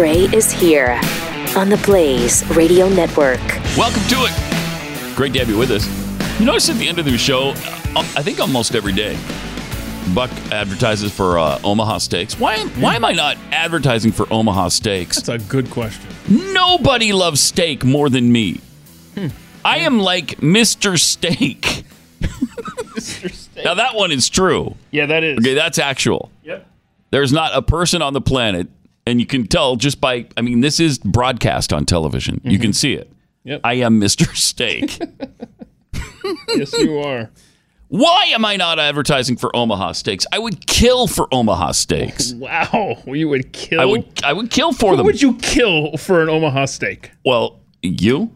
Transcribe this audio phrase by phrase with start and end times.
[0.00, 0.98] Gray is here
[1.54, 3.38] on the Blaze Radio Network.
[3.76, 5.14] Welcome to it.
[5.14, 5.86] Great to have you with us.
[6.40, 9.18] You notice at the end of the show, uh, I think almost every day,
[10.14, 12.40] Buck advertises for uh, Omaha Steaks.
[12.40, 15.20] Why, why am I not advertising for Omaha Steaks?
[15.20, 16.08] That's a good question.
[16.30, 18.62] Nobody loves steak more than me.
[19.66, 20.98] I am like Mr.
[20.98, 21.84] Steak.
[23.62, 24.76] Now, that one is true.
[24.92, 25.36] Yeah, that is.
[25.40, 26.30] Okay, that's actual.
[26.44, 26.66] Yep.
[27.10, 28.68] There's not a person on the planet,
[29.10, 32.40] and you can tell just by, I mean, this is broadcast on television.
[32.44, 32.74] You can mm-hmm.
[32.74, 33.12] see it.
[33.42, 33.60] Yep.
[33.64, 34.26] I am Mr.
[34.36, 35.00] Steak.
[36.48, 37.28] yes, you are.
[37.88, 40.24] Why am I not advertising for Omaha Steaks?
[40.32, 42.32] I would kill for Omaha Steaks.
[42.40, 43.80] Wow, you would kill.
[43.80, 45.06] I would I would kill for Who them.
[45.06, 47.10] would you kill for an Omaha steak?
[47.24, 48.30] well, you?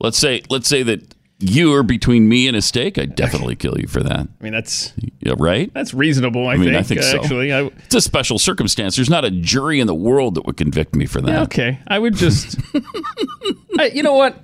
[0.00, 2.96] Let's say let's say that you are between me and a steak.
[2.98, 4.20] I'd definitely kill you for that.
[4.20, 5.70] I mean, that's Yeah, right?
[5.74, 6.48] that's reasonable.
[6.48, 6.76] I, I mean, think.
[6.78, 7.18] I think so.
[7.20, 8.96] Actually, I, It's a special circumstance.
[8.96, 11.42] There's not a jury in the world that would convict me for that.
[11.44, 11.78] okay.
[11.88, 12.58] I would just.
[13.78, 14.40] I, you know what?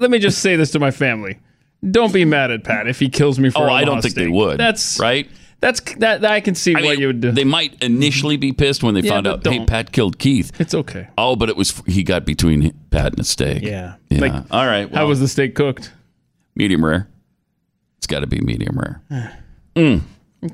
[0.00, 1.38] Let me just say this to my family.
[1.88, 3.58] Don't be mad at Pat if he kills me for.
[3.58, 3.70] Oh, a steak.
[3.70, 4.58] Oh, I don't think they would.
[4.58, 5.28] That's right.
[5.60, 7.30] That's that, that I can see I what mean, you would do.
[7.30, 9.66] they might initially be pissed when they Yeah, found out, hey, don't.
[9.68, 10.50] Pat killed Keith.
[10.60, 11.06] it's okay.
[11.16, 13.62] Oh, but it was he got between Pat and a steak.
[13.62, 13.94] Yeah.
[14.10, 14.20] Yeah.
[14.20, 14.92] Like, All right.
[14.92, 15.92] How was the steak cooked?
[16.54, 17.08] Medium rare?
[17.98, 19.00] It's got to be medium rare.
[19.76, 20.02] Mm.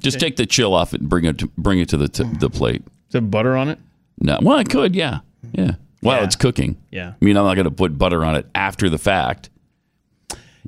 [0.00, 2.24] Just take the chill off it and bring it to, bring it to the t-
[2.24, 2.82] the plate.
[2.82, 3.78] Is there butter on it?
[4.20, 5.20] No, well, I could, yeah,
[5.52, 5.72] yeah.
[6.00, 6.24] While Yeah.
[6.24, 6.76] it's cooking.
[6.90, 7.14] Yeah.
[7.20, 9.48] I mean, I'm not going to put butter on it after the fact.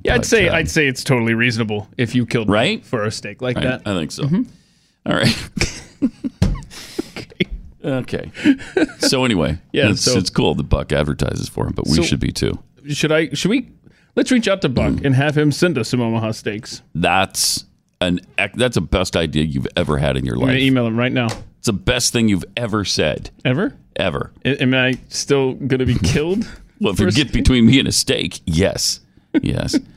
[0.02, 2.84] Yeah, I'd But, say um, I'd say it's totally reasonable if you killed me Right?
[2.84, 3.82] for a steak like I, that.
[3.86, 4.22] I think so.
[4.22, 4.42] Mm-hmm.
[5.06, 5.50] All right.
[7.84, 8.30] okay.
[9.00, 10.54] So anyway, Yeah, it's, so- it's cool.
[10.54, 12.58] The Buck advertises for him, but we So- should be too.
[12.88, 13.28] should I?
[13.30, 13.68] Should we?
[14.16, 15.04] Let's reach out to Buck Mm.
[15.06, 16.82] and have him send us some Omaha steaks.
[16.94, 17.64] That's
[18.00, 18.20] an
[18.54, 20.62] that's the best idea you've ever had in your I'm gonna life.
[20.62, 21.26] email him right now.
[21.58, 23.74] It's the best thing you've ever said, Ever?
[23.96, 24.32] ever.
[24.44, 26.46] A- Am I still gonna be killed?
[26.82, 29.00] Well, if you get between me and a steak, yes,
[29.42, 29.78] yes.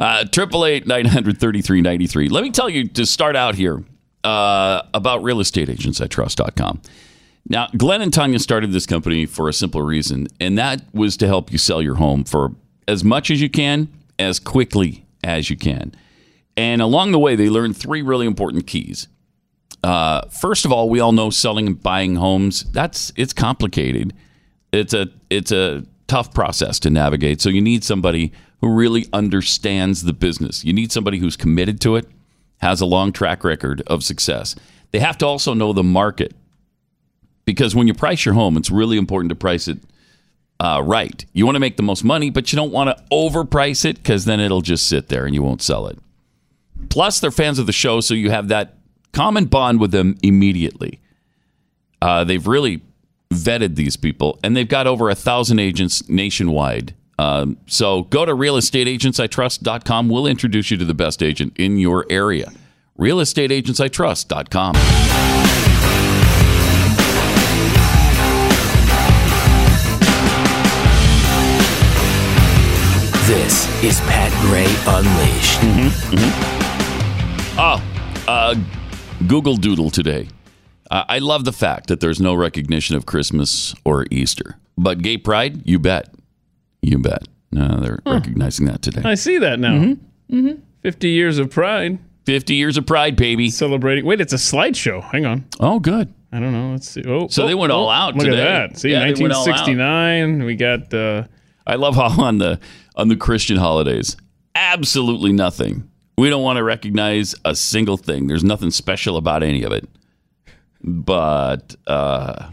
[0.00, 2.28] Uh, Triple eight nine hundred thirty three ninety three.
[2.30, 3.82] Let me tell you to start out here
[4.24, 6.80] uh, about realestateagentsitrust.com.
[7.48, 11.26] Now, Glenn and Tanya started this company for a simple reason, and that was to
[11.26, 12.52] help you sell your home for
[12.88, 13.88] as much as you can,
[14.18, 15.94] as quickly as you can.
[16.56, 19.08] And along the way, they learned three really important keys.
[19.82, 24.12] Uh, first of all, we all know selling and buying homes that's it's complicated.
[24.70, 27.40] It's a it's a tough process to navigate.
[27.40, 30.64] So you need somebody who really understands the business.
[30.64, 32.06] You need somebody who's committed to it,
[32.58, 34.54] has a long track record of success.
[34.92, 36.34] They have to also know the market
[37.44, 39.78] because when you price your home, it's really important to price it
[40.62, 41.26] uh, right.
[41.32, 44.26] You want to make the most money, but you don't want to overprice it because
[44.26, 45.98] then it'll just sit there and you won't sell it.
[46.88, 48.78] Plus, they're fans of the show, so you have that
[49.12, 51.00] common bond with them immediately.
[52.00, 52.80] Uh, they've really
[53.34, 56.94] vetted these people, and they've got over a thousand agents nationwide.
[57.18, 60.08] Um, so go to realestateagentsitrust.com.
[60.08, 62.52] We'll introduce you to the best agent in your area.
[63.00, 65.71] Realestateagentsitrust.com.
[73.82, 75.60] is Pat Gray Unleashed.
[75.60, 76.48] mm-hmm
[77.58, 77.82] Oh,
[78.28, 78.54] uh,
[79.26, 80.28] Google Doodle today.
[80.90, 85.18] Uh, I love the fact that there's no recognition of Christmas or Easter, but gay
[85.18, 86.08] pride, you bet,
[86.80, 87.28] you bet.
[87.50, 89.02] No, they're recognizing that today.
[89.04, 89.94] I see that now.
[90.30, 90.52] Mm-hmm.
[90.80, 93.50] Fifty years of pride Fifty years of pride, baby.
[93.50, 94.06] celebrating.
[94.06, 95.02] Wait, it's a slideshow.
[95.02, 95.44] Hang on.
[95.60, 96.12] Oh, good.
[96.32, 96.72] I don't know.
[96.72, 97.02] Let's see.
[97.06, 98.40] Oh, So oh, they went all oh, out Look today.
[98.40, 98.78] at that.
[98.78, 99.66] See, Yeah, they went all out.
[99.68, 100.44] 1969.
[100.44, 100.94] We got.
[100.94, 101.24] Uh,
[101.66, 102.58] I love how on the
[102.96, 104.16] on the Christian holidays,
[104.54, 105.88] absolutely nothing.
[106.18, 108.26] We don't want to recognize a single thing.
[108.26, 109.88] There's nothing special about any of it.
[110.84, 112.50] But uh,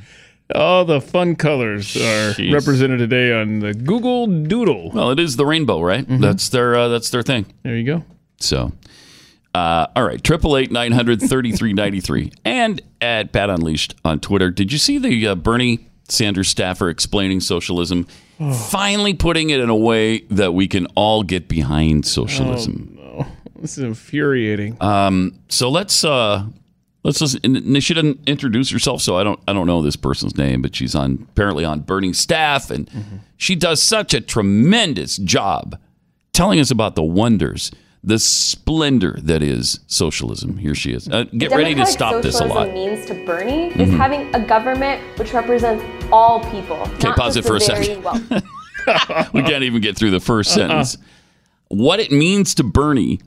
[0.55, 2.53] all the fun colors are Jeez.
[2.53, 4.91] represented today on the Google Doodle.
[4.91, 6.05] well, it is the rainbow, right?
[6.07, 7.47] That's their uh, that's their thing.
[7.63, 8.03] There you go.
[8.39, 8.71] So,
[9.53, 13.95] uh, all right, triple eight nine hundred thirty three ninety three, and at Pat Unleashed
[14.05, 14.50] on Twitter.
[14.51, 18.07] Did you see the uh, Bernie Sanders staffer explaining socialism?
[18.69, 22.97] Finally, putting it in a way that we can all get behind socialism.
[23.01, 23.27] Oh, no.
[23.59, 24.77] This is infuriating.
[24.80, 26.45] Um, So let's uh,
[27.03, 27.80] let's listen.
[27.81, 30.95] She didn't introduce herself, so I don't I don't know this person's name, but she's
[30.95, 32.89] on apparently on Bernie's staff, and
[33.36, 35.77] she does such a tremendous job
[36.31, 37.69] telling us about the wonders,
[38.04, 40.57] the splendor that is socialism.
[40.57, 41.07] Here she is.
[41.10, 42.68] Uh, get ready to stop this a socialism lot.
[42.68, 42.75] Mm-hmm.
[42.75, 46.78] means to Bernie is having a government which represents all people.
[46.78, 48.04] Okay, pause it for a second.
[49.34, 50.98] we can't even get through the 1st sentence.
[51.68, 53.19] What it means to Bernie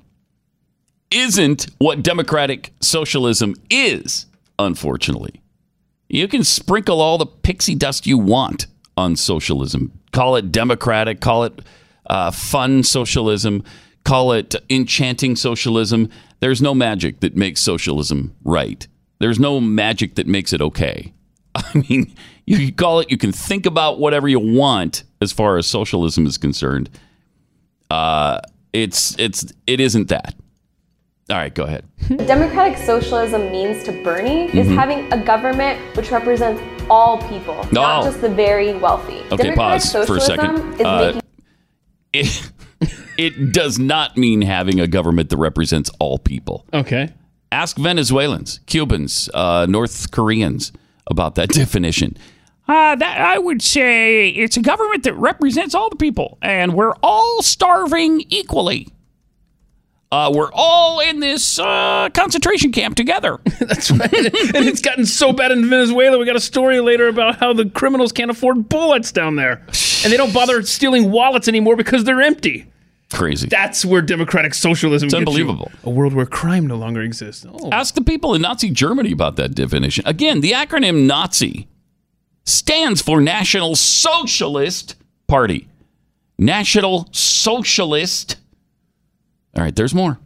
[1.11, 4.27] isn't what democratic socialism is,
[4.59, 5.43] unfortunately.
[6.09, 8.67] You can sprinkle all the pixie dust you want
[8.97, 9.93] on socialism.
[10.13, 11.61] Call it democratic, call it
[12.07, 13.63] uh, fun socialism,
[14.05, 16.09] call it enchanting socialism.
[16.41, 18.87] There's no magic that makes socialism right.
[19.21, 21.13] There's no magic that makes it okay.
[21.55, 22.15] I mean,
[22.47, 26.27] you can call it, you can think about whatever you want as far as socialism
[26.27, 26.91] is concerned.
[27.91, 28.41] Uh,
[28.73, 30.35] it's it's it isn't that.
[31.31, 31.85] All right, go ahead.
[32.27, 34.75] Democratic socialism means to Bernie is Mm-hmm.
[34.77, 36.61] having a government which represents
[36.91, 37.81] all people, No.
[37.83, 39.21] not just the very wealthy.
[39.31, 39.57] Okay, Democratic
[39.93, 40.75] pause for a second.
[40.81, 41.23] Is Uh, making
[42.15, 42.52] It,
[43.19, 46.67] it does not mean having a government that represents all people.
[46.73, 47.11] Okay.
[47.51, 50.73] Ask Venezuelans, Cubans, uh, North Koreans
[51.07, 52.17] about that definition.
[52.69, 56.95] Uh, that I would say it's a government that represents all the people, and we're
[57.03, 58.89] all starving equally.
[60.13, 63.41] Uh, we're all in this uh, concentration camp together.
[63.61, 64.13] That's right.
[64.13, 66.19] and it's gotten so bad in Venezuela.
[66.19, 69.63] We got a story later about how the criminals can't afford bullets down there.
[70.05, 72.71] And they don't bother stealing wallets anymore because they're empty.
[73.13, 73.49] Crazy.
[73.49, 75.27] That's where democratic socialism It's gets you.
[75.29, 75.71] unbelievable.
[75.85, 77.45] A world where crime no longer exists.
[77.49, 77.71] Oh.
[77.71, 80.07] Ask the people in Nazi Germany about that definition.
[80.07, 81.69] Again, the acronym Nazi
[82.45, 85.69] stands for National Socialist Party.
[86.39, 88.37] National Socialist.
[89.57, 90.19] All right, there's more.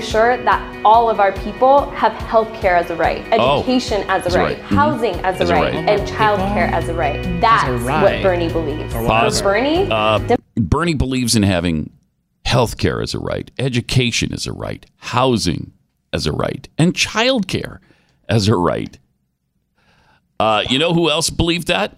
[0.00, 4.22] sure that all of our people have health care as a right, Oh, education as
[4.24, 4.64] a as a right, right.
[4.66, 4.74] Mhm.
[4.76, 5.88] housing as a As a right, right.
[5.88, 7.22] and child care as a right.
[7.40, 8.02] That's right.
[8.02, 8.92] what Bernie believes.
[8.94, 9.40] Pause.
[9.40, 10.18] For Bernie, Uh,
[10.70, 11.90] Bernie believes in having
[12.44, 15.72] health care as a right, education as a right, housing
[16.12, 17.80] as a right, and child care
[18.28, 18.98] as a right.
[20.38, 21.96] Uh, you know who else believed that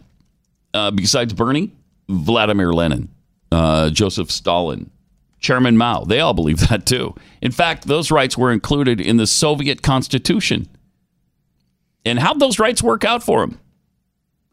[0.74, 1.72] uh, besides Bernie?
[2.08, 3.08] Vladimir Lenin,
[3.52, 4.90] uh, Joseph Stalin,
[5.38, 6.04] Chairman Mao.
[6.04, 7.14] They all believe that too.
[7.40, 10.68] In fact, those rights were included in the Soviet Constitution.
[12.04, 13.60] And how'd those rights work out for them?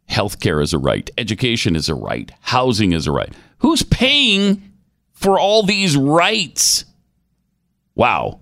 [0.10, 3.34] Healthcare is a right, education is a right, housing is a right.
[3.60, 4.74] Who's paying
[5.14, 6.86] for all these rights?
[7.96, 8.40] Wow.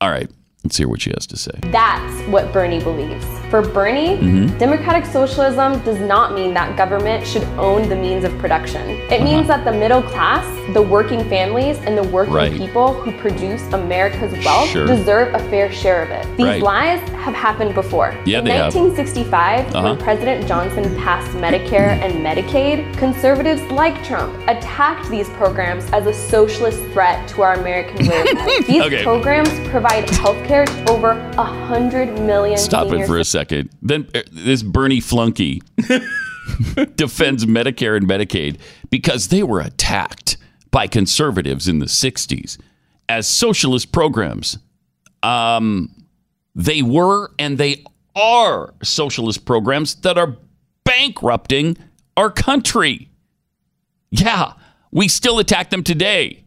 [0.00, 0.30] All right,
[0.64, 1.52] let's hear what she has to say.
[1.64, 3.24] That's what Bernie believes.
[3.50, 4.58] For Bernie, Mm-hmm.
[4.58, 8.82] democratic socialism does not mean that government should own the means of production.
[9.10, 12.46] It means that the middle class, the working families, and the working Uh-huh.
[12.50, 12.56] Right.
[12.56, 14.86] people who produce America's wealth Sure.
[14.86, 16.24] deserve a fair share of it.
[16.36, 16.62] These Right.
[16.62, 18.14] lies have happened before.
[18.24, 18.72] Yeah, In they have.
[18.72, 19.82] 1965, Uh-huh.
[19.88, 26.12] when President Johnson passed Medicare and Medicaid, conservatives like Trump attacked these programs as a
[26.14, 28.66] socialist threat to our American way of life.
[28.66, 29.02] These Okay.
[29.02, 33.70] programs provide health care to over 100 million Stop senior it for a second.
[33.82, 35.62] Then uh, this Bernie flunky
[36.96, 38.58] defends Medicare and Medicaid
[38.90, 40.38] because they were attacked
[40.72, 42.58] by conservatives in the 60s
[43.08, 44.58] as socialist programs.
[45.22, 46.04] Um,
[46.56, 47.84] they were and they
[48.16, 50.36] are socialist programs that are
[50.82, 51.76] bankrupting
[52.16, 53.08] our country.
[54.10, 54.54] Yeah,
[54.90, 56.42] we still attack them today.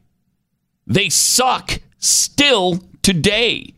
[0.86, 3.76] They suck still today.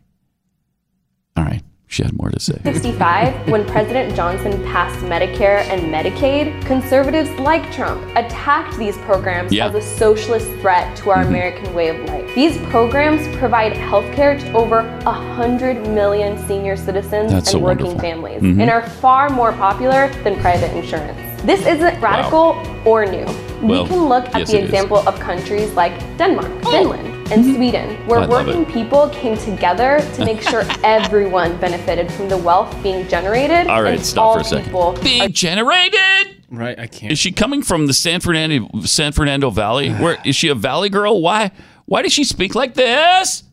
[1.38, 2.58] All right, she had more to say.
[2.64, 9.68] 65, when President Johnson passed Medicare and Medicaid, conservatives like Trump attacked these programs Yeah.
[9.68, 9.76] Mm-hmm.
[9.78, 12.34] as a socialist threat to our American way of life.
[12.36, 17.88] These programs provide health care to over 100 million senior citizens That's and so working
[17.88, 18.10] wonderful.
[18.10, 18.62] families Mhm.
[18.62, 21.20] and are far more popular than private insurance.
[21.44, 22.56] This isn't radical
[22.86, 23.26] or new.
[23.62, 24.70] Well, we can look at yes, the it is.
[24.70, 28.24] example of countries like Denmark, Finland, and Sweden, where Oh.
[28.24, 28.32] Mm-hmm.
[28.32, 28.56] I love it.
[28.58, 33.68] working people came together to make sure everyone benefited from the wealth being generated.
[33.68, 34.66] All right, and stop all for a second.
[34.66, 36.44] people Being generated.
[36.52, 37.12] Right, I can't.
[37.12, 39.90] Is she coming from the San Fernando San Fernando Valley?
[40.04, 41.22] Where is she a valley girl?
[41.22, 41.52] Why
[41.86, 43.44] why does she speak like this?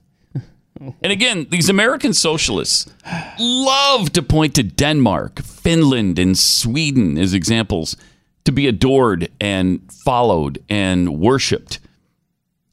[1.01, 2.91] And again, these American socialists
[3.39, 7.97] love to point to Denmark, Finland, and Sweden as examples
[8.45, 11.79] to be adored and followed and worshipped.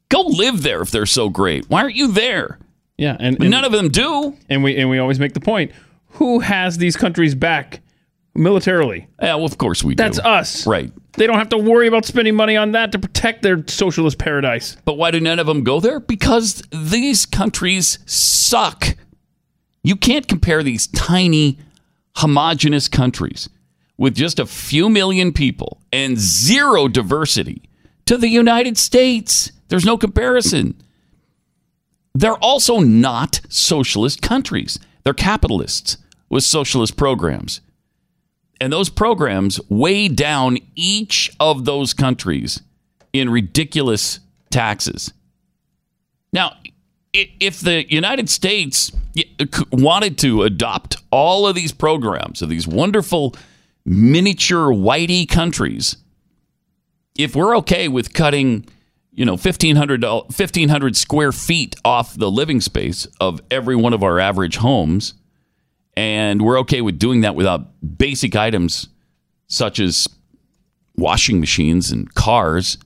[0.09, 1.69] Go live there if they're so great.
[1.69, 2.57] Why aren't you there?
[2.97, 4.35] Yeah, and, and none of them do.
[4.49, 5.71] and we and we always make the point:
[6.13, 7.81] who has these countries back
[8.35, 9.07] militarily?
[9.21, 10.03] Yeah, well, of course we do.
[10.03, 10.65] That's us.
[10.65, 10.91] Right.
[11.13, 14.77] They don't have to worry about spending money on that to protect their socialist paradise.
[14.85, 15.99] But why do none of them go there?
[15.99, 18.95] Because these countries suck.
[19.83, 21.57] You can't compare these tiny,
[22.15, 23.49] homogenous countries
[24.00, 27.62] with just a few million people and zero diversity
[28.06, 29.51] to the United States.
[29.68, 30.82] There's no comparison.
[32.15, 35.98] They're also not socialist countries, they're capitalists
[36.29, 37.62] with socialist programs.
[38.62, 42.62] And those programs weigh down each of those countries
[43.13, 45.13] in ridiculous taxes.
[46.32, 46.53] Now,
[47.13, 48.91] if the United States
[49.72, 53.36] wanted to adopt all of these programs of these wonderful
[53.89, 55.98] miniature whitey countries,
[57.17, 58.63] if we're okay with cutting,
[59.12, 64.19] you know, 1,500, 1,500 square feet off the living space of every one of our
[64.19, 65.15] average homes,
[65.98, 67.67] and we're okay with doing that without
[67.98, 68.89] basic items
[69.48, 70.08] such as
[70.96, 72.77] washing machines and cars,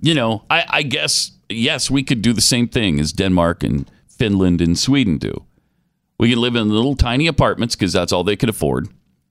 [0.00, 3.90] you know, I, I guess, yes, we could do the same thing as Denmark and
[4.06, 5.44] Finland and Sweden do.
[6.18, 8.88] We can live in little tiny apartments because that's all they could afford.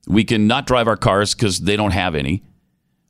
[0.08, 2.42] We can not drive our cars because they don't have any.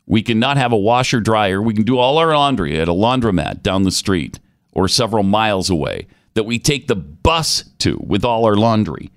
[0.06, 1.62] We can not have a washer dryer.
[1.62, 4.40] We can do all our laundry at a laundromat down the street
[4.72, 9.10] or several miles away that we take the bus to with all our laundry.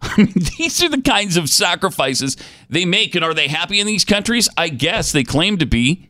[0.16, 2.36] These are the kinds of sacrifices
[2.68, 3.14] they make.
[3.14, 4.48] And are they happy in these countries?
[4.56, 6.08] I guess they claim to be.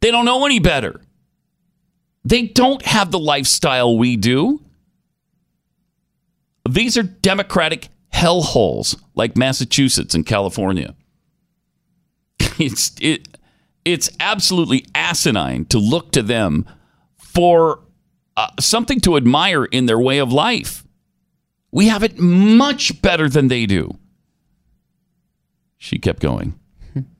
[0.00, 1.00] They don't know any better.
[2.24, 4.62] They don't have the lifestyle we do.
[6.68, 10.94] These are democratic hellholes like Massachusetts and California.
[12.60, 13.38] It's it,
[13.84, 16.66] it's absolutely asinine to look to them
[17.16, 17.80] for
[18.36, 20.84] uh, something to admire in their way of life.
[21.70, 23.96] We have it much better than they do.
[25.76, 26.58] She kept going.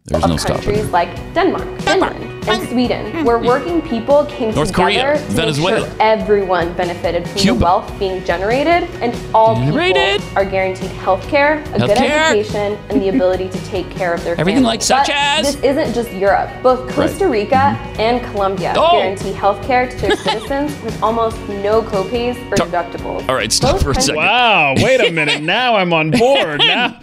[0.08, 0.62] There's no of stopping.
[0.64, 3.24] countries like Denmark, Finland, and Sweden, hmm.
[3.24, 3.46] where hmm.
[3.46, 5.80] working people came North together Korea, to Venezuela.
[5.80, 7.58] make sure everyone benefited from Cuba.
[7.58, 10.22] the wealth being generated, and all Generated.
[10.22, 14.24] people are guaranteed health care, a good education, and the ability to take care of
[14.24, 15.06] their Everything like families.
[15.06, 16.48] such But as- This isn't just Europe.
[16.62, 18.92] Both Costa Rica and Colombia Oh.
[18.92, 23.28] guarantee health care to their citizens with almost no copays or Ta- deductibles.
[23.28, 24.16] All right, stop Both for a second.
[24.16, 25.42] Wow, wait a minute.
[25.58, 26.60] Now I'm on board.
[26.60, 26.96] Now,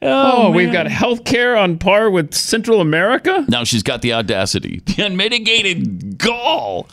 [0.00, 3.44] Oh, oh, we've got health care on par with Central America?
[3.48, 6.88] Now she's got the audacity, the unmitigated gall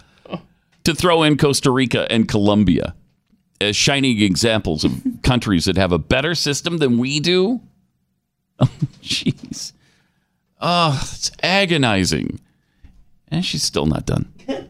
[0.83, 2.95] to throw in Costa Rica and Colombia
[3.61, 4.91] as shining examples of
[5.23, 7.61] countries that have a better system than we do.
[8.57, 8.69] Oh,
[9.03, 9.73] jeez.
[10.61, 12.39] Oh, it's agonizing.
[13.27, 14.31] And she's still not done.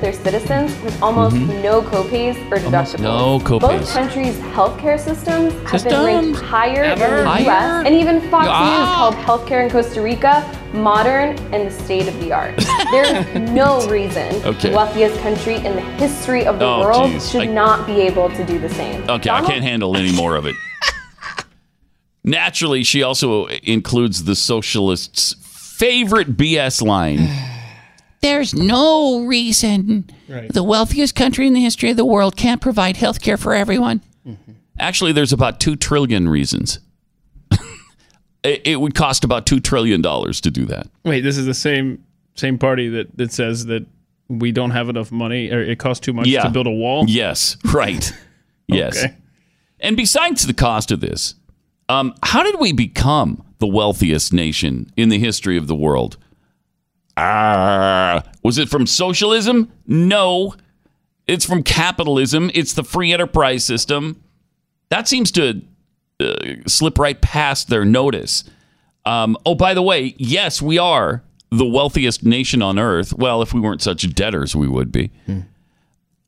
[0.00, 2.94] their citizens with almost no copays or deductibles.
[2.94, 3.02] Mm-hmm.
[3.02, 3.60] no copays.
[3.60, 7.42] Both countries' healthcare systems have been ranked higher than the Higher?
[7.44, 7.86] U.S.
[7.86, 8.64] And even Fox Ah.
[9.10, 12.56] News called healthcare in Costa Rica modern and the state of the art.
[12.90, 14.70] There's no reason Okay.
[14.70, 17.30] the wealthiest country in the history of the Oh, world geez.
[17.30, 19.08] should I- not be able to do the same.
[19.08, 20.56] Okay, I can't handle any more of it.
[22.24, 27.28] Naturally, she also includes the socialists' favorite BS line.
[28.24, 30.10] There's no reason
[30.50, 34.00] the wealthiest country in the history of the world can't provide health care for everyone.
[34.78, 36.78] Actually, there's about 2 trillion reasons.
[38.42, 40.88] it, it would cost about $2 trillion to do that.
[41.04, 42.02] Wait, this is the same
[42.34, 43.84] same party that, that says that
[44.28, 46.44] we don't have enough money or it costs too much Yeah.
[46.44, 47.04] to build a wall?
[47.06, 48.10] Yes, right.
[48.66, 49.04] Yes.
[49.04, 49.14] Okay.
[49.80, 51.34] And besides the cost of this,
[51.90, 56.16] um, how did we become the wealthiest nation in the history of the world?
[57.16, 59.70] Ah, was it from socialism?
[59.86, 60.54] No.
[61.26, 62.50] It's from capitalism.
[62.54, 64.22] It's the free enterprise system.
[64.90, 65.62] That seems to
[66.20, 66.34] uh,
[66.66, 68.44] slip right past their notice.
[69.06, 73.12] Um, oh, by the way, yes, we are the wealthiest nation on earth.
[73.12, 75.10] Well, if we weren't such debtors, we would be.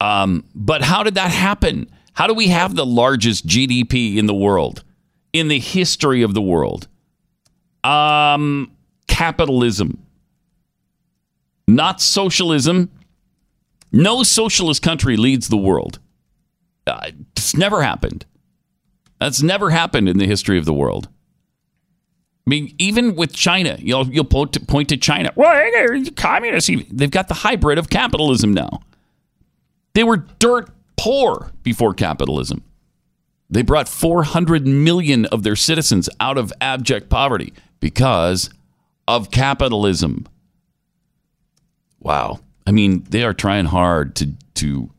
[0.00, 1.90] Um, but how did that happen?
[2.12, 4.84] How do we have the largest GDP in the world,
[5.32, 6.88] in the history of the world?
[7.84, 8.72] Um,
[9.08, 10.05] capitalism,
[11.66, 12.90] not socialism.
[13.92, 15.98] No socialist country leads the world.
[16.86, 18.24] Uh, it's never happened.
[19.18, 21.08] That's never happened in the history of the world.
[22.46, 25.32] I mean, even with China, you'll you'll point to, point to China.
[25.34, 26.70] Well, they're communists.
[26.90, 28.82] They've got the hybrid of capitalism now.
[29.94, 32.62] They were dirt poor before capitalism.
[33.48, 38.50] They brought 400 million of their citizens out of abject poverty because
[39.08, 40.26] of capitalism.
[42.00, 42.40] Wow.
[42.66, 44.90] I mean, they are trying hard to to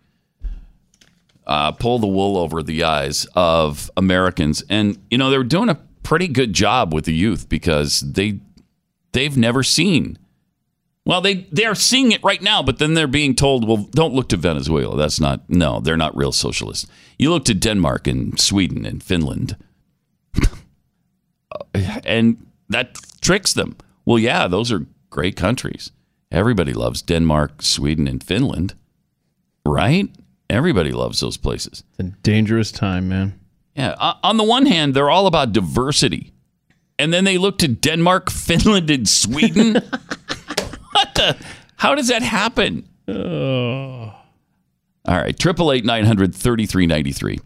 [1.46, 5.80] uh, pull the wool over the eyes of Americans, and you know they're doing a
[6.04, 8.39] pretty good job with the youth because they
[9.12, 10.18] they've never seen.
[11.06, 14.13] Well, they they are seeing it right now, but then they're being told, "Well, don't
[14.13, 14.98] look to Venezuela.
[14.98, 16.88] That's not no, they're not real socialists.
[17.18, 19.56] You look to Denmark and Sweden and Finland."
[21.74, 23.77] and that tricks them.
[24.06, 25.92] Well, yeah, those are great countries.
[26.31, 28.74] Everybody loves Denmark, Sweden, and Finland,
[29.65, 30.10] right?
[30.50, 31.84] Everybody loves those places.
[31.91, 33.39] It's a dangerous time, man.
[33.75, 33.96] Yeah.
[34.24, 36.34] On the one hand, they're all about diversity,
[37.00, 39.74] and then they look to Denmark, Finland, and Sweden.
[40.91, 41.38] what the?
[41.75, 42.88] How does that happen?
[45.07, 47.39] All right, triple eight nine hundred thirty three ninety three.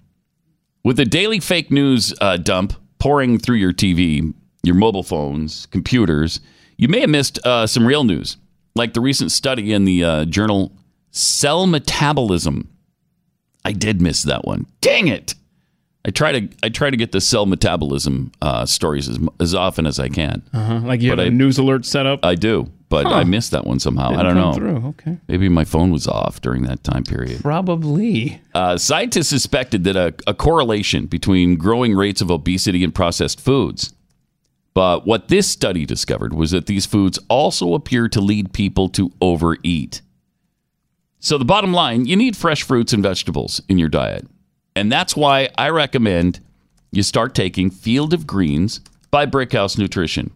[0.83, 4.33] With the daily fake news uh, dump pouring through your TV,
[4.63, 6.39] your mobile phones, computers,
[6.77, 8.37] you may have missed uh, some real news,
[8.75, 10.71] like the recent study in the uh, journal
[11.11, 12.67] Cell Metabolism.
[13.63, 14.65] I did miss that one.
[14.81, 15.35] Dang it!
[16.03, 19.85] I try to I try to get the cell metabolism uh, stories as, as often
[19.85, 20.41] as I can.
[20.51, 20.79] Uh-huh.
[20.79, 22.25] Like you But have a I- news alert set up.
[22.25, 24.09] I do, but I missed that one somehow.
[24.09, 24.53] I don't Didn't know.
[24.53, 24.87] Through.
[24.89, 25.17] Okay.
[25.27, 27.41] Maybe my phone was off during that time period.
[27.43, 28.41] Probably.
[28.55, 33.93] Uh, scientists suspected that a, a correlation between growing rates of obesity and processed foods.
[34.73, 39.11] But what this study discovered was that these foods also appear to lead people to
[39.21, 40.01] overeat.
[41.19, 44.27] So, the bottom line you need fresh fruits and vegetables in your diet.
[44.75, 46.39] And that's why I recommend
[46.91, 48.79] you start taking Field of Greens
[49.11, 50.31] by Brickhouse Nutrition.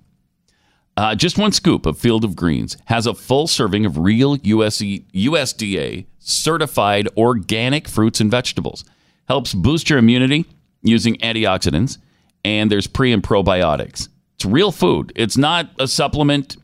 [0.97, 6.05] Uh, just one scoop of Field of Greens has a full serving of real USDA
[6.19, 8.85] certified organic fruits and vegetables.
[9.27, 10.45] Helps boost your immunity
[10.83, 11.97] using antioxidants,
[12.43, 14.07] and there's pre and probiotics.
[14.35, 15.11] It's real food.
[15.15, 16.57] It's not a supplement.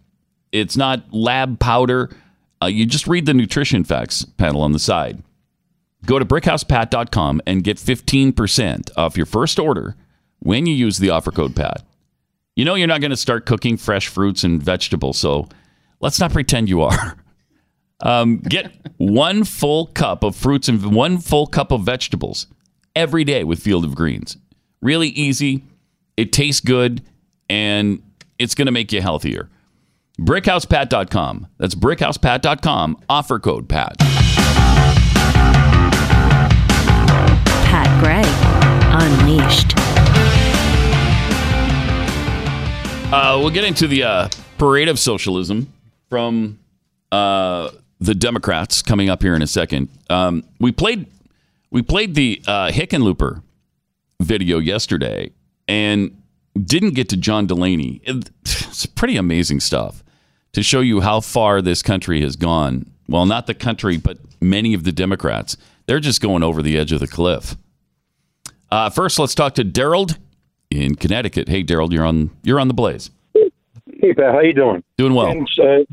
[0.51, 2.09] It's not lab powder.
[2.61, 5.23] Uh, you just read the nutrition facts panel on the side.
[6.05, 9.95] Go to brickhousepat.com and get 15% off your first order
[10.39, 11.83] when you use the offer code PAT.
[12.55, 15.47] You know you're not going to start cooking fresh fruits and vegetables, so
[15.99, 17.17] let's not pretend you are.
[18.03, 22.47] Um, get one full cup of fruits and one full cup of vegetables
[22.95, 24.37] every day with Field of Greens.
[24.81, 25.63] Really easy.
[26.17, 27.03] It tastes good,
[27.51, 28.01] and
[28.39, 29.49] it's going to make you healthier.
[30.19, 31.47] BrickHousePat.com.
[31.57, 33.03] That's BrickHousePat.com.
[33.09, 33.97] Offer code PAT.
[37.67, 38.23] Pat Gray
[38.93, 39.73] Unleashed.
[43.13, 45.73] Uh, we'll get into the uh, parade of socialism
[46.09, 46.57] from
[47.11, 49.89] uh, the Democrats coming up here in a second.
[50.09, 51.05] Um, we played
[51.69, 53.43] we played the uh, Hickenlooper
[54.21, 55.31] video yesterday
[55.67, 56.20] and
[56.59, 58.01] didn't get to John Delaney.
[58.03, 60.03] It's pretty amazing stuff
[60.53, 62.91] to show you how far this country has gone.
[63.07, 65.57] Well, not the country, but many of the Democrats.
[65.85, 67.55] They're just going over the edge of the cliff.
[68.69, 70.17] Uh, first, let's talk to Daryl
[70.69, 71.49] in Connecticut.
[71.49, 73.11] Hey, Daryl, you're on you're on the blaze.
[73.33, 74.83] Hey, Pat, how you doing?
[74.97, 75.29] Doing well.
[75.29, 75.49] And,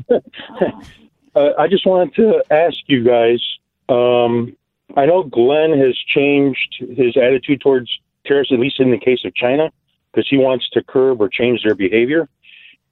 [0.09, 0.15] uh,
[1.35, 3.43] uh, I just wanted to ask you guys.
[3.89, 4.55] Um,
[4.95, 7.89] I know Glenn has changed his attitude towards
[8.25, 9.71] terrorists, at least in the case of China,
[10.11, 12.27] because he wants to curb or change their behavior.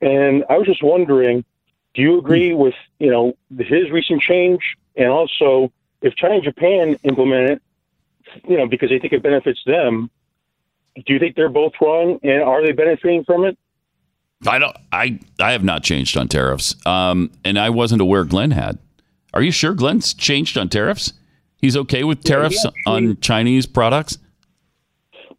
[0.01, 1.43] And I was just wondering,
[1.93, 4.61] do you agree with you know his recent change,
[4.95, 7.61] and also if China and Japan implement it,
[8.47, 10.11] you know, because they think it benefits them,
[11.05, 13.57] do you think they're both wrong, and are they benefiting from it?
[14.47, 14.75] I don't.
[14.91, 16.75] I I have not changed on tariffs.
[16.85, 18.77] Um, and I wasn't aware Glenn had.
[19.33, 21.13] Are you sure Glenn's changed on tariffs?
[21.57, 24.19] He's okay with tariffs actually- on Chinese products.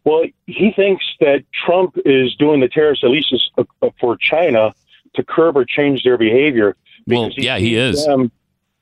[0.09, 3.63] Well, he thinks that Trump is doing the tariffs, at least uh,
[3.99, 4.73] for China,
[5.13, 6.75] to curb or change their behavior.
[7.05, 8.05] Well, because yeah, he is.
[8.05, 8.31] them-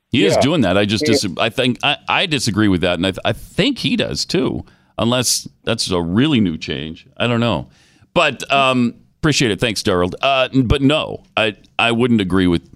[0.09, 0.77] He is doing that.
[0.77, 3.95] I just dis- I think I, I disagree with that, and I, I think he
[3.97, 4.63] does too.
[4.97, 7.05] Unless that's a really new change.
[7.17, 7.69] I don't know,
[8.13, 9.59] but um, appreciate it.
[9.59, 10.11] Thanks, Daryl.
[10.21, 12.67] Uh, but no, I I wouldn't agree with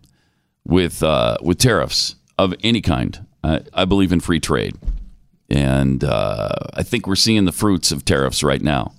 [0.66, 3.26] with uh, with tariffs of any kind.
[3.44, 4.76] I, I believe in free trade,
[5.52, 8.94] and uh, I think we're seeing the fruits of tariffs right now.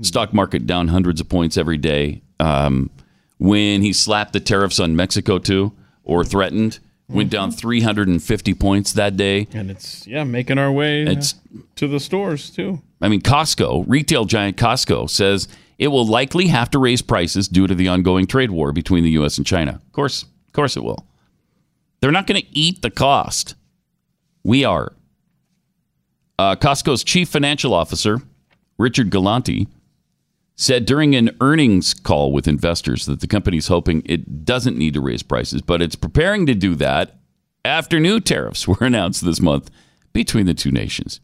[0.00, 2.22] Stock market down hundreds of points every day.
[2.40, 2.90] Um,
[3.38, 9.16] when he slapped the tariffs on Mexico too, or threatened, went down 350 points that
[9.16, 9.46] day.
[9.52, 11.34] And it's yeah, making our way It's-
[11.76, 12.80] to the stores too.
[13.00, 15.46] I mean, Costco, retail giant Costco, says
[15.78, 19.10] it will likely have to raise prices due to the ongoing trade war between the
[19.10, 19.36] U.S.
[19.36, 19.72] and China.
[19.86, 21.06] Of course, of course, it will.
[22.00, 23.54] They're not going to eat the cost.
[24.42, 24.92] We are.
[26.38, 28.20] Uh, Costco's chief financial officer,
[28.78, 29.68] Richard Galanti,
[30.56, 35.00] said during an earnings call with investors that the company's hoping it doesn't need to
[35.00, 37.16] raise prices, but it's preparing to do that
[37.64, 39.70] after new tariffs were announced this month
[40.12, 41.20] between the two nations.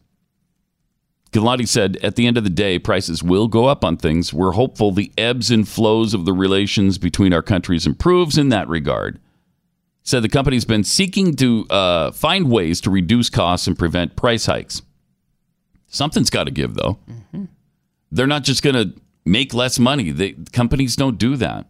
[1.31, 4.33] Galanti said, at the end of the day, prices will go up on things.
[4.33, 8.67] We're hopeful the ebbs and flows of the relations between our countries improves in that
[8.67, 9.17] regard.
[10.03, 14.45] Said the company's been seeking to uh, find ways to reduce costs and prevent price
[14.45, 14.81] hikes.
[15.91, 16.97] Something's got to give, though.
[18.11, 20.09] They're not just going to make less money.
[20.11, 21.67] They, companies don't do that.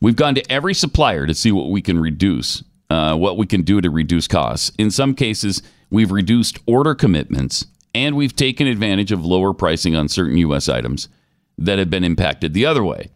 [0.00, 3.62] We've gone to every supplier to see what we can reduce, uh, what we can
[3.62, 4.72] do to reduce costs.
[4.78, 10.08] In some cases, we've reduced order commitments and we've taken advantage of lower pricing on
[10.08, 10.68] certain U.S.
[10.68, 11.08] items
[11.58, 13.10] that have been impacted the other way.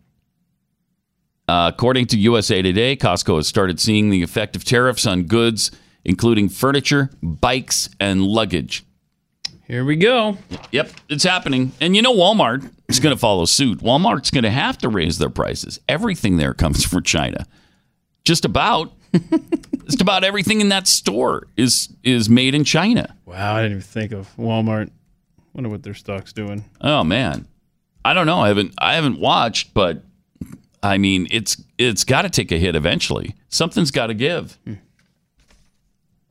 [1.48, 5.70] Uh, according to USA Today, Costco has started seeing the effect of tariffs on goods
[6.04, 8.84] including furniture, bikes, and luggage.
[9.66, 10.36] Here we go.
[10.72, 11.72] Yep, it's happening.
[11.80, 13.78] And you know, Walmart is going to follow suit.
[13.78, 15.78] Walmart's going to have to raise their prices.
[15.88, 17.46] Everything there comes from China.
[18.24, 18.92] Just about.
[19.86, 23.16] Just about everything in that store is is made in China.
[23.26, 24.90] Wow, I didn't even think of Walmart.
[25.52, 26.64] Wonder what their stock's doing.
[26.80, 27.48] Oh man,
[28.04, 28.38] I don't know.
[28.38, 30.04] I haven't I haven't watched, but
[30.82, 33.34] I mean, it's it's got to take a hit eventually.
[33.48, 34.58] Something's got to give.
[34.64, 34.74] Hmm.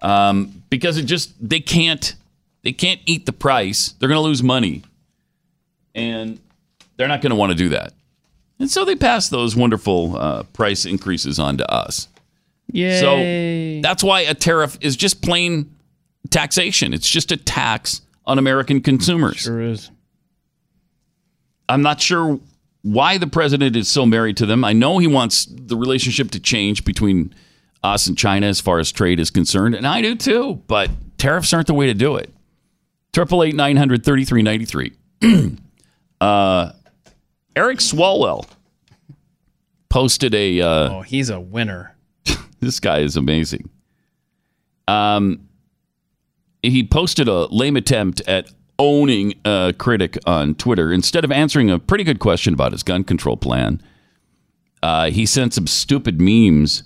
[0.01, 2.15] Um, because it just they can't
[2.63, 3.93] they can't eat the price.
[3.99, 4.83] They're going to lose money,
[5.95, 6.39] and
[6.97, 7.93] they're not going to want to do that.
[8.59, 12.07] And so they pass those wonderful uh, price increases on to us.
[12.71, 13.81] Yay.
[13.81, 15.73] So that's why a tariff is just plain
[16.29, 16.93] taxation.
[16.93, 19.38] It's just a tax on American consumers.
[19.38, 19.89] sure is.
[21.67, 22.39] I'm not sure
[22.81, 24.63] why the president is so married to them.
[24.63, 27.33] I know he wants the relationship to change between
[27.83, 30.61] us and China as far as trade is concerned, and I do too.
[30.67, 32.33] But tariffs aren't the way to do it.
[33.13, 34.93] Triple eight nine hundred thirty three ninety three.
[36.21, 36.73] Uh,
[37.55, 38.45] Eric Swalwell
[39.89, 40.59] posted a.
[40.59, 41.95] Uh, Oh, he's a winner.
[42.59, 43.69] this guy is amazing.
[44.89, 45.47] Um,
[46.61, 50.91] he posted a lame attempt at owning a critic on Twitter.
[50.91, 53.81] Instead of answering a pretty good question about his gun control plan,
[54.83, 56.83] uh, he sent some stupid memes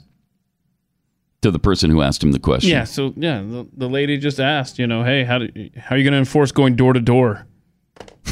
[1.44, 2.72] to the person who asked him the question.
[2.72, 2.86] Yeah.
[2.86, 6.04] So yeah, the, the lady just asked, you know, hey, how do, how are you
[6.04, 7.46] going to enforce going door to door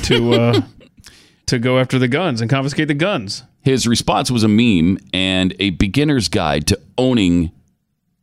[0.04, 0.62] to uh,
[1.46, 3.44] to go after the guns and confiscate the guns?
[3.62, 7.52] His response was a meme and a beginner's guide to owning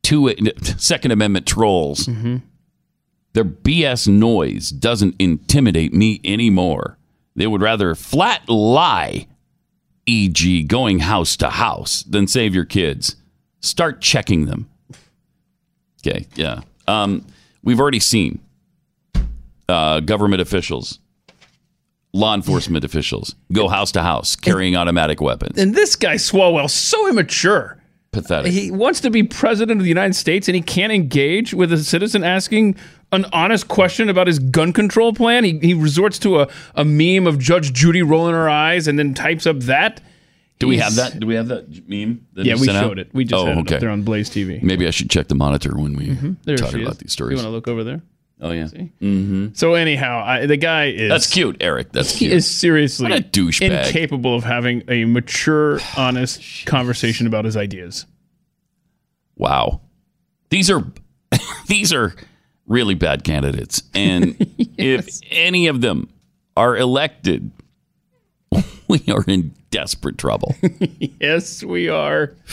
[0.02, 0.34] two
[0.78, 2.08] Second Amendment trolls.
[3.34, 6.98] Their BS noise doesn't intimidate me anymore.
[7.36, 9.28] They would rather flat lie,
[10.06, 13.14] e.g., going house to house, than save your kids.
[13.60, 14.68] Start checking them.
[16.06, 16.60] Okay, yeah.
[16.86, 17.24] Um,
[17.62, 18.40] we've already seen
[19.68, 20.98] uh, government officials,
[22.12, 25.58] law enforcement officials go house to house carrying automatic weapons.
[25.58, 27.74] And this guy Swalwell so immature.
[28.10, 28.52] Pathetic.
[28.52, 31.76] He wants to be president of the United States and he can't engage with a
[31.76, 32.76] citizen asking
[33.12, 35.44] an honest question about his gun control plan.
[35.44, 39.12] He, he resorts to a, a meme of Judge Judy rolling her eyes and then
[39.12, 40.00] types up that.
[40.58, 41.18] Do we have that?
[41.18, 42.26] Do we have that meme?
[42.32, 42.98] That Yeah, we showed out?
[42.98, 43.10] it.
[43.12, 44.62] We just oh, had it up there on Blaze TV.
[44.62, 46.32] Maybe I should check the monitor when we mm-hmm.
[46.44, 46.98] There talk about is.
[46.98, 47.38] these stories.
[47.38, 48.02] You want to look over there?
[48.40, 49.48] Oh yeah, mm-hmm.
[49.54, 51.90] So anyhow, I, the guy is that's cute, Eric.
[51.90, 52.32] That's He cute.
[52.32, 53.86] is seriously What a douchebag.
[53.86, 58.06] incapable of having a mature, oh, honest conversation about his ideas.
[59.36, 59.80] Wow,
[60.50, 60.84] these are
[61.66, 62.14] these are
[62.66, 64.36] really bad candidates, and
[64.78, 66.08] if any of them
[66.56, 67.50] are elected,
[68.88, 70.54] we are in desperate trouble.
[71.20, 72.34] Yes, we are.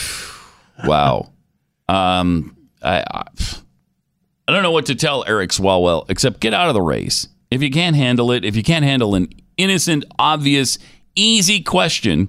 [0.83, 1.31] Wow.
[1.87, 3.23] Um, I, I
[4.47, 7.29] I don't know what to tell Eric Swalwell except get out of the race.
[7.49, 10.77] If you can't handle it, if you can't handle an innocent, obvious,
[11.15, 12.27] easy question,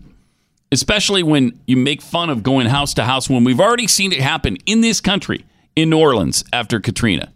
[0.73, 4.21] especially when you make fun of going house to house when we've already seen it
[4.21, 7.33] happen in this country, in New Orleans after Katrina.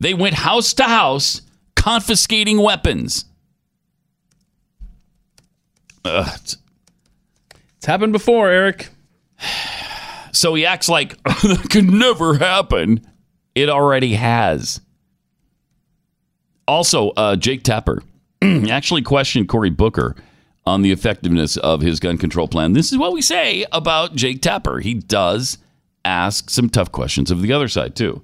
[0.00, 1.42] They went house to house
[1.76, 3.26] confiscating weapons.
[6.04, 6.56] Ugh, it's-
[7.76, 8.88] It's happened before, Eric.
[10.32, 13.06] So he acts like that could never happen.
[13.54, 14.80] It already has.
[16.66, 18.02] Also, uh, Jake Tapper
[18.42, 20.16] actually questioned Cory Booker
[20.66, 22.72] on the effectiveness of his gun control plan.
[22.72, 24.80] This is what we say about Jake Tapper.
[24.80, 25.58] He does
[26.06, 28.22] ask some tough questions of the other side, too.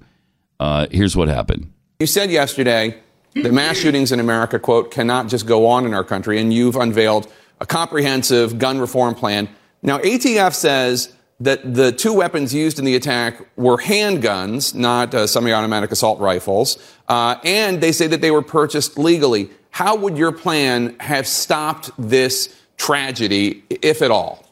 [0.59, 1.71] Uh, here's what happened.
[1.99, 2.99] You said yesterday
[3.35, 6.75] that mass shootings in America, quote, cannot just go on in our country, and you've
[6.75, 9.47] unveiled a comprehensive gun reform plan.
[9.83, 15.27] Now, ATF says that the two weapons used in the attack were handguns, not uh,
[15.27, 19.49] semi automatic assault rifles, uh, and they say that they were purchased legally.
[19.69, 24.45] How would your plan have stopped this tragedy, if at all?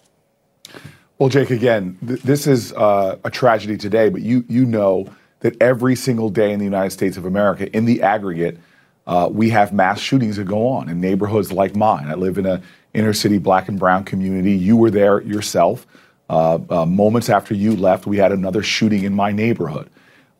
[1.17, 5.59] Well, Jake, again, th- this is uh, a tragedy today, but you you know that
[5.61, 8.59] every single day in the United States of America, in the aggregate,
[9.07, 12.07] uh, we have mass shootings that go on in neighborhoods like mine.
[12.07, 12.61] I live in a
[12.93, 14.51] inner city black and brown community.
[14.53, 15.85] You were there yourself.
[16.29, 19.89] Uh, uh, moments after you left, we had another shooting in my neighborhood.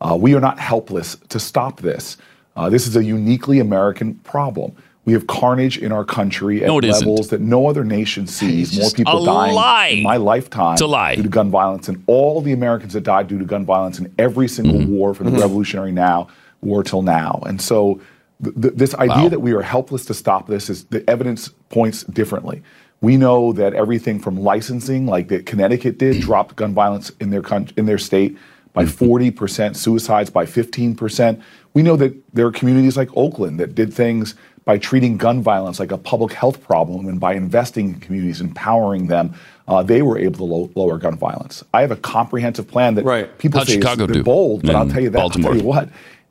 [0.00, 2.16] Uh, we are not helpless to stop this.
[2.56, 4.72] Uh, this is a uniquely American problem.
[5.04, 7.06] We have carnage in our country at No, it isn't.
[7.08, 8.78] levels that no other nation sees.
[8.78, 9.86] More people dying lie.
[9.88, 11.16] in my lifetime It's a lie.
[11.16, 14.12] due to gun violence, and all the Americans that died due to gun violence in
[14.18, 14.92] every single Mm-hmm.
[14.92, 16.28] war from the Revolutionary now
[16.60, 17.42] war till now.
[17.46, 18.00] And so,
[18.42, 19.28] th- th- this idea Wow.
[19.28, 22.62] that we are helpless to stop this is the evidence points differently.
[23.00, 27.42] We know that everything from licensing, like that Connecticut did, dropped gun violence in their
[27.42, 28.36] coun- in their state
[28.72, 31.40] by 40%, suicides by 15%.
[31.74, 35.80] We know that there are communities like Oakland that did things by treating gun violence
[35.80, 39.32] like a public health problem and by investing in communities, empowering them,
[39.66, 41.64] uh, they were able to lo- lower gun violence.
[41.74, 43.36] I have a comprehensive plan that Right.
[43.38, 44.22] people How'd say Chicago is do?
[44.22, 45.18] bold, but I'll tell you that.
[45.18, 45.52] Baltimore?
[45.52, 45.88] I'll tell you what.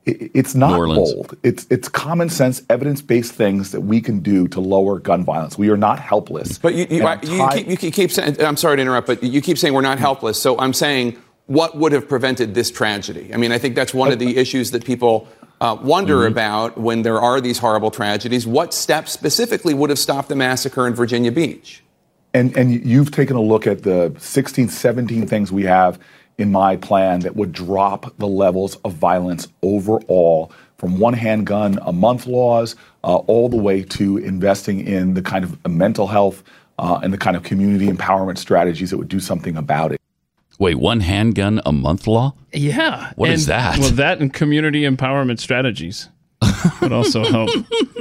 [0.10, 1.36] It- It's not bold.
[1.43, 5.58] It's it's common sense, evidence based things that we can do to lower gun violence.
[5.58, 6.58] We are not helpless.
[6.58, 9.08] But you, you, And I- you, keep, you keep- keep saying, I'm sorry to interrupt,
[9.08, 10.41] but you keep saying we're not helpless.
[10.41, 11.15] So I'm saying,
[11.48, 13.32] what would have prevented this tragedy?
[13.34, 15.28] I mean, I think that's one of the issues that people
[15.62, 16.32] uh, wonder Mm-hmm.
[16.32, 18.48] about when there are these horrible tragedies.
[18.48, 21.84] What steps specifically would have stopped the massacre in Virginia Beach?
[22.34, 25.98] And and you've taken a look at the 16, 17 things we have
[26.39, 31.91] in my plan that would drop the levels of violence overall from one handgun a
[31.91, 36.43] month laws uh, all the way to investing in the kind of mental health
[36.80, 40.02] uh, and the kind of community empowerment strategies that would do something about it.
[40.58, 42.34] Wait, one handgun a month law?
[42.54, 43.12] Yeah.
[43.15, 43.78] What and, is that?
[43.78, 46.10] Well, that and community empowerment strategies
[46.82, 47.49] would also help.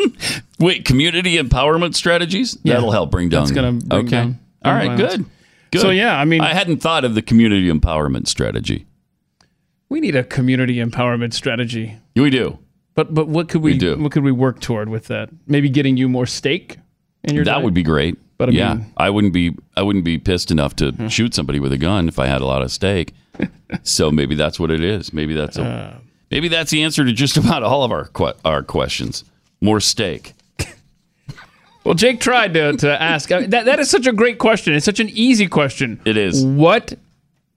[0.59, 2.59] Wait, community empowerment strategies?
[2.63, 2.75] Yeah.
[2.75, 3.43] That'll help bring down.
[3.43, 4.11] That's gonna bring okay.
[4.11, 5.17] down All gun violence.
[5.17, 5.27] good.
[5.71, 5.81] Good.
[5.83, 8.87] So, yeah, I mean- I hadn't thought of the community empowerment strategy.
[9.89, 11.97] We need a community empowerment strategy.
[12.15, 12.59] We do.
[12.95, 13.97] But but what could we, We do.
[13.97, 15.31] what could we work toward with that?
[15.47, 16.79] Maybe getting you more steak
[17.25, 17.65] in your that diet?
[17.65, 18.19] would be great.
[18.39, 21.59] But I yeah, mean- I wouldn't be I wouldn't be pissed enough to shoot somebody
[21.61, 23.15] with a gun if I had a lot of steak.
[23.83, 25.13] so maybe that's what it is.
[25.13, 25.97] Maybe that's a, Uh.
[26.31, 29.25] maybe that's the answer to just about all of our que- our questions.
[29.61, 30.35] More steak.
[31.89, 33.33] Well, Jake tried to, to ask.
[33.33, 34.75] I mean, that that is such a great question.
[34.75, 36.01] It's such an easy question.
[36.05, 36.45] It is.
[36.45, 36.93] What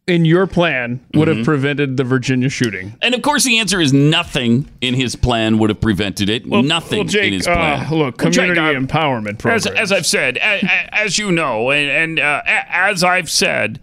[0.07, 1.37] in your plan would Mm-hmm.
[1.39, 2.95] have prevented the Virginia shooting?
[3.01, 6.45] And of course, the answer is nothing in his plan would have prevented it.
[6.45, 7.85] nothing well, Jake, in his plan.
[7.85, 9.77] Uh, look, Well, Jake, community empowerment as, program.
[9.83, 13.81] as I've said, a- a- as you know, and, and uh, as I've said,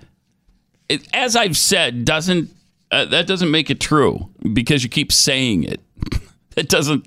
[0.89, 2.51] it, as I've said doesn't
[2.91, 5.81] uh, that doesn't make it true because you keep saying it.
[6.55, 7.05] That doesn't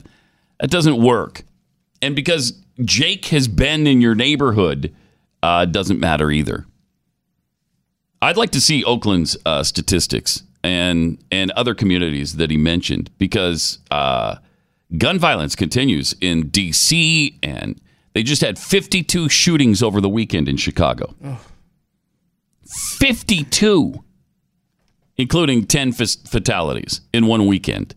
[0.62, 1.41] that doesn't work,
[2.01, 4.95] and because Jake has been in your neighborhood,
[5.43, 6.65] uh, doesn't matter either.
[8.21, 13.79] I'd like to see Oakland's uh, statistics and and other communities that he mentioned because
[13.89, 14.36] uh,
[14.97, 17.39] gun violence continues in D.C.
[17.41, 17.81] and
[18.13, 21.15] they just had 52 shootings over the weekend in Chicago.
[22.99, 24.03] 52,
[25.17, 27.95] including 10 fas- fatalities in one weekend.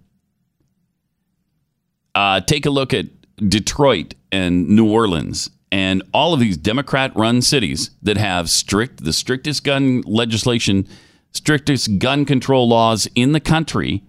[2.14, 3.06] Uh, take a look at
[3.36, 9.64] Detroit and New Orleans and all of these Democrat-run cities that have strict the strictest
[9.64, 10.86] gun legislation,
[11.32, 14.02] strictest gun control laws in the country,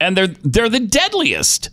[0.00, 1.70] and they're they're the deadliest.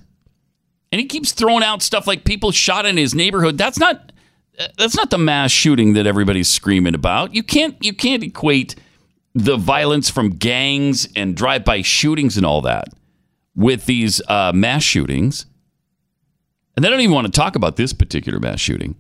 [0.92, 3.58] And he keeps throwing out stuff like people shot in his neighborhood.
[3.58, 4.12] That's not
[4.78, 7.34] that's not the mass shooting that everybody's screaming about.
[7.34, 8.76] You can't you can't equate
[9.34, 12.90] the violence from gangs and drive-by shootings and all that
[13.56, 15.46] with these uh, mass shootings.
[16.76, 18.96] And they don't even want to talk about this particular mass shooting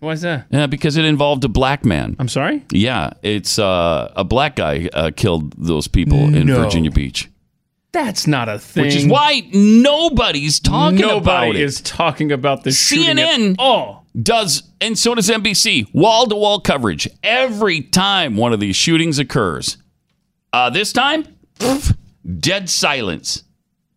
[0.00, 0.46] Why is that?
[0.50, 2.14] yeah, because it involved a black man.
[2.18, 2.62] I'm sorry.
[2.70, 6.62] Yeah, it's uh, a black guy uh, killed those people in No.
[6.62, 7.28] Virginia Beach,
[7.92, 8.84] That's not a thing.
[8.84, 11.18] which is why nobody's talking nobody
[11.50, 11.62] about it.
[11.62, 12.78] is talking about this.
[12.78, 14.06] shooting at CNN all.
[14.20, 19.18] does, and so does NBC, wall to wall coverage every time one of these shootings
[19.18, 19.78] occurs.
[20.52, 21.24] Uh, this time,
[21.58, 21.96] pff,
[22.38, 23.42] dead silence.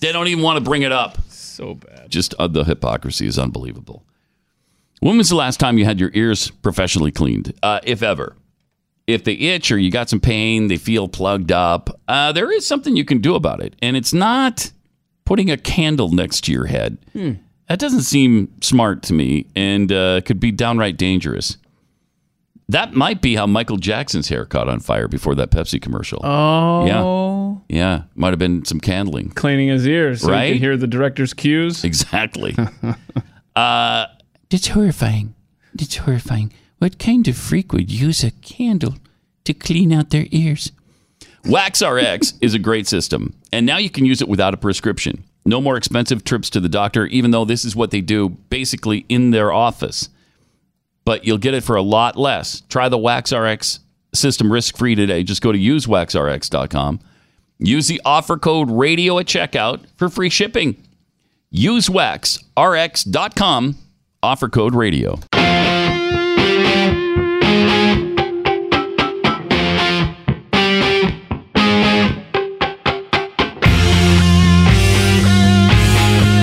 [0.00, 1.18] they don't even want to bring it up.
[1.56, 2.10] So bad.
[2.10, 4.04] Just uh, the hypocrisy is unbelievable.
[5.00, 8.36] When was the last time you had your ears professionally cleaned, uh, if ever?
[9.06, 12.66] If they itch or you got some pain, they feel plugged up, uh, there is
[12.66, 13.74] something you can do about it.
[13.80, 14.70] And it's not
[15.24, 16.98] putting a candle next to your head.
[17.68, 21.56] That doesn't seem smart to me and uh, could be downright dangerous.
[22.68, 26.20] That might be how Michael Jackson's hair caught on fire before that Pepsi commercial.
[26.24, 26.86] Oh,
[27.68, 27.76] Yeah.
[27.76, 28.02] Yeah.
[28.14, 29.30] Might have been some candling.
[29.30, 30.46] cleaning his ears so Right?
[30.46, 31.84] he can hear the director's cues.
[31.84, 32.56] Exactly.
[33.56, 34.06] uh,
[34.50, 35.34] it's horrifying.
[35.78, 36.52] It's horrifying.
[36.78, 38.96] What kind of freak would use a candle
[39.44, 40.72] to clean out their ears?
[41.44, 45.22] WaxRx is a great system, and now you can use it without a prescription.
[45.44, 49.06] No more expensive trips to the doctor, even though this is what they do basically
[49.08, 50.08] in their office.
[51.06, 52.60] But you'll get it for a lot less.
[52.68, 53.78] Try the WaxRx
[54.12, 55.22] system risk free today.
[55.22, 57.00] Just go to usewaxrx.com.
[57.58, 60.76] Use the offer code radio at checkout for free shipping.
[61.54, 63.76] usewaxrx.com,
[64.22, 65.18] offer code radio.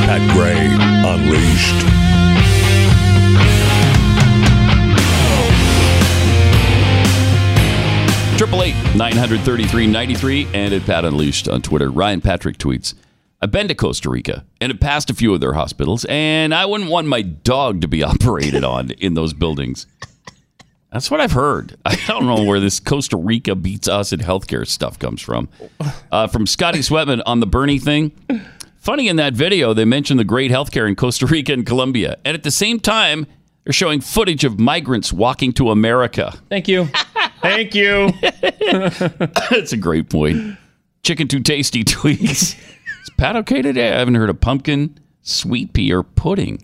[0.05, 0.67] Pat Gray
[1.05, 1.92] Unleashed.
[8.53, 11.89] Triple eight nine 93393 and at Pat Unleashed on Twitter.
[11.89, 12.93] Ryan Patrick tweets
[13.41, 16.67] I've been to Costa Rica and have passed a few of their hospitals, and I
[16.67, 19.87] wouldn't want my dog to be operated on in those buildings.
[20.91, 21.77] That's what I've heard.
[21.85, 25.49] I don't know where this Costa Rica beats us in healthcare stuff comes from.
[26.11, 28.11] Uh, from Scotty Sweatman on the Bernie thing.
[28.77, 32.17] Funny in that video, they mentioned the great healthcare in Costa Rica and Colombia.
[32.23, 33.25] And at the same time,
[33.63, 36.37] they're showing footage of migrants walking to America.
[36.49, 36.89] Thank you.
[37.43, 38.11] Thank you.
[39.49, 40.57] That's a great point.
[41.03, 42.57] Chicken too tasty tweets.
[42.57, 43.93] Is Pat okay today?
[43.93, 46.63] I haven't heard of pumpkin, sweet pea, or pudding.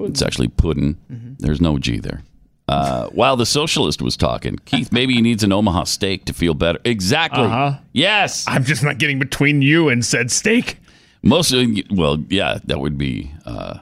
[0.00, 0.96] It's actually pudding.
[1.38, 2.22] There's no G there.
[2.66, 6.54] Uh, while the socialist was talking, Keith, maybe he needs an Omaha steak to feel
[6.54, 6.78] better.
[6.84, 7.42] Exactly.
[7.42, 7.78] Uh-huh.
[7.92, 8.44] Yes.
[8.48, 10.78] I'm just not getting between you and said steak.
[11.22, 13.32] Most of well, yeah, that would be.
[13.44, 13.80] Uh,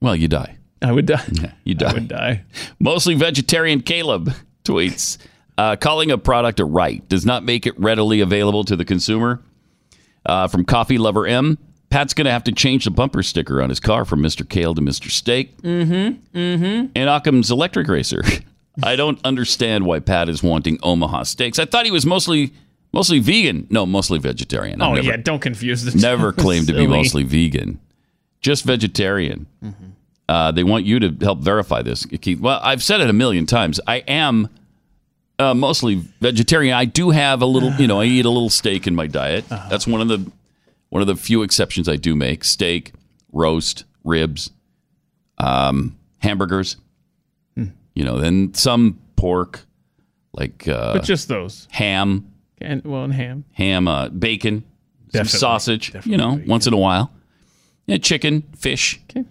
[0.00, 0.58] well, you die.
[0.82, 1.22] I would die.
[1.32, 1.90] Yeah, You die.
[1.90, 2.44] I would die.
[2.78, 5.16] Mostly vegetarian Caleb tweets
[5.58, 9.42] uh, calling a product a right does not make it readily available to the consumer.
[10.26, 11.58] Uh, from Coffee Lover M,
[11.90, 14.48] Pat's going to have to change the bumper sticker on his car from Mr.
[14.48, 15.10] Kale to Mr.
[15.10, 15.56] Steak.
[15.62, 16.36] Mm-hmm.
[16.38, 16.86] Mm-hmm.
[16.96, 18.22] And Occam's Electric Racer.
[18.82, 21.58] I don't understand why Pat is wanting Omaha steaks.
[21.60, 22.52] I thought he was mostly
[22.92, 23.66] mostly vegan.
[23.70, 24.80] No, mostly vegetarian.
[24.82, 27.78] I've Oh never- yeah, don't confuse the never claimed to be mostly vegan,
[28.40, 29.46] just vegetarian.
[29.62, 29.84] Mm-hmm.
[30.28, 32.40] Uh, they want you to help verify this, Keith.
[32.40, 33.78] Well, I've said it a million times.
[33.86, 34.48] I am
[35.38, 36.74] uh, mostly vegetarian.
[36.74, 39.48] I do have a little, you know, I eat a little steak in my diet.
[39.48, 40.30] That's one of the
[40.90, 42.92] one of the few exceptions I do make: steak,
[43.32, 44.50] roast, ribs,
[45.38, 46.76] um, hamburgers.
[47.96, 49.60] You know, then some pork,
[50.32, 51.68] like uh, But just those.
[51.70, 52.28] ham,
[52.60, 53.44] And well, and ham.
[53.52, 54.64] ham, uh, bacon,
[55.12, 55.38] some Definitely.
[55.38, 57.12] sausage, you know, once in a while.
[57.86, 59.00] Yeah, chicken, fish.
[59.10, 59.24] Okay.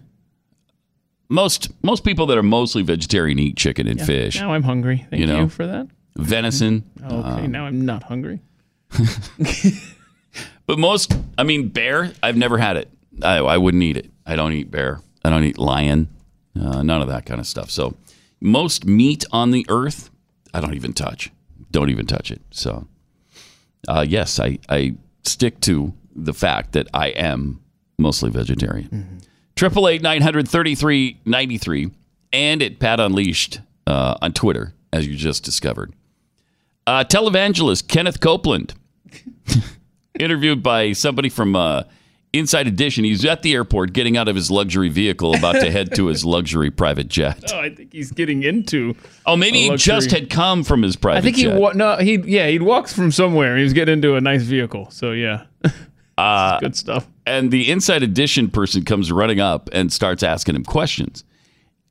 [1.28, 4.04] Most most people that are mostly vegetarian eat chicken and Yeah.
[4.06, 4.36] fish.
[4.40, 5.06] Now I'm hungry.
[5.10, 5.88] Thank you, You for that.
[6.16, 6.84] Venison.
[7.04, 8.40] Okay, um, now I'm not hungry.
[10.66, 12.12] but most, I mean, bear.
[12.22, 12.88] I've never had it.
[13.22, 14.10] I, I wouldn't eat it.
[14.26, 15.00] I don't eat bear.
[15.24, 16.08] I don't eat lion.
[16.58, 17.70] Uh, none of that kind of stuff.
[17.70, 17.94] So
[18.40, 20.10] most meat on the earth,
[20.54, 21.30] I don't even touch.
[21.70, 22.40] Don't even touch it.
[22.52, 22.86] So
[23.88, 27.60] uh, yes, I, I stick to the fact that I am
[27.98, 29.20] mostly vegetarian.
[29.56, 31.90] Triple eight nine hundred thirty three ninety three,
[32.32, 35.92] and at Pat Unleashed uh, on Twitter, as you just discovered.
[36.86, 38.74] Uh, televangelist Kenneth Copeland,
[40.18, 41.84] interviewed by somebody from uh,
[42.32, 43.04] Inside Edition.
[43.04, 46.24] He's at the airport, getting out of his luxury vehicle, about to head to his
[46.26, 47.52] luxury private jet.
[47.52, 48.96] Oh, I think he's getting into.
[49.24, 51.58] Oh, maybe he luxury- just had come from his private I think he jet.
[51.60, 53.56] wa- no he yeah he walks from somewhere.
[53.56, 54.90] He was getting into a nice vehicle.
[54.90, 55.44] So yeah,
[56.18, 57.06] Uh, good stuff.
[57.26, 61.24] And the Inside Edition person comes running up and starts asking him questions.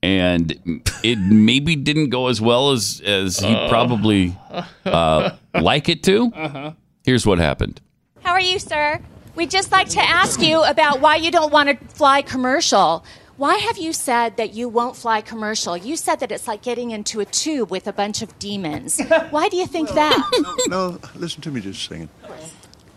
[0.04, 3.70] And it maybe didn't go as well as, as he Uh.
[3.70, 4.38] probably
[4.86, 6.32] uh, like it to.
[6.36, 6.72] Uh-huh.
[7.04, 7.80] Here's what happened.
[8.22, 9.00] How are you, sir?
[9.36, 13.04] We'd just like to ask you about why you don't want to fly commercial.
[13.38, 15.76] Why have you said that you won't fly commercial?
[15.76, 19.02] You said that it's like getting into a tube with a bunch of demons.
[19.32, 20.66] Why do you think that?
[20.68, 22.10] No, listen to me just a second.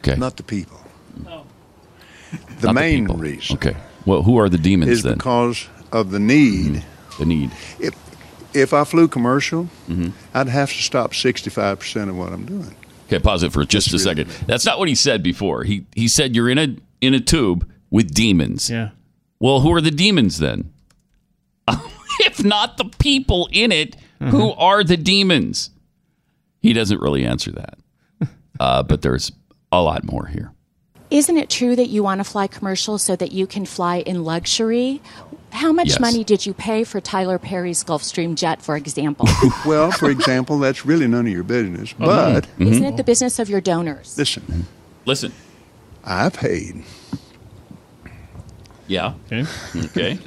[0.01, 0.17] Okay.
[0.17, 0.79] Not the people.
[1.25, 1.46] Not
[2.61, 3.17] The the main people.
[3.17, 3.77] reason Okay.
[4.05, 5.15] Well, who are the demons is then?
[5.15, 6.85] because of the need.
[7.19, 7.51] The need.
[7.81, 7.95] If,
[8.55, 10.11] if I flew commercial, Mm-hmm.
[10.35, 12.75] I'd have to stop 65% of what I'm doing.
[13.07, 14.29] Okay, pause it for just a second.
[14.47, 15.63] That's not what he said before.
[15.65, 18.69] He he said you're in a in a tube with demons.
[18.69, 18.91] Yeah.
[19.39, 20.73] Well, who are the demons then?
[22.21, 24.53] if not the people in it, who Uh-huh.
[24.61, 25.71] are the demons?
[26.61, 27.79] He doesn't really answer that.
[28.59, 29.31] Uh, but there's
[29.71, 30.51] a lot more here.
[31.11, 34.25] Isn't it true that you want to fly commercial so that you can fly in
[34.25, 35.01] luxury?
[35.53, 36.01] How much Yes.
[36.01, 39.29] money did you pay for Tyler Perry's Gulfstream jet, for example?
[39.67, 41.95] well, for example, that's really none of your business.
[42.01, 42.67] Oh, But mm-hmm.
[42.73, 44.19] Isn't it the business of your donors?
[44.19, 44.67] listen,
[45.07, 45.33] listen,
[46.05, 46.83] I paid.
[48.89, 49.15] Yeah.
[49.33, 49.45] Okay.
[49.77, 50.19] Okay.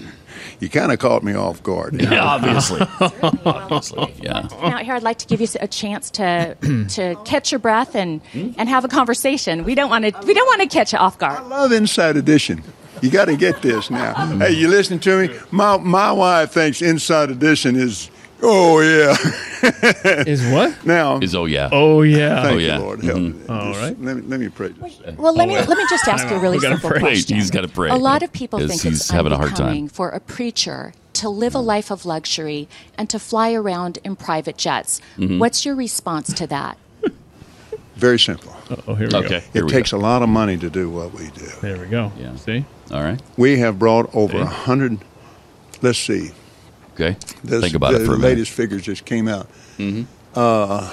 [0.59, 1.99] You kind of caught me off guard.
[2.01, 2.81] Yeah, obviously.
[3.45, 4.13] obviously.
[4.21, 4.47] Yeah.
[4.61, 6.55] Now, here I'd like to give you a chance to
[6.89, 9.63] to catch your breath and and have a conversation.
[9.63, 11.39] We don't want to we don't want to catch you off guard.
[11.39, 12.63] I love Inside Edition.
[13.01, 14.13] You got to get this now.
[14.39, 15.37] Hey, you listening to me?
[15.51, 18.09] My my wife thinks Inside Edition is.
[18.41, 19.15] Oh yeah.
[20.25, 20.85] is what?
[20.85, 21.69] Now is oh yeah.
[21.71, 22.43] Oh yeah.
[22.43, 22.77] Thank Oh, yeah.
[22.77, 23.03] you, Lord.
[23.03, 23.33] Help me.
[23.49, 24.01] All Just right.
[24.01, 24.69] Let me let me pray.
[24.81, 25.01] Just.
[25.17, 25.65] Well, let Oh, me yeah.
[25.67, 26.99] let me just ask you a really simple pray.
[27.01, 27.35] question.
[27.37, 27.89] He's gotta pray.
[27.89, 29.89] A lot of people Yes, think he's it's having a hard time.
[29.89, 34.57] for a preacher to live a life of luxury and to fly around in private
[34.57, 35.01] jets.
[35.17, 35.37] Mhm.
[35.39, 36.77] What's your response to that?
[37.97, 38.55] Very simple.
[38.87, 39.39] Oh, here we Okay, go.
[39.39, 41.45] here It we takes a lot of money to do what we do.
[41.61, 42.13] There we go.
[42.17, 42.33] Yeah.
[42.37, 42.63] See?
[42.93, 43.19] All right.
[43.35, 44.99] We have brought over a hundred.
[45.81, 46.31] Let's see.
[46.99, 47.17] Okay.
[47.43, 48.27] This, Think about the it for a minute.
[48.29, 49.47] latest figures just came out.
[49.77, 50.03] Mm-hmm.
[50.35, 50.91] Uh,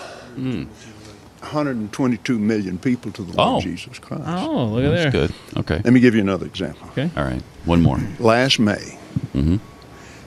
[1.41, 3.61] 122 million people to the Lord Oh.
[3.61, 4.23] Jesus Christ.
[4.27, 5.29] Oh, look at That's there.
[5.29, 5.35] good.
[5.59, 5.81] Okay.
[5.85, 6.89] Let me give you another example.
[6.91, 7.11] Okay.
[7.17, 7.43] All right.
[7.65, 7.99] One more.
[8.19, 8.99] Last May,
[9.35, 9.57] Mm-hmm.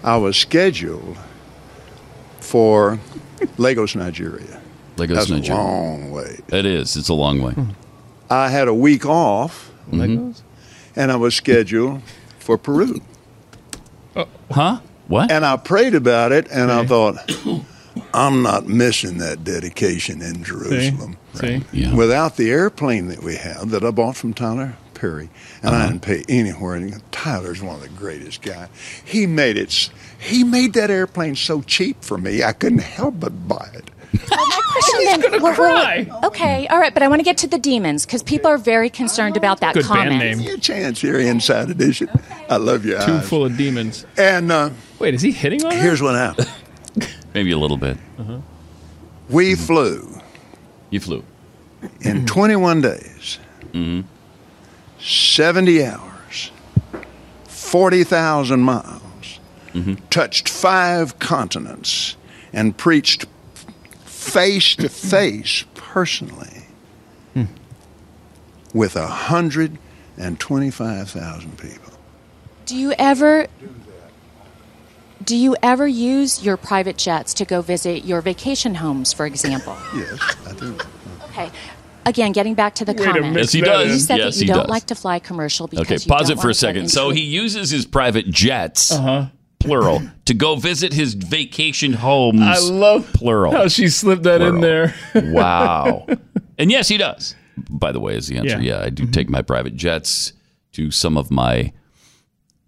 [0.04, 1.18] I was scheduled
[2.40, 3.00] for
[3.58, 4.62] Lagos, Nigeria.
[4.98, 5.62] Lagos, That's Nigeria.
[5.62, 6.40] a long way.
[6.50, 6.96] It is.
[6.98, 7.54] It's a long way.
[8.30, 10.42] I had a week off, Legos?
[10.96, 12.02] and I was scheduled
[12.40, 13.02] for Peru.
[14.52, 14.80] Huh?
[15.10, 15.30] What?
[15.32, 17.18] And I prayed about it, and I thought,
[18.14, 21.18] I'm not missing that dedication in Jerusalem.
[21.34, 21.62] See?
[21.74, 21.94] Yeah.
[21.96, 25.30] Without the airplane that we have that I bought from Tyler Perry,
[25.64, 25.84] and Uh-huh.
[25.84, 26.76] I didn't pay anywhere.
[26.76, 28.70] And Tyler's one of the greatest guys.
[29.04, 29.90] He made it.
[30.20, 33.90] He made that airplane so cheap for me, I couldn't help but buy it.
[34.14, 37.58] My question then, well, well, okay, all right, but I want to get to the
[37.60, 40.10] demons because people are very concerned about that Good comment.
[40.10, 40.38] band name.
[40.40, 42.10] Give me a chance here, Inside Edition.
[42.50, 42.94] I love you.
[42.96, 43.30] Too eyes.
[43.30, 44.06] full of demons.
[44.18, 45.80] And uh, Wait, is he hitting on her?
[45.82, 46.50] here's what happened.
[47.34, 47.98] Maybe a little bit.
[49.30, 50.20] We flew
[50.90, 51.24] You flew.
[52.02, 53.38] in 21 days,
[53.74, 54.08] Mm-hmm.
[55.00, 56.52] 70 hours,
[57.46, 58.96] 40,000 miles,
[59.74, 59.94] Mm-hmm.
[60.10, 62.16] touched five continents,
[62.52, 63.28] and preached
[64.20, 66.64] face to face personally
[67.34, 67.46] Hmm.
[68.74, 71.94] with 125,000 people.
[72.66, 73.48] Do you ever
[75.24, 79.76] do you ever use your private jets to go visit your vacation homes, for example?
[79.96, 80.76] Yes, I do.
[81.32, 81.50] Okay.
[82.06, 83.36] Again, getting back to the Way to comment.
[83.38, 83.92] Yes, he does.
[83.92, 84.70] You said Yes, that you don't does.
[84.70, 86.90] like to fly commercial because Okay, you pause don't it for a second.
[86.90, 89.26] So he uses his private jets, Uh-huh.
[89.60, 93.52] Plural, to go visit his vacation homes, I love plural.
[93.52, 94.94] how she slipped that in there.
[95.16, 96.06] wow.
[96.58, 97.36] And yes, he does.
[97.70, 98.62] By the way, is the answer.
[98.62, 98.80] Yeah.
[98.80, 99.12] Yeah, I do mm-hmm.
[99.12, 100.34] take my private jets
[100.74, 101.74] to some of my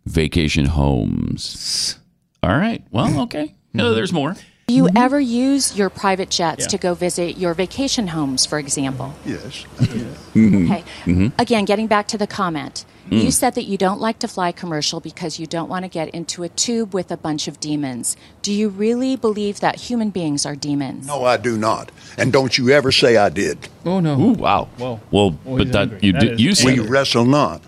[0.05, 1.97] vacation homes.
[2.43, 2.83] All right.
[2.91, 3.55] Well, okay.
[3.73, 3.95] No, mm-hmm.
[3.95, 4.35] there's more.
[4.71, 4.95] Do you mm-hmm.
[5.05, 6.67] ever use your private jets Yeah.
[6.69, 9.13] to go visit your vacation homes, for example?
[9.25, 10.07] Yes, I do.
[10.29, 10.83] Okay.
[11.03, 11.27] Mm-hmm.
[11.37, 12.85] Again, getting back to the comment.
[13.09, 13.33] You mm.
[13.33, 16.43] said that you don't like to fly commercial because you don't want to get into
[16.43, 18.15] a tube with a bunch of demons.
[18.41, 21.05] Do you really believe that human beings are demons?
[21.05, 21.91] No, I do not.
[22.17, 23.67] And don't you ever say I did.
[23.83, 24.17] Oh no.
[24.17, 24.69] Ooh, wow.
[24.77, 25.01] Whoa.
[25.11, 25.99] Well, Oh, but that angry.
[26.01, 26.89] you That did you said We it.
[26.89, 27.61] wrestle not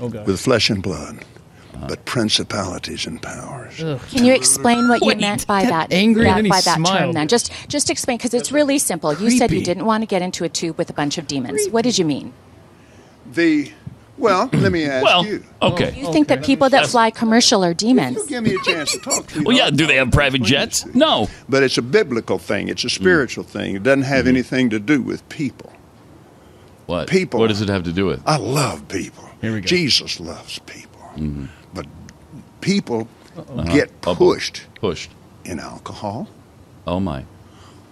[0.00, 1.24] Oh with flesh and blood,
[1.88, 3.76] but principalities and powers.
[4.10, 6.50] Can you explain what Wait, you meant by got that, angry that and then he
[6.50, 7.28] by that term then?
[7.28, 9.14] Just just explain because it's really simple.
[9.14, 11.68] You said you didn't want to get into a tube with a bunch of demons.
[11.68, 12.32] What did you mean?
[13.32, 13.72] The
[14.20, 15.42] well, let me ask Well, you.
[15.62, 15.98] okay.
[15.98, 18.18] You think that people that fly commercial are demons?
[18.18, 19.44] You give me a chance to talk to you.
[19.46, 19.70] Well, yeah.
[19.70, 20.84] Do they have private jets?
[20.94, 21.28] No.
[21.48, 22.68] But it's a biblical thing.
[22.68, 23.76] It's a spiritual thing.
[23.76, 25.72] It doesn't have anything to do with people.
[26.84, 27.08] What?
[27.08, 27.40] People.
[27.40, 28.22] What does it have to do with?
[28.26, 29.24] I love people.
[29.40, 29.66] Here we go.
[29.66, 31.00] Jesus loves people.
[31.14, 31.46] Mm-hmm.
[32.60, 33.62] But people Uh-huh.
[33.72, 35.10] get pushed Pushed.
[35.44, 36.28] in alcohol.
[36.86, 37.24] Oh my.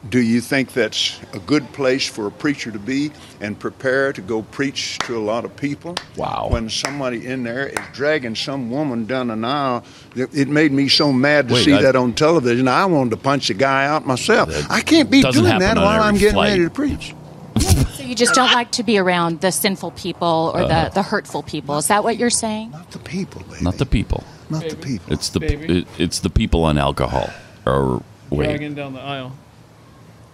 [0.09, 3.11] Do you think that's a good place for a preacher to be
[3.41, 5.95] and prepare to go preach to a lot of people?
[6.16, 6.49] Wow.
[6.51, 9.83] When somebody in there is dragging some woman down an aisle,
[10.14, 12.69] it it made me so mad to Wait, see I- that on television.
[12.69, 14.49] I wanted to punch the guy out myself.
[14.71, 16.51] I can't be doing that while I'm getting flight.
[16.51, 17.14] ready to preach.
[17.97, 20.89] So you just don't like to be around the sinful people or Uh-huh.
[20.89, 21.79] the, the hurtful people.
[21.79, 22.71] Is that what you're saying?
[22.71, 23.64] Not the people, baby.
[23.64, 24.23] Not the people.
[24.51, 25.13] Not the people.
[25.13, 25.79] It's the Baby.
[25.81, 27.31] it, it's the people on alcohol.
[27.67, 28.47] Or wait.
[28.47, 29.33] Dragging down the aisle.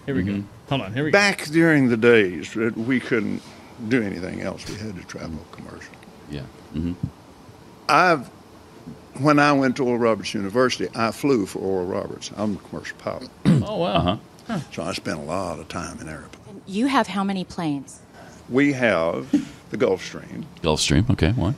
[0.05, 0.41] Here we Mm-hmm.
[0.41, 0.47] go.
[0.69, 0.93] Hold on.
[0.93, 1.17] Here we go.
[1.17, 3.41] Back during the days that we couldn't
[3.89, 5.93] do anything else, we had to travel commercial.
[6.29, 6.41] Yeah.
[6.73, 6.93] hmm
[7.87, 8.27] I've,
[9.19, 12.31] when I went to Oral Roberts University, I flew for Oral Roberts.
[12.35, 14.19] I'm a commercial pilot, Oh wow.
[14.47, 14.59] Uh-huh.
[14.71, 16.61] so I spent a lot of time in airplanes.
[16.65, 17.99] You have how many planes?
[18.49, 19.29] We have
[19.71, 21.09] the Gulfstream, Gulfstream.
[21.11, 21.31] Okay.
[21.31, 21.55] What?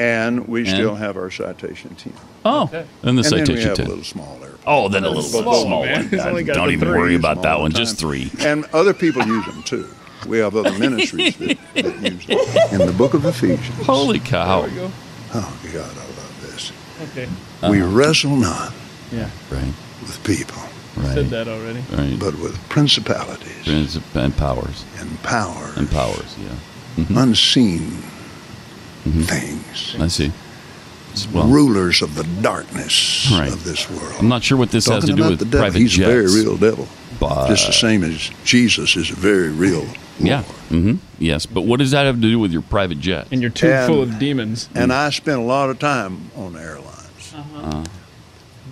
[0.00, 0.68] And we And?
[0.68, 2.12] still have our Citation 10.
[2.44, 2.78] Oh, okay.
[2.78, 3.86] and the and then we citation have ten.
[3.86, 4.58] a little small airplane.
[4.66, 6.08] Oh, then a little Small small, one, man.
[6.08, 6.98] He's only got Don't even three.
[6.98, 7.70] worry about that one.
[7.72, 8.30] Just three.
[8.40, 9.86] And other people use them too.
[10.26, 12.80] We have other ministries that, that use them.
[12.80, 13.86] In the book of Ephesians.
[13.86, 14.62] Holy cow!
[14.62, 14.90] There we go.
[15.34, 16.72] Oh, God, I love this.
[17.10, 17.28] Okay.
[17.70, 18.72] We wrestle not
[19.12, 19.28] Yeah.
[19.50, 19.72] Right.
[20.02, 20.62] with people,
[20.96, 21.14] Right.
[21.14, 21.80] Said that already.
[21.92, 22.18] Right.
[22.18, 26.36] but with principalities Princip- and powers and powers, and powers.
[26.38, 27.20] Yeah.
[27.22, 28.02] unseen
[29.10, 29.22] Mm-hmm.
[29.22, 30.32] things, I see.
[31.32, 33.52] Well, rulers of the darkness Right.
[33.52, 34.14] of this world.
[34.20, 36.08] I'm not sure what this has to do with the devil, private he's jets.
[36.08, 36.86] a very real devil.
[37.18, 39.86] But- Just the same as Jesus is a very real.
[40.20, 40.42] Yeah.
[40.68, 43.26] hmm Yes, but what does that have to do with your private jet?
[43.32, 44.68] And you're too And- full of demons.
[44.74, 47.34] And I spent a lot of time on airlines.
[47.36, 47.58] Uh-huh.
[47.60, 47.84] Uh-huh.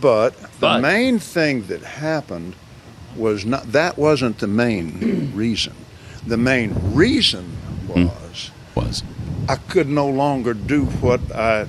[0.01, 2.55] But the But- main thing that happened
[3.17, 5.73] was not that wasn't the main reason.
[6.25, 7.57] The main reason
[7.93, 8.05] hmm.
[8.07, 9.03] was Was
[9.49, 11.67] I could no longer do what I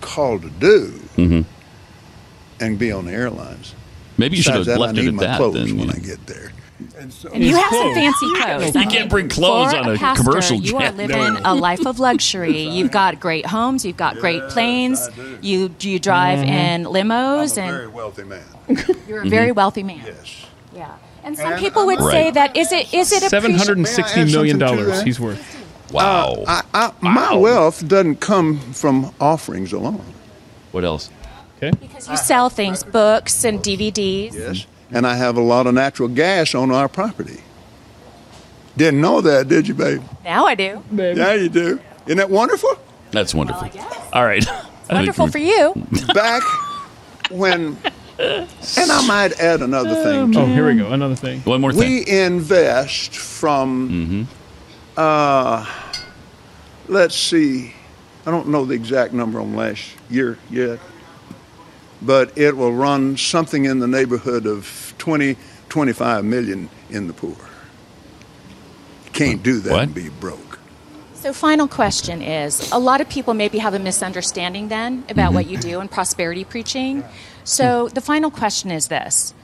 [0.00, 1.44] called to do Mhm.
[2.60, 3.74] and be on the airlines.
[4.18, 5.36] maybe you should have that, left I it at my that.
[5.36, 6.52] clothes Then when you- I get there.
[7.32, 8.74] And you have some fancy clothes.
[8.74, 10.68] You can't bring clothes For on a pastor, commercial jet.
[10.70, 10.96] You are jet.
[10.96, 11.40] living No.
[11.44, 12.60] a life of luxury.
[12.76, 13.84] You've got great homes.
[13.84, 15.08] You've got great planes.
[15.40, 16.48] You you drive Mhm.
[16.48, 18.40] in limos, I'm a and very wealthy man.
[19.08, 19.56] you're a very Mhm.
[19.56, 20.00] wealthy man.
[20.04, 20.16] Yes.
[20.74, 20.86] Yeah.
[21.24, 24.24] And some people would say that is it is it a Seven hundred and sixty
[24.24, 25.55] million dollars he's worth.
[25.88, 26.44] Uh, wow.
[26.46, 30.04] I, I, My wealth doesn't come from offerings alone.
[30.72, 31.10] What else?
[31.56, 31.70] Okay.
[31.78, 34.34] Because you sell things, books and DVDs.
[34.34, 34.66] Yes.
[34.90, 37.40] And I have a lot of natural gas on our property.
[38.76, 40.02] Didn't know that, did you, babe?
[40.22, 40.82] Now I do.
[40.92, 41.80] Yeah, you do.
[42.04, 42.78] Isn't that wonderful?
[43.10, 43.70] That's wonderful.
[43.74, 44.46] Oh, All right.
[44.46, 45.72] I think Wonderful for you.
[46.14, 46.42] Back
[47.30, 47.78] when,
[48.18, 50.20] and I might add another thing.
[50.20, 50.38] Oh, too.
[50.40, 50.92] Oh, here we go.
[50.92, 51.40] Another thing.
[51.40, 51.80] One more thing.
[51.80, 54.22] We invest from, mm-hmm.
[54.96, 55.66] Uh,
[56.88, 57.74] let's see,
[58.24, 60.78] I don't know the exact number on last year yet,
[62.02, 65.36] but it will run something in the neighborhood of 20,
[65.68, 67.36] 25 million in the poor.
[69.12, 70.58] Can't do that and be broke.
[71.14, 75.46] So, final question is a lot of people maybe have a misunderstanding then about what
[75.46, 77.02] you do in prosperity preaching.
[77.42, 79.34] So, the final question is this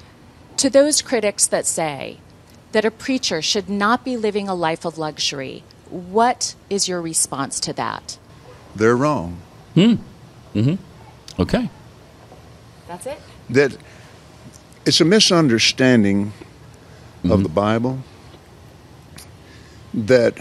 [0.58, 2.18] To those critics that say
[2.72, 7.60] that a preacher should not be living a life of luxury, what is your response
[7.60, 8.18] to that?
[8.74, 9.38] They're wrong.
[9.74, 9.94] Hmm.
[10.54, 11.40] Mm-hmm.
[11.40, 11.70] Okay.
[12.88, 13.20] That's it?
[13.50, 13.76] that
[14.84, 16.32] it's a misunderstanding
[17.24, 18.00] of the Bible
[19.94, 20.36] that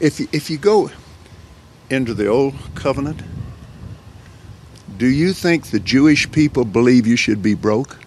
[0.00, 0.90] if you, if you go
[1.90, 3.22] into the old covenant,
[4.96, 7.98] do you think the Jewish people believe you should be broke?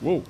[0.00, 0.22] Whoa.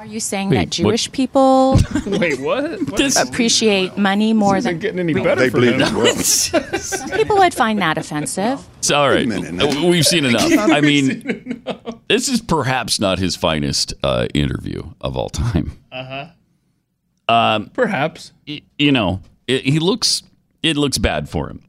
[0.00, 2.64] Are you saying Wait, that what- Jewish people Wait, what?
[3.18, 5.82] appreciate money more This than isn't getting any They better for believe him.
[5.82, 6.22] in wealth.
[6.80, 8.66] Some people would find that offensive.
[8.80, 9.28] It's all right.
[9.28, 10.50] We've seen enough.
[10.56, 11.62] I mean,
[12.08, 15.78] this is perhaps not his finest uh, interview of all time.
[15.92, 16.04] Uh
[17.28, 17.32] huh.
[17.34, 18.32] Um, Perhaps.
[18.48, 20.22] y- you know, it, he looks.
[20.62, 21.62] It looks bad for him.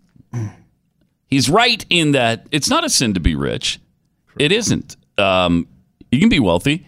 [1.28, 3.82] He's right in that it's not a sin to be rich.
[4.40, 4.96] It isn't.
[5.18, 5.68] Um,
[6.14, 6.88] you can be wealthy,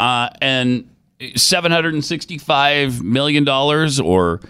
[0.00, 0.90] uh, and
[1.36, 4.40] seven hundred and sixty-five million dollars or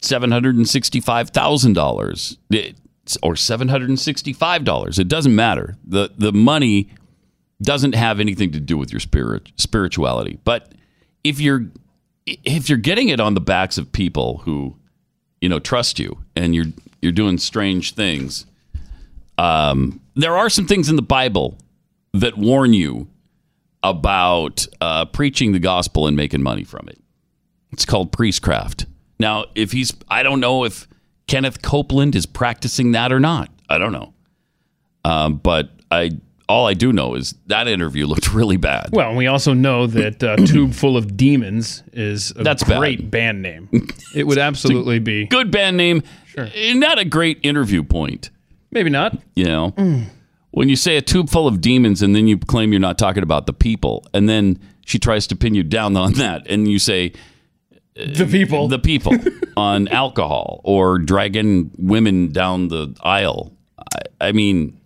[0.00, 2.38] seven hundred and sixty-five thousand dollars
[3.22, 4.98] or seven hundred and sixty-five dollars.
[4.98, 5.76] It doesn't matter.
[5.84, 6.88] the The money
[7.60, 10.38] doesn't have anything to do with your spirit spirituality.
[10.44, 10.72] But
[11.24, 11.66] if you're
[12.26, 14.76] if you're getting it on the backs of people who
[15.40, 16.72] you know trust you and you're
[17.02, 18.46] you're doing strange things,
[19.38, 21.58] um, there are some things in the Bible
[22.12, 23.08] that warn you
[23.90, 26.98] about uh, preaching the gospel and making money from it.
[27.72, 28.86] It's called priestcraft.
[29.18, 30.86] Now, if he's, I don't know if
[31.26, 33.50] Kenneth Copeland is practicing that or not.
[33.68, 34.12] I don't know.
[35.04, 36.12] Um, but I,
[36.48, 38.90] all I do know is that interview looked really bad.
[38.92, 42.78] Well, and we also know that uh, Tube Full of Demons is a That's bad.
[42.78, 43.68] great band name.
[44.14, 45.26] It would absolutely be.
[45.26, 46.02] Good band name.
[46.26, 46.48] Sure.
[46.74, 48.30] Not a great interview point.
[48.70, 49.18] Maybe not.
[49.34, 49.74] You know,
[50.56, 53.22] when you say a tube full of demons and then you claim you're not talking
[53.22, 56.78] about the people, and then she tries to pin you down on that, and you
[56.78, 57.12] say
[57.94, 59.12] the people, the people
[59.58, 63.52] on alcohol or dragging women down the aisle.
[63.78, 64.80] I, I mean,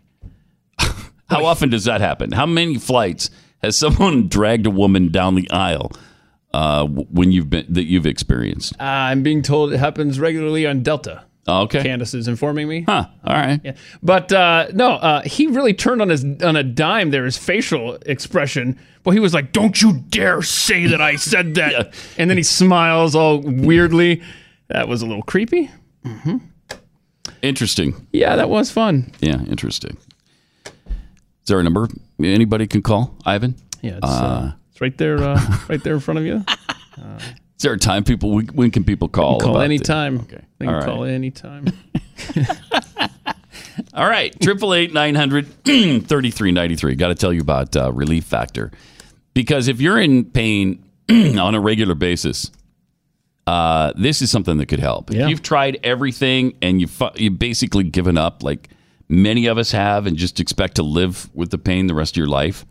[1.31, 2.33] how often does that happen?
[2.33, 3.31] How many flights
[3.63, 5.93] has someone dragged a woman down the aisle
[6.53, 8.73] uh, when you've been that you've experienced?
[8.81, 11.27] Uh, I'm being told it happens regularly on Delta.
[11.49, 11.83] Okay.
[11.83, 12.83] Candace is informing me.
[12.83, 13.07] Huh.
[13.25, 13.61] All right.
[13.65, 13.75] Yeah.
[14.03, 17.25] But uh, no, uh, he really turned on his on a dime there.
[17.25, 18.79] His facial expression.
[19.05, 22.43] Well, he was like, "Don't you dare say that I said that!" And then he
[22.43, 24.23] smiles all weirdly.
[24.69, 25.71] That was a little creepy.
[26.05, 26.37] Hmm.
[27.43, 28.07] Interesting.
[28.13, 29.11] Yeah, that was fun.
[29.21, 29.97] Yeah, interesting.
[30.67, 31.89] Is there a number
[32.23, 33.55] anybody can call, Ivan?
[33.81, 36.45] Yeah, it's, uh, it's right there, uh, right there in front of you.
[37.61, 38.31] Is there a time people?
[38.31, 39.39] When when can people call?
[39.39, 40.21] Call about the- anytime.
[40.21, 40.41] Okay.
[40.59, 40.85] They can right.
[40.87, 41.67] call anytime.
[43.93, 44.35] All right.
[44.41, 46.95] Triple eight nine hundred thirty three ninety three.
[46.95, 48.71] Got to tell you about uh, Relief Factor
[49.35, 52.51] because if you're in pain on a regular basis,
[53.47, 55.11] uh, this is something that could help.
[55.11, 55.25] Yeah.
[55.25, 58.71] If you've tried everything and you've fu- you've basically given up, like
[59.11, 62.17] many of us have, and just expect to live with the pain the rest of
[62.17, 62.65] your life,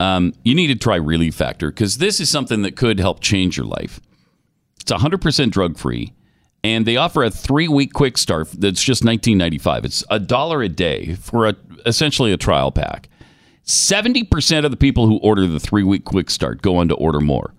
[0.00, 3.56] um, you need to try Relief Factor because this is something that could help change
[3.56, 4.02] your life.
[4.90, 6.14] It's 100% drug free,
[6.64, 9.84] and they offer a three week quick start that's just $19.95.
[9.84, 13.10] It's a dollar a day for a, essentially a trial pack.
[13.66, 17.20] 70% of the people who order the three week quick start go on to order
[17.20, 17.52] more.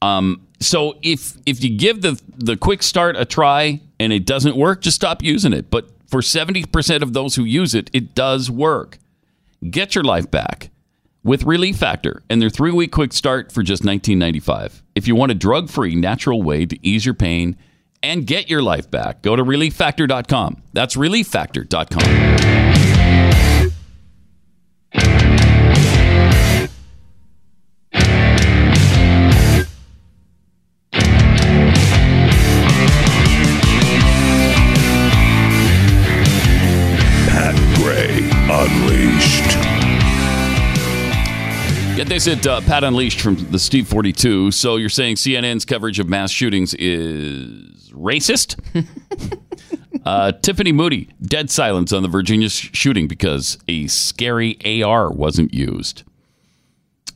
[0.00, 4.56] Um, so if if you give the the quick start a try and it doesn't
[4.56, 5.70] work, just stop using it.
[5.70, 8.98] But for 70% of those who use it, it does work.
[9.70, 10.70] Get your life back
[11.22, 14.82] with Relief Factor and their three week quick start for just $19.95.
[14.94, 17.56] If you want a drug free, natural way to ease your pain
[18.02, 20.62] and get your life back, go to relieffactor.com.
[20.72, 22.89] That's relieffactor.com.
[42.10, 44.50] this at uh, Pat Unleashed from the Steve 42.
[44.50, 48.58] So you're saying CNN's coverage of mass shootings is racist?
[50.04, 55.54] uh, Tiffany Moody, dead silence on the Virginia sh- shooting because a scary AR wasn't
[55.54, 56.02] used.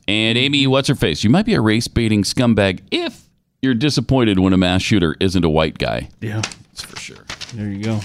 [0.07, 1.25] And Amy, what's her face?
[1.25, 3.27] You might be a race baiting scumbag if
[3.61, 6.07] you're disappointed when a mass shooter isn't a white guy.
[6.21, 6.41] Yeah.
[6.69, 7.25] That's for sure.
[7.53, 7.99] There you go.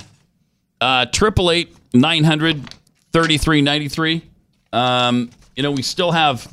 [0.81, 2.75] Uh, Triple eight nine hundred
[3.13, 4.23] thirty three ninety three.
[4.73, 6.53] Um, you know, we still have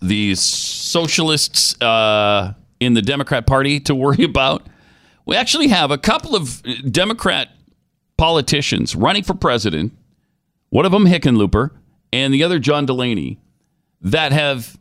[0.00, 4.66] these socialists uh, in the Democrat Party to worry about.
[5.26, 7.48] We actually have a couple of Democrat
[8.16, 9.92] politicians running for president.
[10.70, 11.70] One of them Hickenlooper,
[12.12, 13.38] and the other John Delaney,
[14.00, 14.78] that have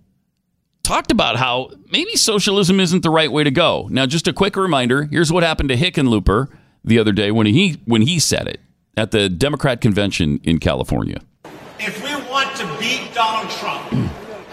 [0.84, 3.88] talked about how maybe socialism isn't the right way to go.
[3.92, 6.48] Now, just a quick reminder: here's what happened to Hickenlooper
[6.84, 8.62] the other day when he when he said it
[8.96, 11.22] at the Democrat convention in California.
[11.80, 14.07] If we want to beat Donald Trump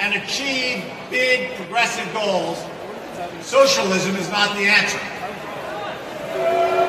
[0.04, 2.60] and achieve big progressive goals,
[3.40, 5.00] socialism is not the answer.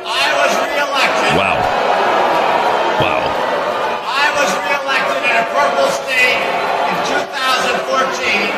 [0.03, 1.32] I was reelected.
[1.39, 1.55] Wow.
[2.99, 3.24] Wow.
[4.03, 6.43] I was reelected in a purple state
[6.91, 8.51] in 2014,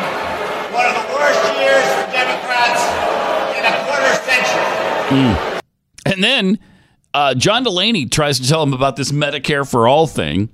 [0.74, 2.82] one of the worst years for Democrats
[3.54, 5.62] in a quarter century.
[6.08, 6.58] And then
[7.14, 10.50] uh, John Delaney tries to tell him about this Medicare for all thing,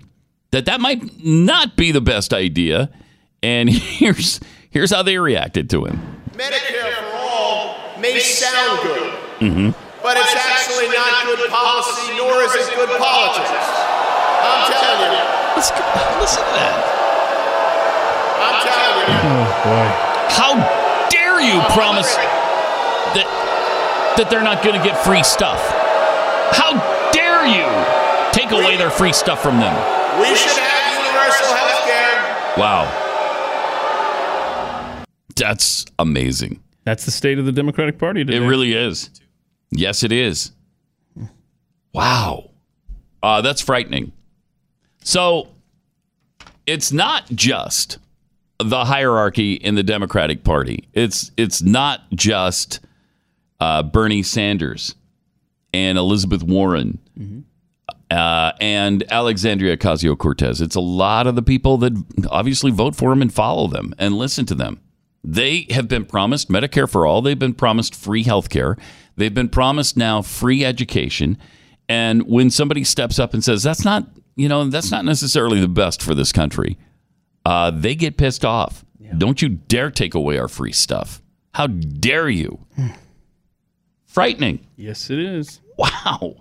[0.52, 2.92] that that might not be the best idea.
[3.44, 3.70] And
[4.00, 4.40] here's
[4.72, 6.00] here's how they reacted to him.
[6.34, 9.14] Medicare for all may sound good,
[9.44, 9.70] Mm-hmm.
[10.02, 13.52] but it's actually not good policy, nor is it good politics.
[13.52, 15.26] I'm telling you.
[15.60, 15.78] Listen,
[16.24, 16.76] listen to that.
[18.40, 19.20] I'm telling you.
[19.30, 19.88] Oh boy.
[20.34, 20.52] How
[21.12, 22.16] dare you promise
[23.14, 23.28] that
[24.18, 25.60] that they're not going to get free stuff?
[26.56, 26.74] How
[27.12, 27.68] dare you
[28.32, 29.74] take away their free stuff from them?
[30.20, 32.18] We should have universal health care.
[32.58, 32.88] Wow.
[35.36, 36.62] That's amazing.
[36.84, 38.44] That's the state of the Democratic Party today.
[38.44, 39.10] It really is.
[39.72, 40.52] Yes, it is.
[41.94, 42.50] Wow.
[43.22, 44.12] Uh, that's frightening.
[45.04, 45.48] So
[46.66, 48.00] it's not just
[48.60, 50.88] the hierarchy in the Democratic Party.
[50.94, 52.80] It's it's not just
[53.60, 54.96] uh, Bernie Sanders
[55.74, 57.00] and Elizabeth Warren
[58.12, 60.62] uh, and Alexandria Ocasio Cortez.
[60.62, 61.94] It's a lot of the people that
[62.30, 64.80] obviously vote for them and follow them and listen to them.
[65.24, 67.22] They have been promised Medicare for all.
[67.22, 68.78] They've been promised free health care.
[69.16, 71.38] They've been promised now free education.
[71.88, 75.68] And when somebody steps up and says, that's not, you know, that's not necessarily the
[75.68, 76.78] best for this country,
[77.46, 78.84] uh, they get pissed off.
[79.18, 81.22] Don't you dare take away our free stuff.
[81.54, 82.66] How dare you?
[84.06, 84.66] Frightening.
[84.76, 85.60] Yes, it is.
[85.78, 86.36] Wow.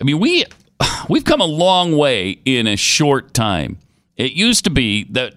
[0.00, 0.44] I mean, we
[1.08, 3.78] we've come a long way in a short time.
[4.16, 5.34] It used to be that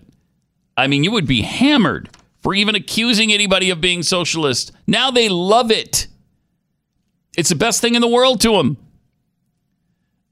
[0.82, 2.10] I mean, you would be hammered
[2.42, 4.72] for even accusing anybody of being socialist.
[4.88, 6.08] Now they love it.
[7.38, 8.78] It's the best thing in the world to them.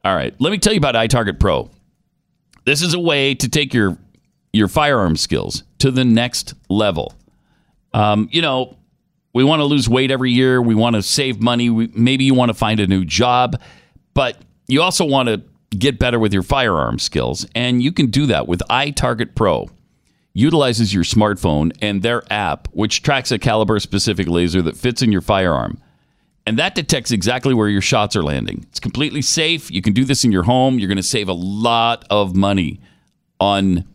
[0.04, 1.70] All right, let me tell you about iTarget Pro.
[2.66, 3.97] This is a way to take your
[4.52, 7.14] your firearm skills to the next level.
[7.93, 8.76] Um, you know,
[9.34, 10.60] we want to lose weight every year.
[10.60, 11.70] We want to save money.
[11.70, 13.62] We, maybe you want to find a new job,
[14.16, 14.38] but
[14.68, 15.43] you also want to
[15.78, 19.70] get better with your firearm skills, and you can do that with iTarget Pro.
[20.34, 25.11] Utilizes your smartphone and their app, which tracks a caliber specific laser that fits in
[25.11, 25.82] your firearm.
[26.45, 28.65] And that detects exactly where your shots are landing.
[28.69, 29.69] It's completely safe.
[29.69, 30.80] You can do this in your home.
[30.80, 32.80] You're going to save a lot of money
[33.39, 33.86] on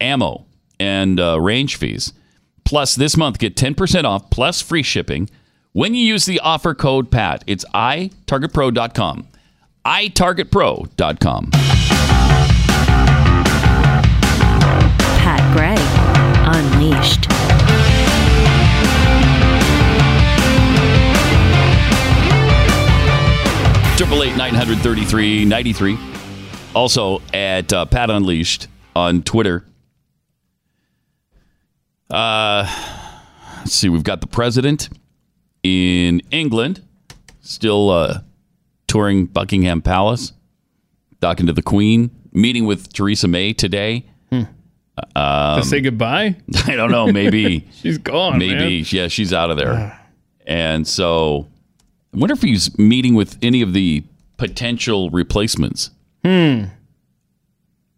[0.00, 0.44] ammo
[0.78, 2.12] and uh, range fees.
[2.64, 5.30] Plus, this month, get 10% off plus free shipping
[5.72, 7.44] when you use the offer code PAT.
[7.46, 9.28] It's itargetpro.com.
[9.86, 11.50] itargetpro.com.
[15.24, 15.74] Pat Gray
[16.52, 17.22] Unleashed.
[23.96, 25.98] Triple eight nine hundred thirty three ninety three.
[26.74, 29.64] Also at uh, Pat Unleashed on Twitter.
[32.10, 32.66] Uh,
[33.60, 33.88] let's see.
[33.88, 34.90] We've got the president
[35.62, 36.82] in England,
[37.40, 38.20] still uh,
[38.86, 40.34] touring Buckingham Palace,
[41.22, 44.04] talking to the Queen, meeting with Theresa May today.
[45.16, 46.36] Um, to say goodbye?
[46.66, 47.06] I don't know.
[47.10, 48.38] Maybe She's gone.
[48.38, 48.84] Maybe, man.
[48.88, 49.98] yeah, she's out of there.
[50.46, 51.48] and so,
[52.14, 54.04] I wonder if he's meeting with any of the
[54.36, 55.90] potential replacements.
[56.24, 56.64] Hmm.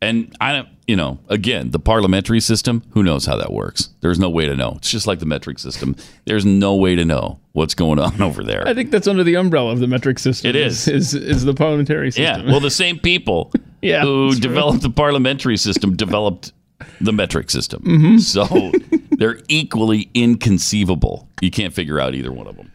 [0.03, 3.88] And I don't, you know, again, the parliamentary system, who knows how that works?
[4.01, 4.74] There's no way to know.
[4.76, 5.97] It's just like the metric system.
[6.26, 8.66] There's no way to know what's going on over there.
[8.68, 10.51] I think that's under the umbrella of the metric system.
[10.51, 10.86] It is.
[10.86, 12.44] Is is the parliamentary system.
[12.47, 12.51] Yeah.
[12.53, 16.53] Well, the same people Yeah, who developed the parliamentary system developed
[17.01, 17.82] the metric system.
[17.82, 18.20] Mhm.
[18.20, 18.72] So
[19.18, 21.28] they're equally inconceivable.
[21.40, 22.72] You can't figure out either one of them.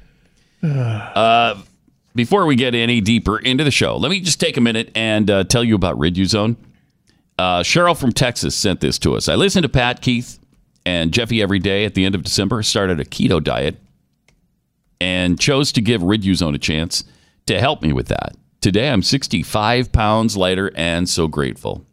[1.15, 1.59] Uh,
[2.13, 5.31] before we get any deeper into the show, let me just take a minute and
[5.31, 6.55] uh, tell you about Riduzone.
[7.39, 9.27] Uh, Cheryl from Texas sent this to us.
[9.29, 10.37] I listened to Pat, Keith,
[10.85, 13.77] and Jeffy every day at the end of December, started a keto diet,
[14.99, 17.03] and chose to give Riduzone a chance
[17.47, 18.35] to help me with that.
[18.59, 21.85] Today, I'm 65 pounds lighter and so grateful.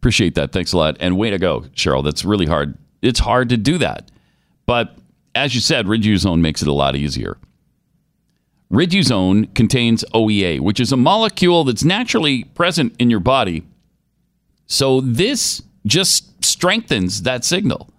[0.00, 0.52] Appreciate that.
[0.52, 0.96] Thanks a lot.
[0.98, 2.02] And way to go, Cheryl.
[2.02, 2.78] That's really hard.
[3.02, 4.10] It's hard to do that.
[4.64, 4.96] But
[5.34, 7.36] as you said, Riduzone makes it a lot easier.
[8.72, 13.62] Riduzone contains OEA, which is a molecule that's naturally present in your body.
[14.66, 17.90] So this just strengthens that signal.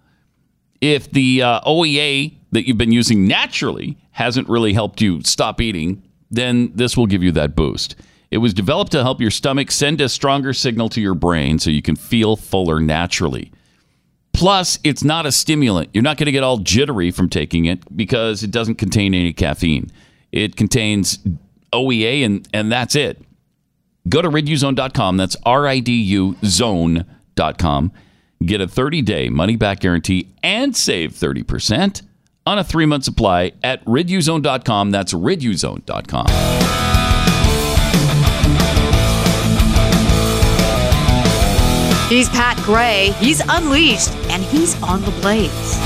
[0.80, 6.02] If the uh, OEA that you've been using naturally hasn't really helped you stop eating,
[6.30, 7.94] then this will give you that boost.
[8.32, 11.68] It was developed to help your stomach send a stronger signal to your brain so
[11.68, 13.52] you can feel fuller naturally.
[14.32, 15.90] Plus, it's not a stimulant.
[15.92, 19.34] You're not going to get all jittery from taking it because it doesn't contain any
[19.34, 19.92] caffeine.
[20.32, 21.18] It contains
[21.74, 23.22] OEA, and, and that's it.
[24.08, 25.18] Go to riduzone.com.
[25.18, 27.92] That's R I D U zone.com.
[28.46, 32.00] Get a 30 day money back guarantee and save 30%
[32.46, 34.90] on a three month supply at riduzone.com.
[34.90, 36.91] That's riduzone.com.
[42.12, 43.12] He's Pat Gray.
[43.12, 45.78] He's unleashed, and he's on the blaze.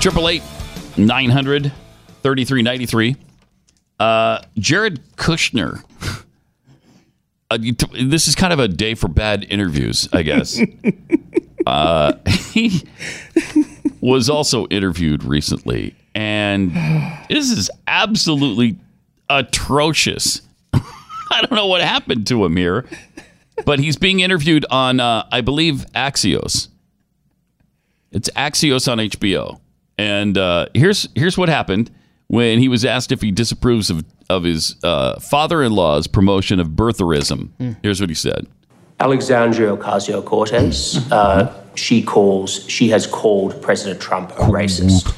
[0.00, 0.42] Triple eight
[0.96, 1.70] nine hundred
[2.24, 3.14] thirty three ninety three.
[4.00, 5.84] Uh, Jared Kushner.
[7.50, 10.58] Uh, t- this is kind of a day for bad interviews, I guess.
[11.66, 12.14] uh,
[12.48, 12.82] he
[14.00, 16.72] was also interviewed recently, and
[17.28, 18.78] this is absolutely
[19.28, 20.40] atrocious.
[20.72, 22.86] I don't know what happened to him here,
[23.64, 26.68] but he's being interviewed on, uh, I believe, Axios.
[28.12, 29.60] It's Axios on HBO.
[29.98, 31.90] And uh, here's here's what happened
[32.26, 37.50] when he was asked if he disapproves of of his uh, father-in-law's promotion of birtherism.
[37.82, 38.46] Here's what he said.
[39.00, 45.12] Alexandria Ocasio Cortez, uh, she calls, she has called President Trump a racist.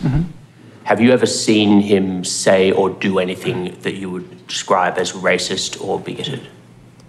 [0.84, 5.80] Have you ever seen him say or do anything that you would describe as racist
[5.84, 6.47] or bigoted?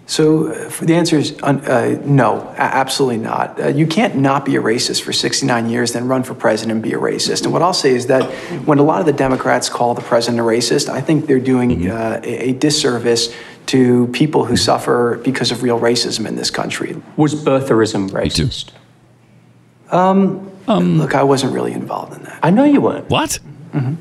[0.08, 3.60] So uh, the answer is uh, uh, no, absolutely not.
[3.60, 6.82] Uh, you can't not be a racist for 69 years, then run for president and
[6.82, 7.44] be a racist.
[7.44, 8.24] And what I'll say is that
[8.66, 11.92] when a lot of the Democrats call the president a racist, I think they're doing
[11.92, 13.36] uh, a, a disservice
[13.68, 16.96] to people who suffer because of real racism in this country.
[17.18, 18.72] Was birtherism racist?
[19.92, 22.40] Um, look, I wasn't really involved in that.
[22.42, 23.10] I know you weren't.
[23.10, 23.40] What?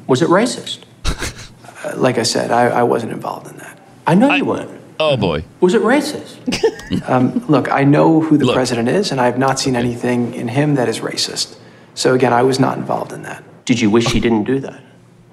[0.06, 0.84] Was it racist?
[1.04, 3.78] Uh, like I said, I, I wasn't involved in that.
[4.06, 4.70] I know you weren't.
[4.98, 5.44] Oh boy.
[5.60, 6.36] Was it racist?
[7.08, 10.46] Um, look, I know who the president is, and I have not seen anything in
[10.46, 11.56] him that is racist.
[11.94, 13.42] So again, I was not involved in that.
[13.64, 14.80] Did you wish he didn't do that?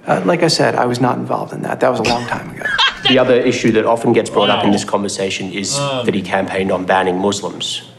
[0.08, 1.80] Uh, like I said, I was not involved in that.
[1.80, 2.66] That was a long time ago.
[3.08, 6.72] The other issue that often gets brought up in this conversation is that he campaigned
[6.72, 7.92] on banning Muslims.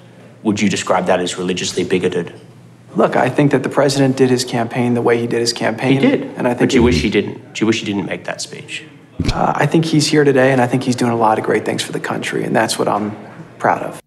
[0.43, 2.33] Would you describe that as religiously bigoted?
[2.97, 5.93] Look, I think that the president did his campaign the way he did his campaign.
[5.93, 6.23] He did.
[6.39, 7.55] and I think But you it- wish he didn't.
[7.55, 8.83] Do you wish he didn't make that speech?
[9.33, 11.65] Uh, I think he's here today, and I think he's doing a lot of great
[11.65, 13.17] things for the country, and that's what I'm
[13.59, 14.01] proud of.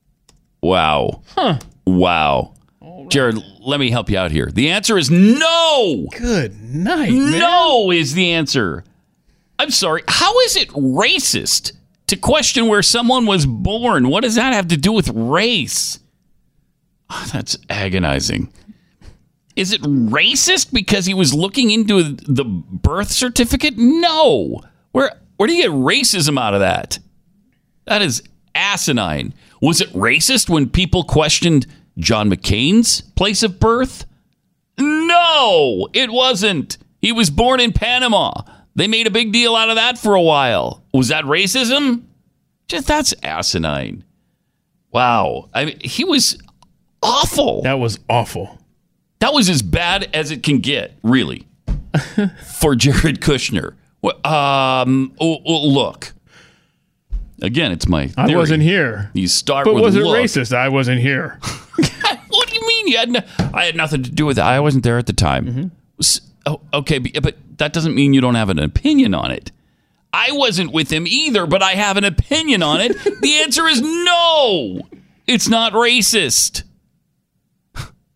[0.62, 1.22] Wow.
[1.36, 1.60] Huh.
[1.86, 2.54] Wow.
[3.10, 4.48] Jared, let me help you out here.
[4.52, 6.08] The answer is no.
[6.18, 7.12] Good night.
[7.12, 8.84] No is the answer.
[9.60, 10.04] I'm sorry.
[10.08, 11.72] How is it racist
[12.08, 14.10] to question where someone was born?
[14.10, 16.00] What does that have to do with race?
[17.10, 18.52] Ah, that's agonizing.
[19.56, 23.76] Is it racist because he was looking into the birth certificate?
[23.78, 24.62] No.
[24.92, 27.00] Where where do you get racism out of that?
[27.86, 28.24] That is
[28.56, 29.34] asinine.
[29.62, 31.68] Was it racist when people questioned
[31.98, 34.06] John McCain's place of birth?
[34.78, 36.78] No, it wasn't.
[37.02, 38.42] He was born in Panama.
[38.76, 40.84] They made a big deal out of that for a while.
[40.94, 42.04] Was that racism?
[42.68, 44.04] Just that's asinine.
[44.92, 45.50] Wow.
[45.54, 46.38] I mean, he was
[47.02, 47.62] awful.
[47.64, 48.60] That was awful.
[49.20, 51.48] That was as bad as it can get, really,
[52.60, 53.76] for Jared Kushner.
[54.02, 56.14] Well, Um, oh, oh, look.
[57.42, 58.10] Again, it's my.
[58.18, 58.38] I theory.
[58.38, 59.12] wasn't here.
[59.14, 60.18] You start But with was it look.
[60.18, 60.54] racist?
[60.56, 61.40] I wasn't here.
[62.30, 63.10] What do you mean you had?
[63.10, 63.20] No,
[63.54, 64.42] I had nothing to do with it.
[64.44, 65.72] I wasn't there at the time.
[66.00, 69.52] S- oh, okay, but but that doesn't mean you don't have an opinion on it.
[70.14, 72.92] I wasn't with him either, but I have an opinion on it.
[73.22, 74.82] the answer is no.
[75.26, 76.64] It's not racist.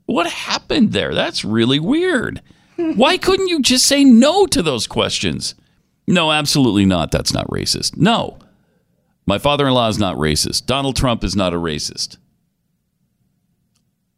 [0.06, 1.14] What happened there?
[1.14, 2.42] That's really weird.
[2.76, 5.56] Why couldn't you just say no to those questions?
[6.08, 7.12] No, absolutely not.
[7.12, 7.98] That's not racist.
[7.98, 8.38] No.
[9.26, 10.66] My father in law is not racist.
[10.66, 12.18] Donald Trump is not a racist.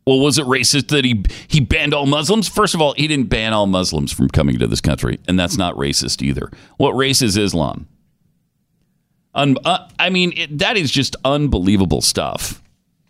[0.05, 2.49] Well, was it racist that he he banned all Muslims?
[2.49, 5.57] First of all, he didn't ban all Muslims from coming to this country, and that's
[5.57, 6.51] not racist either.
[6.77, 7.87] What race is Islam?
[9.33, 12.61] Uh, I mean, it, that is just unbelievable stuff.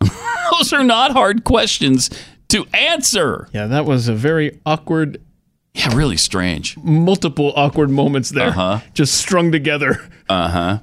[0.52, 2.10] Those are not hard questions
[2.48, 3.48] to answer.
[3.52, 5.20] Yeah, that was a very awkward.
[5.74, 6.76] Yeah, really strange.
[6.78, 8.80] Multiple awkward moments there, Uh-huh.
[8.94, 10.08] just strung together.
[10.28, 10.78] Uh huh.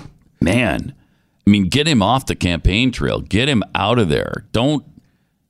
[0.40, 0.94] Man,
[1.46, 3.20] I mean, get him off the campaign trail.
[3.20, 4.46] Get him out of there.
[4.52, 4.84] Don't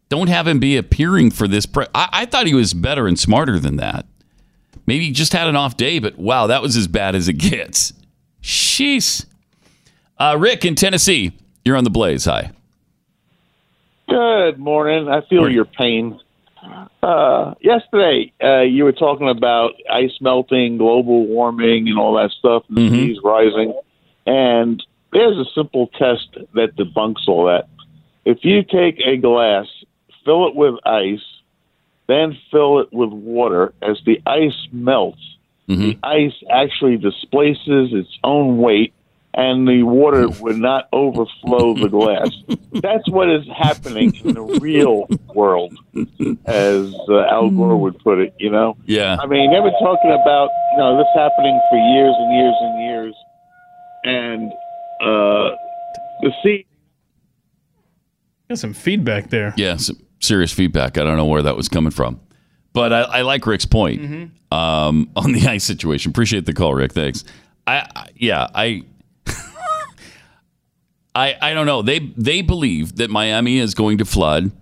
[0.09, 1.65] don't have him be appearing for this.
[1.67, 4.07] Pre- I, I thought he was better and smarter than that.
[4.85, 7.35] Maybe he just had an off day, but wow, that was as bad as it
[7.35, 7.93] gets.
[8.43, 9.25] Sheesh.
[10.19, 11.33] Uh, Rick in Tennessee,
[11.65, 12.25] you're on the Blaze.
[12.25, 12.51] Hi.
[14.09, 15.09] Good morning.
[15.09, 16.19] I feel your pain.
[17.03, 22.65] Uh, yesterday, uh, you were talking about ice melting, global warming, and all that stuff,
[22.69, 23.75] and the seas rising.
[24.27, 24.83] And
[25.13, 27.69] there's a simple test that debunks all that.
[28.25, 29.67] If you take a glass,
[30.25, 31.25] fill it with ice,
[32.07, 35.23] then fill it with water, as the ice melts,
[35.81, 38.93] the ice actually displaces its own weight
[39.35, 42.31] and the water would not overflow the glass.
[42.73, 45.73] That's what is happening in the real world,
[46.47, 48.35] as uh, Al Gore would put it.
[48.39, 48.77] You know.
[48.87, 49.17] Yeah.
[49.21, 52.83] I mean, they've been talking about you know this happening for years and years and
[52.83, 53.15] years,
[54.05, 54.53] and
[55.01, 55.57] uh,
[56.23, 56.67] the sea.
[58.49, 59.55] Got some feedback there.
[59.57, 60.99] Yeah, some serious feedback.
[60.99, 62.21] I don't know where that was coming from,
[62.73, 64.55] but I, I like Rick's point Mm-hmm.
[64.57, 66.11] um, on the ice situation.
[66.11, 66.93] Appreciate the call, Rick.
[66.93, 67.23] Thanks.
[67.67, 68.83] I, I yeah, I,
[71.15, 71.83] I, I don't know.
[71.83, 74.53] They they believe that Miami is going to flood,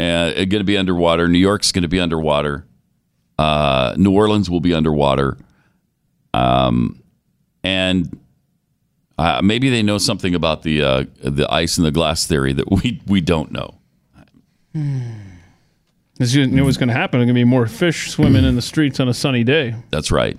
[0.00, 1.28] uh, going to be underwater.
[1.28, 2.66] New York's going to be underwater.
[3.38, 5.36] Uh, New Orleans will be underwater.
[6.34, 7.02] Um,
[7.62, 8.18] and
[9.18, 12.70] uh, maybe they know something about the uh, the ice and the glass theory that
[12.70, 13.74] we we don't know.
[16.20, 18.54] As you knew was going to happen, there's going to be more fish swimming in
[18.56, 19.74] the streets on a sunny day.
[19.90, 20.38] That's right.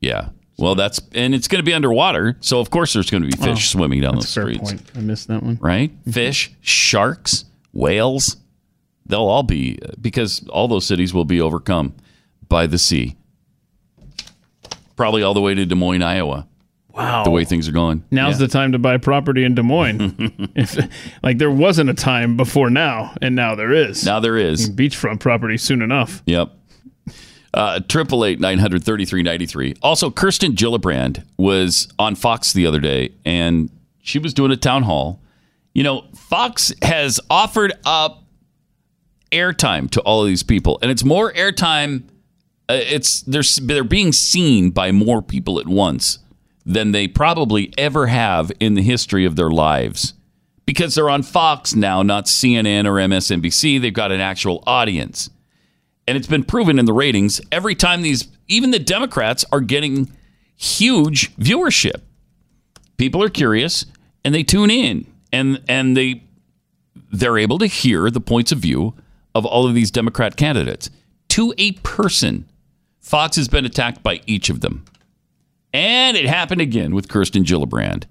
[0.00, 0.28] Yeah.
[0.56, 3.36] Well, that's and it's going to be underwater, so of course there's going to be
[3.36, 4.70] fish Oh, swimming down fair streets.
[4.72, 4.90] point.
[4.94, 5.58] I missed that one.
[5.60, 5.90] Right?
[5.90, 6.10] Mm-hmm.
[6.12, 8.36] Fish, sharks, whales,
[9.06, 11.94] they'll all be because all those cities will be overcome
[12.48, 13.16] by the sea.
[14.96, 16.46] Probably all the way to Des Moines, Iowa.
[16.94, 17.24] Wow.
[17.24, 18.04] The way things are going.
[18.12, 20.14] Now's the time to buy property in Des Moines.
[20.54, 20.78] if,
[21.24, 24.04] like there wasn't a time before now, and now there is.
[24.06, 24.70] Now there is.
[24.70, 26.22] Beachfront property soon enough.
[26.26, 26.52] Yep.
[27.54, 29.74] Uh, Triple eight nine hundred thirty three ninety three.
[29.82, 33.70] Also, Kirsten Gillibrand was on Fox the other day, and
[34.02, 35.20] she was doing a town hall.
[35.72, 38.24] You know, Fox has offered up
[39.32, 42.04] airtime to all of these people, and it's more airtime.
[42.68, 46.18] Uh, it's they're they're being seen by more people at once
[46.66, 50.14] than they probably ever have in the history of their lives
[50.66, 53.80] because they're on Fox now, not CNN or MSNBC.
[53.80, 55.30] They've got an actual audience
[56.06, 60.10] and it's been proven in the ratings every time these even the democrats are getting
[60.56, 62.02] huge viewership.
[62.96, 63.86] People are curious
[64.24, 66.22] and they tune in and and they
[67.12, 68.94] they're able to hear the points of view
[69.34, 70.90] of all of these democrat candidates.
[71.30, 72.48] To a person
[73.00, 74.84] fox has been attacked by each of them.
[75.72, 78.04] And it happened again with kirsten gillibrand.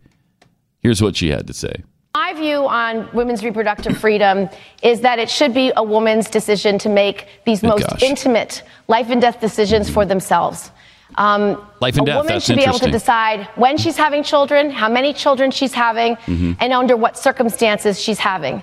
[0.80, 1.84] Here's what she had to say
[2.16, 4.48] My view on women's reproductive freedom
[4.84, 8.04] is that it should be a woman's decision to make these Good most gosh.
[8.04, 10.70] intimate life and death decisions for themselves.
[11.16, 14.22] Um, Life and a death, woman that's should be able to decide when she's having
[14.22, 16.56] children, how many children she's having, Mhm.
[16.60, 18.62] and under what circumstances she's having.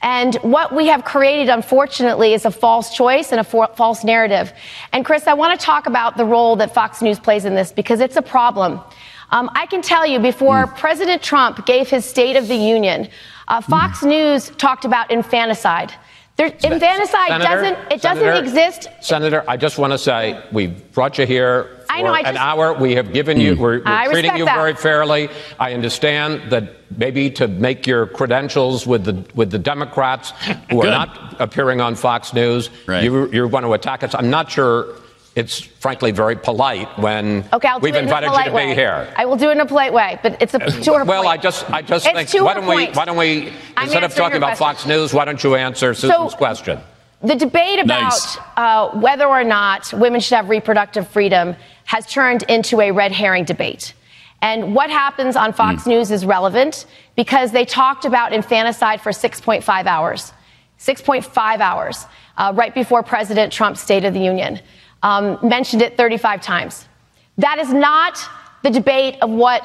[0.00, 4.52] And what we have created, unfortunately, is a false choice and a for- false narrative.
[4.92, 7.72] And Chris, I want to talk about the role that Fox News plays in this
[7.72, 8.80] because it's a problem.
[9.32, 10.76] Um, I can tell you, before Hmm.
[10.76, 13.08] President Trump gave his State of the Union,
[13.48, 14.08] uh, Fox Hmm.
[14.10, 15.92] News talked about infanticide.
[16.36, 21.18] There, infanticide Senator, doesn't it doesn't exist Senator, I just want to say we brought
[21.18, 22.72] you here for I know, I an just- hour.
[22.72, 24.56] We have given you, we're, we're I treating respect you that.
[24.56, 25.28] very fairly.
[25.60, 26.64] I understand that
[26.96, 30.30] maybe to make your credentials with the with the Democrats
[30.70, 30.90] who are Good.
[30.90, 34.14] not appearing on Fox News, you, you want to attack us.
[34.14, 34.86] I'm not sure
[35.34, 38.66] it's frankly very polite when Okay, we've it in invited you to way.
[38.68, 39.12] be here.
[39.16, 41.38] I will do it in a polite way, but it's a to her Well, point.
[41.38, 44.14] I just, I just It's think, why don't we, why don't we, I'm instead of
[44.14, 44.76] talking about question.
[44.76, 46.80] Fox News, why don't you answer Susan's question?
[47.22, 48.38] The debate about Nice.
[48.56, 51.54] uh, whether or not women should have reproductive freedom
[51.84, 53.94] has turned into a red herring debate.
[54.42, 59.86] And what happens on Fox News is relevant because they talked about infanticide for 6.5
[59.86, 60.32] hours.
[60.80, 62.06] 6.5 hours,
[62.36, 64.58] uh, right before President Trump's State of the Union.
[65.02, 66.86] Um, mentioned it 35 times.
[67.38, 68.18] That is not
[68.62, 69.64] the debate of what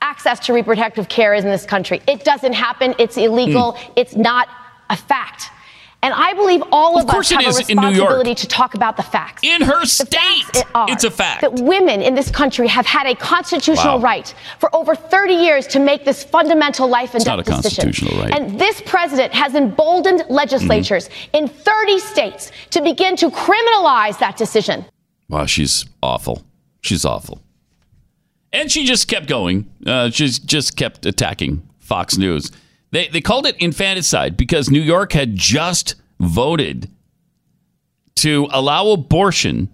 [0.00, 2.00] access to reproductive care is in this country.
[2.06, 2.94] It doesn't happen.
[2.98, 3.76] It's illegal.
[3.96, 4.48] It's not
[4.90, 5.50] a fact.
[6.00, 7.90] And I believe all of, Of us have a in New York.
[7.90, 9.42] responsibility to talk about the facts.
[9.42, 11.40] In her The state, are it's a fact.
[11.40, 14.04] That women in this country have had a constitutional Wow.
[14.04, 17.62] right for over 30 years to make this fundamental life and It's not death a
[17.62, 17.84] decision.
[17.86, 18.32] constitutional right.
[18.32, 21.36] And this president has emboldened legislatures Mm-hmm.
[21.36, 24.84] in 30 states to begin to criminalize that decision.
[25.28, 26.44] Wow, she's awful.
[26.80, 27.40] She's awful.
[28.52, 29.66] And she just kept going.
[29.84, 32.50] Uh, she's just kept attacking Fox News.
[32.90, 36.90] They, they called it infanticide because New York had just voted
[38.16, 39.68] to allow abortion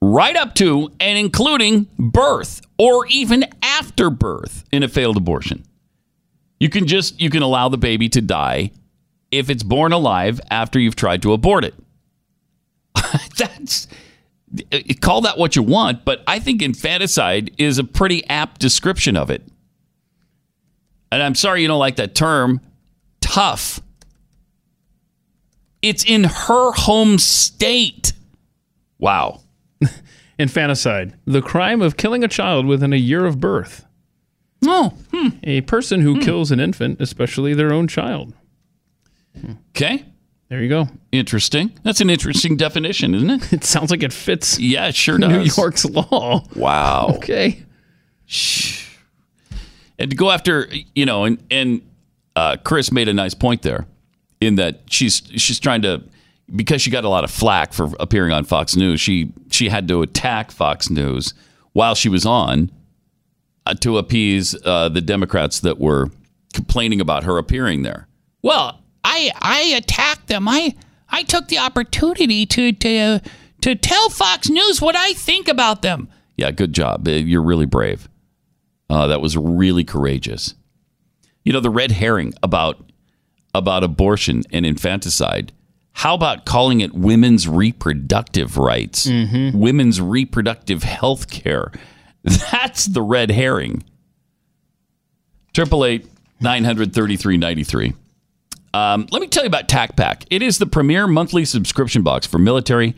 [0.00, 5.64] right up to and including birth or even after birth in a failed abortion.
[6.60, 8.72] You can just you can allow the baby to die
[9.30, 11.74] if it's born alive after you've tried to abort it.
[13.36, 13.86] That's
[15.00, 19.30] call that what you want, but I think infanticide is a pretty apt description of
[19.30, 19.42] it.
[21.10, 22.60] And I'm sorry you don't like that term,
[23.20, 23.80] tough.
[25.80, 28.12] It's in her home state.
[28.98, 29.40] Wow.
[30.38, 33.84] Infanticide, the crime of killing a child within a year of birth.
[34.66, 35.28] Oh, hmm.
[35.44, 36.20] a person who hmm.
[36.20, 38.34] kills an infant, especially their own child.
[39.70, 40.04] Okay.
[40.48, 40.88] There you go.
[41.12, 41.78] Interesting.
[41.82, 43.52] That's an interesting definition, isn't it?
[43.58, 44.58] It sounds like it fits.
[44.58, 45.30] Yeah, it sure does.
[45.30, 46.44] New York's law.
[46.56, 47.08] Wow.
[47.18, 47.64] Okay.
[49.98, 51.82] And to go after you know and and
[52.36, 53.86] uh, Chris made a nice point there
[54.40, 56.02] in that she's she's trying to
[56.54, 59.88] because she got a lot of flack for appearing on Fox News she she had
[59.88, 61.34] to attack Fox News
[61.72, 62.70] while she was on
[63.66, 66.10] uh, to appease uh, the Democrats that were
[66.54, 68.08] complaining about her appearing there.
[68.42, 70.48] Well, I I attacked them.
[70.48, 70.74] I
[71.10, 73.20] I took the opportunity to to
[73.60, 76.08] to tell Fox News what I think about them.
[76.36, 77.06] Yeah, good job.
[77.08, 78.08] You're really brave.
[78.90, 80.54] Uh, that was really courageous.
[81.44, 82.90] You know the red herring about
[83.54, 85.52] about abortion and infanticide.
[85.92, 89.06] How about calling it women's reproductive rights,
[89.54, 91.72] women's reproductive health care?
[92.22, 93.82] That's the red herring.
[95.54, 96.06] Triple eight
[96.40, 97.94] nine hundred thirty three ninety three.
[98.74, 100.24] Um, let me tell you about TacPack.
[100.30, 102.94] It is the premier monthly subscription box for military,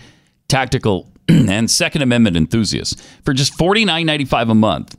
[0.49, 4.97] tactical, and Second Amendment enthusiasts for just $49.95 a month.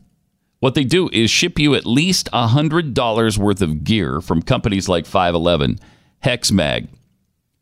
[0.61, 5.07] What they do is ship you at least $100 worth of gear from companies like
[5.07, 5.79] 511,
[6.23, 6.87] HexMag,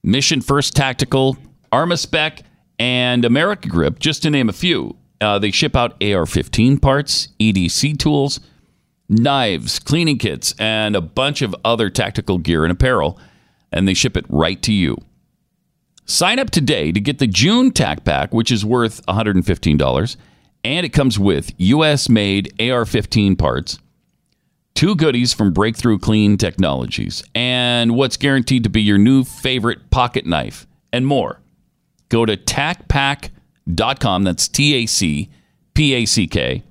[0.03, 1.37] Mission First Tactical,
[1.71, 2.41] Armaspec,
[2.77, 4.97] and America Grip, just to name a few.
[5.21, 8.41] Uh, they ship out AR 15 parts, EDC tools,
[9.07, 13.17] knives, cleaning kits, and a bunch of other tactical gear and apparel,
[13.71, 14.97] and they ship it right to you.
[16.03, 20.17] Sign up today to get the June TAC Pack, which is worth $115,
[20.63, 23.79] and it comes with US made AR 15 parts,
[24.75, 30.25] two goodies from Breakthrough Clean Technologies, and what's guaranteed to be your new favorite pocket
[30.25, 31.41] knife, and more.
[32.09, 35.29] Go to tacpack.com, that's T A C
[35.73, 36.63] P A C K,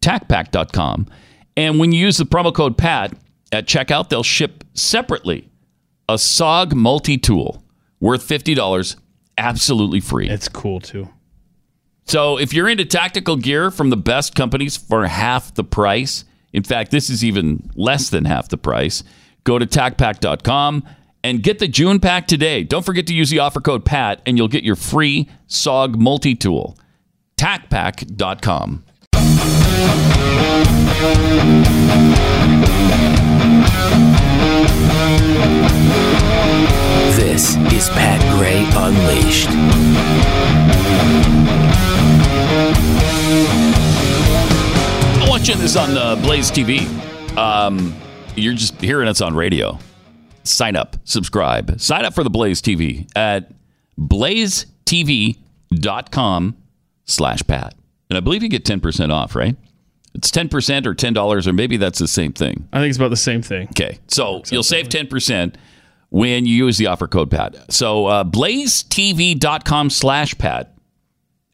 [0.00, 1.06] tacpack.com.
[1.56, 3.12] And when you use the promo code PAT
[3.52, 5.48] at checkout, they'll ship separately
[6.08, 7.62] a SOG multi tool
[8.00, 8.96] worth $50
[9.38, 10.28] absolutely free.
[10.28, 11.08] It's cool too.
[12.04, 16.62] So if you're into tactical gear from the best companies for half the price, in
[16.62, 19.02] fact, this is even less than half the price,
[19.44, 20.84] go to tacpack.com
[21.24, 22.64] and get the June pack today.
[22.64, 26.34] Don't forget to use the offer code PAT and you'll get your free SOG multi
[26.34, 26.76] tool.
[27.36, 28.84] tacpack.com.
[37.32, 39.48] This is Pat Gray Unleashed.
[45.18, 46.86] I'm watching this on uh, Blaze TV.
[47.38, 47.96] Um,
[48.36, 49.78] you're just hearing us on radio.
[50.44, 53.50] Sign up, subscribe, sign up for the Blaze TV at
[53.98, 55.36] blazetv.com
[57.06, 57.74] slash Pat.
[58.10, 59.56] And I believe you get 10% off, right?
[60.12, 62.68] It's 10% or $10, or maybe that's the same thing.
[62.74, 63.68] I think it's about the same thing.
[63.68, 64.00] Okay.
[64.08, 65.54] So you'll save 10%
[66.12, 67.72] when you use the offer code Pat.
[67.72, 70.68] So uh, blazetv.com slash Pat.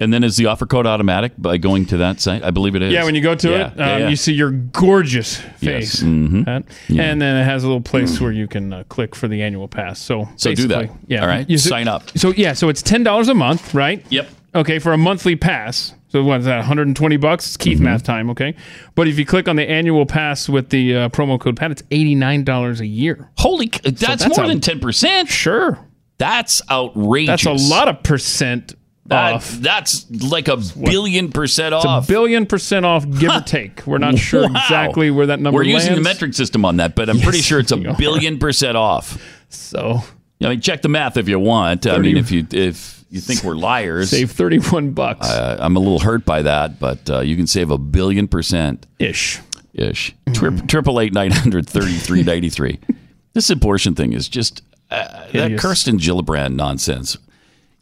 [0.01, 2.45] And then is the offer code automatic by going to that site?
[2.45, 2.93] I believe it is.
[2.93, 4.09] Yeah, when you go to Yeah, it, um, yeah, yeah.
[4.09, 6.01] you see your gorgeous Yes.
[6.01, 6.03] face.
[6.45, 6.65] Pat.
[6.89, 7.03] Yeah.
[7.03, 9.67] and then it has a little place where you can uh, click for the annual
[9.67, 9.99] pass.
[9.99, 10.91] So, So do that.
[11.09, 11.49] Yeah, All right.
[11.51, 12.17] You- Sign up.
[12.17, 14.05] So yeah, so it's ten dollars a month, right?
[14.11, 14.29] Yep.
[14.55, 15.95] Okay, for a monthly pass.
[16.11, 16.57] So what is that?
[16.59, 17.47] 120 bucks.
[17.47, 17.63] It's Mm-hmm.
[17.71, 18.31] Keith math time.
[18.31, 18.55] Okay,
[18.95, 21.83] but if you click on the annual pass with the uh, promo code Pat, it's
[21.91, 23.31] eighty nine dollars a year.
[23.39, 25.29] Holy, c- that's, more a- than ten percent.
[25.29, 25.79] Sure,
[26.17, 27.45] that's outrageous.
[27.45, 28.75] That's a lot of percent
[29.07, 29.51] That- off.
[29.51, 32.05] That's like a billion percent It's off.
[32.05, 33.87] a billion percent off, give or take.
[33.87, 34.61] We're not sure Wow.
[34.63, 35.57] exactly where that number.
[35.57, 37.95] We're using the metric system on that, but I'm pretty sure it's a we are.
[37.97, 39.23] billion percent off.
[39.51, 40.01] So,
[40.43, 41.87] I mean, check the math if you want.
[41.87, 45.77] I mean, if you if you think we're liars, Save thirty one bucks uh, I'm
[45.77, 49.41] a little hurt by that, but uh, you can save a billion percent ish.
[49.75, 50.15] Ish.
[50.33, 52.79] Triple eight nine hundred thirty three ninety three.
[53.35, 57.17] This abortion thing is just uh, that Kirsten Gillibrand nonsense.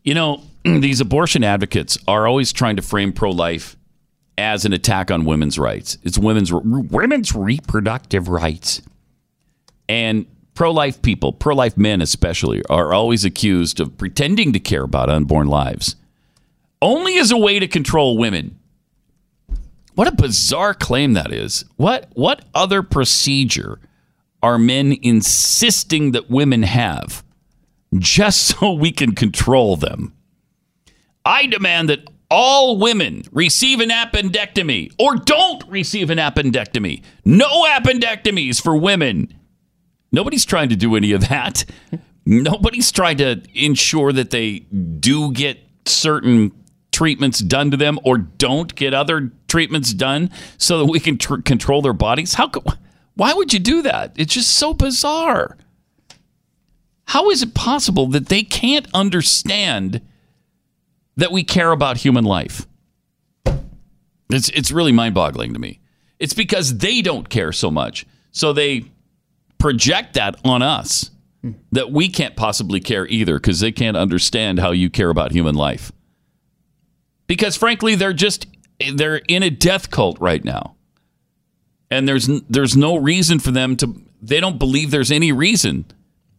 [0.02, 3.76] You know, these abortion advocates are always trying to frame pro life
[4.36, 5.96] as an attack on women's rights.
[6.02, 8.82] It's women's women's reproductive rights.
[9.88, 10.26] And
[10.56, 15.08] pro life people, pro life men especially, are always accused of pretending to care about
[15.08, 15.94] unborn lives,
[16.82, 18.58] only as a way to control women.
[19.94, 21.64] What a bizarre claim that is.
[21.76, 23.78] What what other procedure
[24.42, 27.22] are men insisting that women have
[27.94, 30.12] just so we can control them?
[31.24, 37.02] I demand that all women receive an appendectomy or don't receive an appendectomy.
[37.24, 39.32] No appendectomies for women.
[40.16, 41.66] Nobody's trying to do any of that.
[42.24, 46.52] Nobody's trying to ensure that they do get certain
[46.90, 51.42] treatments done to them or don't get other treatments done so that we can tr-
[51.42, 52.32] control their bodies.
[52.32, 52.64] How co-
[53.12, 54.14] why would you do that?
[54.16, 55.58] It's just so bizarre.
[57.04, 60.00] How is it possible that they can't understand
[61.18, 62.66] that we care about human life?
[64.30, 65.80] It's it's really mind-boggling to me.
[66.18, 68.06] It's because they don't care so much.
[68.32, 68.86] So they
[69.58, 71.10] project that on us
[71.72, 75.54] that we can't possibly care either because they can't understand how you care about human
[75.54, 75.92] life.
[77.26, 78.46] Because frankly, they're just
[78.94, 80.76] they're in a death cult right now.
[81.90, 85.84] And there's there's no reason for them to they don't believe there's any reason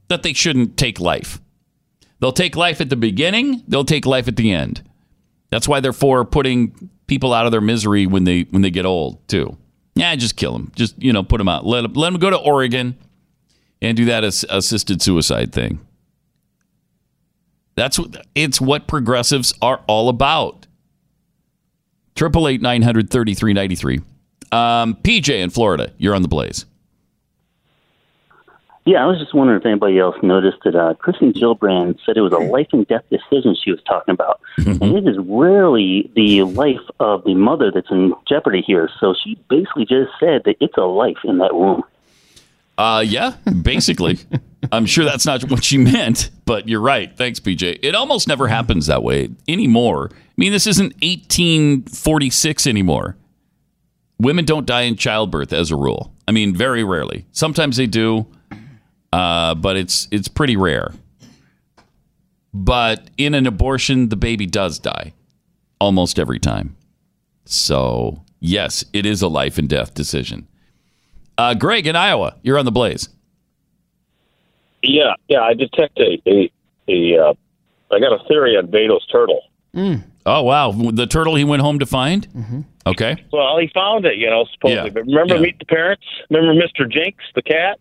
[0.10, 1.40] that they shouldn't take life.
[2.20, 4.84] They'll take life at the beginning, they'll take life at the end.
[5.50, 8.86] That's why they're for putting people out of their misery when they when they get
[8.86, 9.58] old, too.
[9.96, 10.72] Yeah, just kill them.
[10.76, 11.66] Just, you know, put them out.
[11.66, 12.96] Let them, let them go to Oregon
[13.82, 15.80] and do that as assisted suicide thing.
[17.76, 20.66] That's what it's what progressives are all about.
[22.16, 24.02] Triple eight nine hundred thirty three ninety three.
[24.52, 26.66] Um, PJ in Florida, you're on the blaze.
[28.88, 32.22] Yeah, I was just wondering if anybody else noticed that uh, Kirsten Gillibrand said it
[32.22, 34.40] was a life and death decision she was talking about.
[34.56, 38.90] and it is rarely the life of the mother that's in jeopardy here.
[39.02, 41.84] So she basically just said that it's a life in that womb.
[42.78, 44.20] Uh, yeah, basically.
[44.72, 47.16] I'm sure that's not what she meant, but you're right.
[47.16, 47.80] Thanks, PJ.
[47.82, 50.10] It almost never happens that way anymore.
[50.14, 53.18] I mean, this isn't 1846 anymore.
[54.20, 56.14] Women don't die in childbirth as a rule.
[56.28, 57.26] I mean, very rarely.
[57.32, 58.28] Sometimes they do,
[59.14, 60.94] uh, but it's it's pretty rare.
[62.54, 65.14] But in an abortion, the baby does die
[65.80, 66.76] almost every time.
[67.46, 70.48] So yes, it is a life and death decision.
[71.38, 73.10] Uh, Greg in Iowa, you're on the blaze.
[74.82, 75.42] Yeah, yeah.
[75.42, 76.52] I detect a a,
[76.88, 77.34] a uh,
[77.92, 79.42] I got a theory on Beto's turtle.
[80.26, 82.28] Oh wow, the turtle he went home to find.
[82.86, 83.24] Okay.
[83.34, 84.86] Well, he found it, you know, supposedly.
[84.86, 85.42] Yeah, But remember, yeah.
[85.42, 86.04] Meet the Parents.
[86.30, 86.90] Remember Mr.
[86.90, 87.80] Jinx, the cat.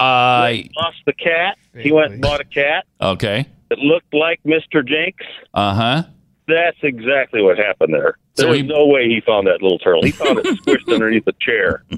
[0.00, 1.56] I Lost the cat.
[1.76, 3.46] He went and bought a cat okay.
[3.68, 4.86] that looked like Mr.
[4.86, 5.24] Jinx.
[5.52, 6.02] Uh huh.
[6.48, 8.16] That's exactly what happened there.
[8.36, 10.02] So There's he- no way he found that little turtle.
[10.02, 11.84] He found it squished underneath a chair.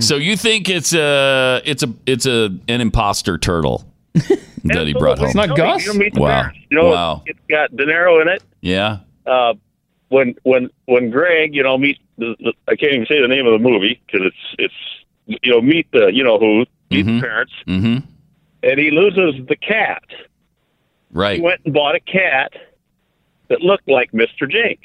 [0.00, 3.84] So you think it's a it's a it's a an imposter turtle
[4.64, 5.30] that he brought home?
[5.36, 6.40] No, You don't meet the Wow.
[6.42, 6.58] Parents.
[6.68, 7.22] You know, Wow.
[7.26, 8.42] it's got De Niro in it.
[8.60, 8.98] Yeah.
[9.24, 9.54] uh,
[10.08, 13.46] when when when Greg, you know, meet the, the I can't even say the name
[13.46, 14.74] of the movie because it's
[15.28, 18.04] it's you know meet the you know who meet the parents, Mm-hmm.
[18.64, 20.02] and he loses the cat.
[21.12, 21.36] Right.
[21.36, 22.52] He went and bought a cat
[23.54, 24.80] that looked like Mister Jinx.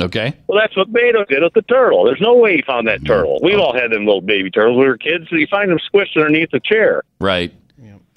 [0.00, 0.32] Okay.
[0.46, 2.04] Well, that's what Beto did with the turtle.
[2.04, 3.40] There's no way he found that turtle.
[3.42, 3.64] We've oh.
[3.64, 4.76] all had them little baby turtles.
[4.76, 5.28] when We were kids.
[5.28, 7.02] So you find them squished underneath the chair.
[7.20, 7.52] Right.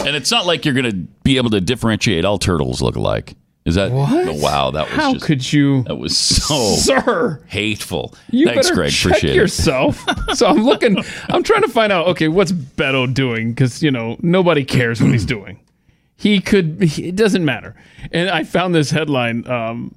[0.05, 3.35] And it's not like you're going to be able to differentiate all turtles look alike.
[3.65, 3.91] Is that?
[3.91, 4.27] What?
[4.27, 5.83] Oh, wow, that was How just, could you?
[5.83, 7.43] That was so Sir.
[7.47, 8.15] hateful.
[8.31, 8.91] You Thanks, better Greg.
[8.91, 10.03] check Appreciate yourself.
[10.33, 10.97] so I'm looking.
[11.29, 12.07] I'm trying to find out.
[12.07, 13.51] Okay, what's Beto doing?
[13.51, 15.59] Because you know nobody cares what he's doing.
[16.21, 16.83] He could.
[16.83, 17.75] He, it doesn't matter.
[18.11, 19.95] And I found this headline um,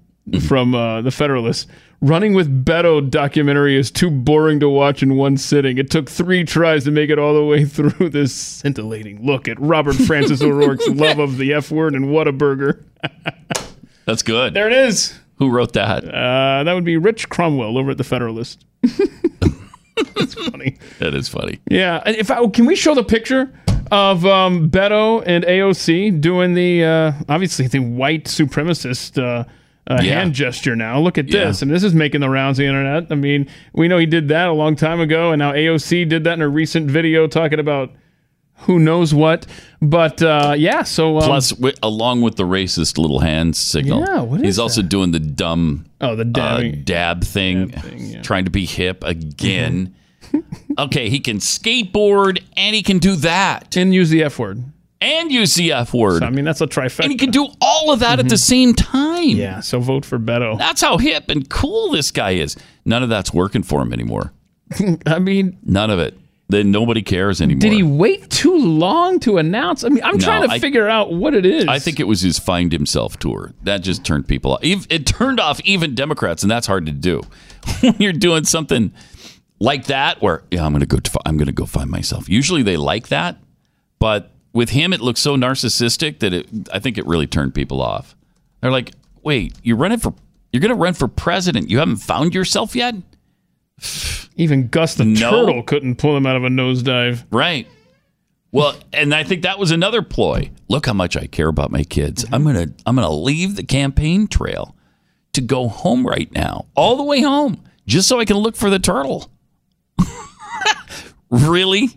[0.49, 1.69] from uh, the Federalist.
[2.01, 5.77] Running with Beto documentary is too boring to watch in one sitting.
[5.77, 9.61] It took three tries to make it all the way through this scintillating look at
[9.61, 12.83] Robert Francis O'Rourke's love of the F word and what a burger
[14.07, 14.55] That's good.
[14.55, 15.19] There it is.
[15.37, 16.05] Who wrote that?
[16.07, 18.65] Uh, that would be Rich Cromwell over at the Federalist.
[18.83, 20.79] That's funny.
[21.01, 21.61] That is funny.
[21.71, 22.03] Yeah.
[22.07, 23.53] If I, can we show the picture
[23.91, 29.45] of um, Beto and AOC doing the uh, obviously the white supremacist uh,
[29.87, 30.15] uh, Yeah.
[30.21, 30.99] hand gesture now?
[31.01, 31.47] Look at Yeah.
[31.47, 31.63] this.
[31.63, 33.07] I mean, this is making the rounds of the internet.
[33.11, 36.25] I mean, we know he did that a long time ago, and now AOC did
[36.25, 37.93] that in a recent video talking about
[38.59, 39.47] who knows what.
[39.83, 44.21] But uh, yeah, so um, Plus, wi- along with the racist little hand signal, Yeah,
[44.23, 46.83] what is he's also doing the dumb Oh, the uh, dabbing.
[46.85, 47.75] dab thing,
[48.23, 49.95] trying to be hip again.
[50.79, 53.77] Okay, he can skateboard and he can do that.
[53.77, 54.63] And use the F word.
[55.01, 56.21] And use the F word.
[56.21, 57.01] So, I mean, that's a trifecta.
[57.05, 58.71] and he can do all of that at the mm-hmm.
[58.71, 59.29] same time.
[59.29, 60.57] Yeah, so vote for Beto.
[60.59, 62.57] That's how hip and cool this guy is.
[62.85, 64.33] None of that's working for him anymore.
[65.07, 66.19] I mean, None of it.
[66.49, 67.61] Then nobody cares anymore.
[67.61, 69.83] did he wait too long to announce?
[69.83, 71.67] I mean, I'm No, trying to I- figure out what it is.
[71.67, 73.53] I think it was his find himself tour.
[73.63, 74.61] That just turned people off.
[74.63, 77.23] It turned off even Democrats, and that's hard to do.
[77.81, 78.93] when you're doing something
[79.65, 80.99] like that, where yeah, I'm gonna go.
[80.99, 82.29] To, I'm gonna go find myself.
[82.29, 83.37] Usually they like that,
[83.99, 86.49] but with him, it looks so narcissistic that it.
[86.73, 88.15] I think it really turned people off.
[88.61, 88.93] They're like,
[89.23, 90.15] "Wait, you're running for?
[90.53, 91.71] You're gonna run for president?
[91.71, 92.95] You haven't found yourself yet?"
[94.37, 95.31] Even Gus the No.
[95.31, 97.25] turtle couldn't pull him out of a nosedive.
[97.31, 97.67] Right.
[98.53, 100.51] Well, and I think that was another ploy.
[100.69, 102.25] Look how much I care about my kids.
[102.33, 104.77] I'm gonna I'm gonna leave the campaign trail
[105.33, 108.71] to go home right now, all the way home, just so I can look for
[108.71, 109.29] the turtle.
[111.31, 111.91] really?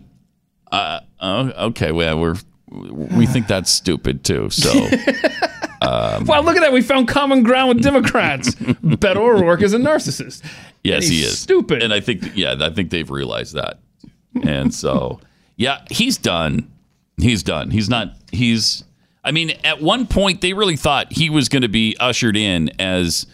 [0.70, 1.92] Uh, oh, okay.
[1.92, 2.36] Well, we're
[2.70, 4.50] we think that's stupid too.
[4.50, 4.70] So,
[5.82, 6.72] um, Wow, look at that.
[6.72, 8.54] We found common ground with Democrats.
[8.54, 10.44] Beto O'Rourke is a narcissist.
[10.84, 11.82] yes, he is stupid.
[11.82, 13.78] and I think yeah, I think they've realized that,
[14.42, 15.20] and so
[15.56, 16.70] yeah, he's done.
[17.16, 17.70] He's done.
[17.70, 18.14] He's not.
[18.32, 18.84] He's.
[19.24, 22.70] I mean, at one point they really thought he was going to be ushered in
[22.78, 23.26] as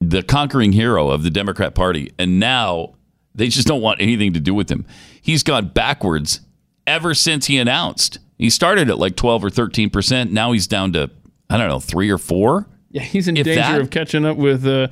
[0.00, 2.94] the conquering hero of the Democrat Party, and now
[3.34, 4.86] they just don't want anything to do with him.
[5.20, 6.40] He's gone backwards
[6.86, 8.18] ever since he announced.
[8.38, 10.32] He started at like twelve or thirteen percent.
[10.32, 11.10] Now he's down to
[11.50, 12.66] I don't know three or four.
[12.90, 14.88] Yeah, he's in If danger that- of catching up with uh,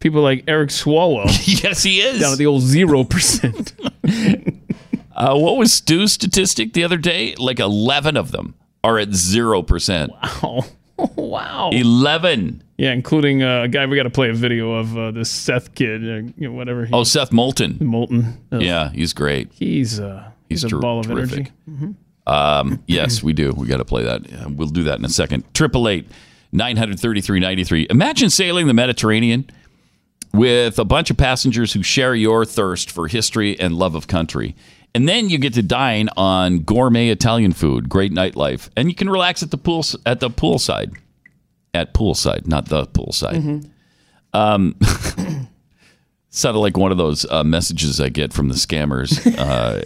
[0.00, 1.24] people like Eric Swalwell.
[1.62, 2.20] yes, he is.
[2.20, 3.72] Down at the old 0%.
[5.16, 7.34] Uh, what was Stu's statistic the other day?
[7.38, 8.54] Like 11 of them
[8.84, 10.08] are at 0%.
[10.42, 10.66] Wow.
[11.16, 11.70] wow.
[11.72, 12.62] 11.
[12.78, 15.74] Yeah, including uh, a guy we got to play a video of uh, this Seth
[15.74, 16.84] kid, uh, you know, whatever.
[16.84, 17.78] He, Oh, Seth Moulton.
[17.80, 18.38] Moulton.
[18.52, 18.60] Ugh.
[18.62, 19.50] Yeah, he's great.
[19.52, 21.52] He's uh, he's, He's a ter- ball of terrific.
[21.68, 21.94] energy.
[22.26, 23.52] Um, yes, we do.
[23.52, 24.30] We got to play that.
[24.30, 25.44] Yeah, We'll do that in a second.
[25.54, 26.06] Triple eight
[26.52, 27.86] nine hundred thirty three ninety three.
[27.88, 29.48] Imagine sailing the Mediterranean
[30.34, 34.54] with a bunch of passengers who share your thirst for history and love of country.
[34.96, 39.10] And then you get to dine on gourmet Italian food, great nightlife, and you can
[39.10, 40.96] relax at the pool at the poolside.
[41.74, 43.68] At poolside, not the poolside.
[44.32, 44.74] Um,
[46.30, 49.82] sounded like one of those uh, messages I get from the scammers uh,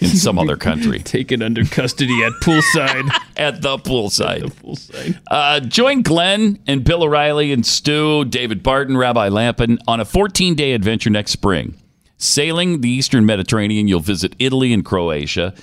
[0.00, 0.98] in some other country.
[1.04, 3.08] Taken under custody at poolside.
[3.36, 4.52] at the poolside.
[4.54, 5.16] poolside.
[5.28, 10.56] Uh, join Glenn and Bill O'Reilly and Stu, David Barton, Rabbi Lapin on a 14
[10.56, 11.76] day adventure next spring.
[12.18, 15.54] Sailing the Eastern Mediterranean, you'll visit Italy and Croatia,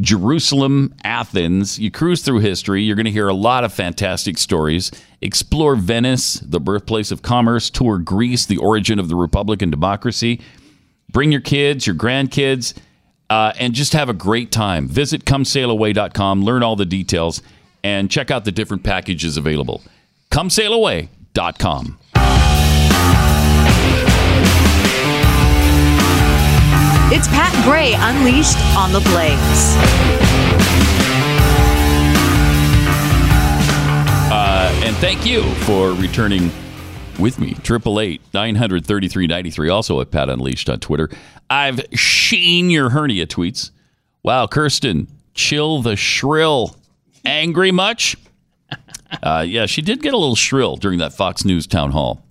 [0.00, 1.78] Jerusalem, Athens.
[1.78, 2.82] You cruise through history.
[2.82, 4.90] You're going to hear a lot of fantastic stories.
[5.20, 7.70] Explore Venice, the birthplace of commerce.
[7.70, 10.40] Tour Greece, the origin of the Republic and democracy.
[11.10, 12.74] Bring your kids, your grandkids,
[13.28, 14.88] uh, and just have a great time.
[14.88, 17.42] Visit comesailaway.com, learn all the details,
[17.82, 19.82] and check out the different packages available.
[20.30, 21.98] Comesailaway.com.
[27.12, 29.74] It's Pat Gray Unleashed on the Blaze.
[34.32, 36.52] Uh, and thank you for returning
[37.18, 37.54] with me.
[37.64, 39.68] Triple eight nine hundred thirty three ninety three.
[39.68, 41.10] Also at Pat Unleashed on Twitter.
[41.50, 43.72] I've seen your hernia tweets.
[44.22, 46.76] Wow, Kirsten, chill the shrill.
[47.24, 48.16] Angry much?
[49.20, 52.22] Uh, yeah, she did get a little shrill during that Fox News town hall.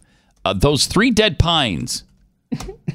[0.46, 2.06] Uh, those three dead pines.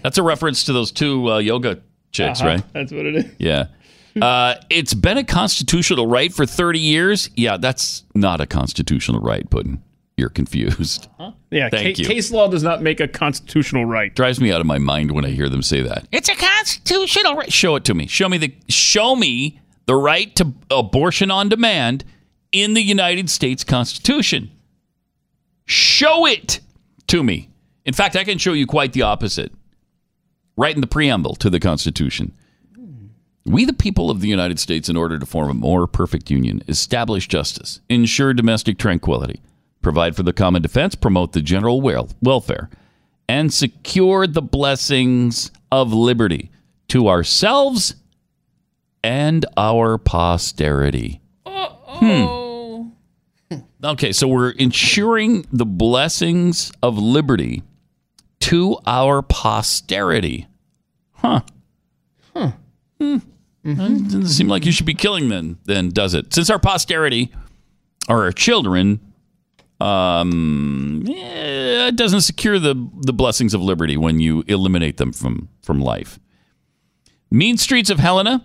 [0.05, 1.81] That's a reference to those two uh, yoga
[2.13, 2.73] chicks, Uh-huh, right?
[2.73, 3.25] That's what it is.
[3.39, 3.67] Yeah.
[4.23, 7.31] Uh, it's been a constitutional right for 30 years.
[7.35, 9.81] Yeah, that's not a constitutional right, Putin.
[10.17, 11.09] You're confused.
[11.51, 12.09] Yeah, Thank ca- you.
[12.09, 14.15] case law does not make a constitutional right.
[14.15, 16.07] Drives me out of my mind when I hear them say that.
[16.13, 17.53] It's a constitutional right.
[17.53, 18.07] Show it to me.
[18.07, 22.05] Show me the show me the right to abortion on demand
[22.53, 24.51] in the United States Constitution.
[25.67, 26.61] Show it
[27.09, 27.49] to me.
[27.85, 29.53] In fact, I can show you quite the opposite.
[30.57, 32.33] Right in the preamble to the Constitution.
[33.47, 36.63] We, the people of the United States, in order to form a more perfect union,
[36.67, 39.43] establish justice, ensure domestic tranquility,
[39.83, 42.71] provide for the common defense, promote the general wel- welfare,
[43.29, 46.51] and secure the blessings of liberty
[46.89, 47.97] to ourselves
[49.03, 51.21] and our posterity.
[51.47, 52.45] Hmm.
[53.85, 57.63] Okay, so we're ensuring the blessings of liberty
[58.45, 60.47] to our posterity.
[61.13, 61.41] Huh.
[62.35, 62.53] Huh.
[63.01, 63.17] Hmm.
[63.65, 66.35] It doesn't seem like you should be killing them, then, does it?
[66.35, 67.33] Since our posterity
[68.07, 69.01] are our children,
[69.81, 75.49] um, eh, it doesn't secure the, the blessings of liberty when you eliminate them from,
[75.63, 76.21] from life.
[77.31, 78.45] Mean Streets of Helena.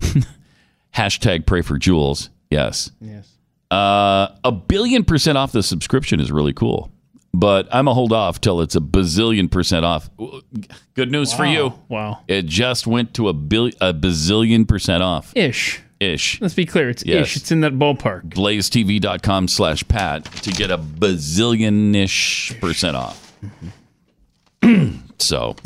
[0.94, 2.28] Hashtag pray for Jules.
[2.50, 2.90] Yes.
[3.00, 3.38] Yes.
[3.70, 6.92] Uh, a billion percent off the subscription is really cool,
[7.32, 10.10] but I'm a hold off till it's a bazillion percent off.
[10.94, 11.74] Good news for you.
[11.88, 12.20] Wow.
[12.28, 15.32] It just went to a bill a bazillion percent off.
[15.36, 15.80] Ish.
[16.00, 16.40] Ish.
[16.40, 16.88] Let's be clear.
[16.88, 17.26] It's Yes.
[17.26, 17.36] ish.
[17.36, 18.30] It's in that ballpark.
[18.30, 23.34] blazetv.com slash pat to get a bazillion-ish percent off.
[25.18, 25.56] so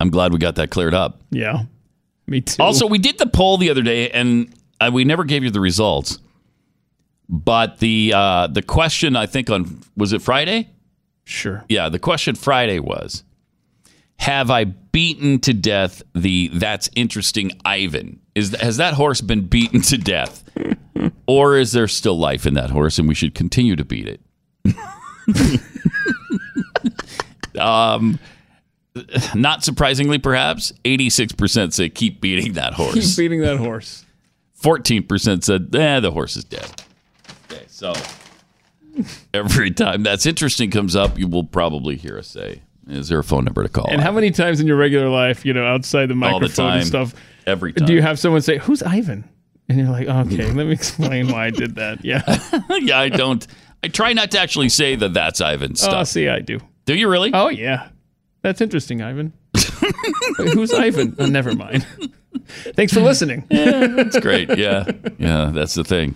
[0.00, 1.20] I'm glad we got that cleared up.
[1.30, 1.64] Yeah.
[2.26, 2.62] Me too.
[2.62, 5.60] Also, we did the poll the other day, and uh, we never gave you the
[5.60, 6.18] results.
[7.28, 10.70] But the uh, the question I think on was it Friday?
[11.24, 11.64] Sure.
[11.68, 13.24] Yeah, the question Friday was,
[14.18, 18.20] "Have I beaten to death the that's interesting Ivan?
[18.34, 20.44] Is has that horse been beaten to death,
[21.26, 24.20] or is there still life in that horse, and we should continue to beat it?"
[27.58, 28.18] um,
[29.34, 32.94] not surprisingly, perhaps eighty-six percent say keep beating that horse.
[32.94, 34.04] Keep beating that horse.
[34.52, 36.82] Fourteen percent said, "Eh, the horse is dead."
[37.50, 37.94] Okay, so
[39.34, 43.24] every time that's interesting comes up, you will probably hear us say, "Is there a
[43.24, 46.06] phone number to call?" And how many times in your regular life, you know, outside
[46.06, 46.78] the All the microphone time.
[46.78, 47.14] and stuff,
[47.46, 47.86] Every time.
[47.86, 49.28] do you have someone say, "Who's Ivan?"
[49.68, 52.22] And you're like, "Okay, let me explain why I did that." Yeah.
[52.80, 53.46] yeah, I don't.
[53.82, 55.94] I try not to actually say that that's Ivan oh, stuff.
[55.94, 56.58] Oh, see, I do.
[56.86, 57.30] Do you really?
[57.34, 57.88] Oh yeah,
[58.42, 59.32] that's interesting, Ivan.
[60.38, 61.16] Wait, who's Ivan?
[61.18, 61.86] Oh, never mind.
[62.76, 63.46] Thanks for listening.
[63.50, 64.56] Yeah, that's great.
[64.56, 66.14] Yeah, yeah, that's the thing.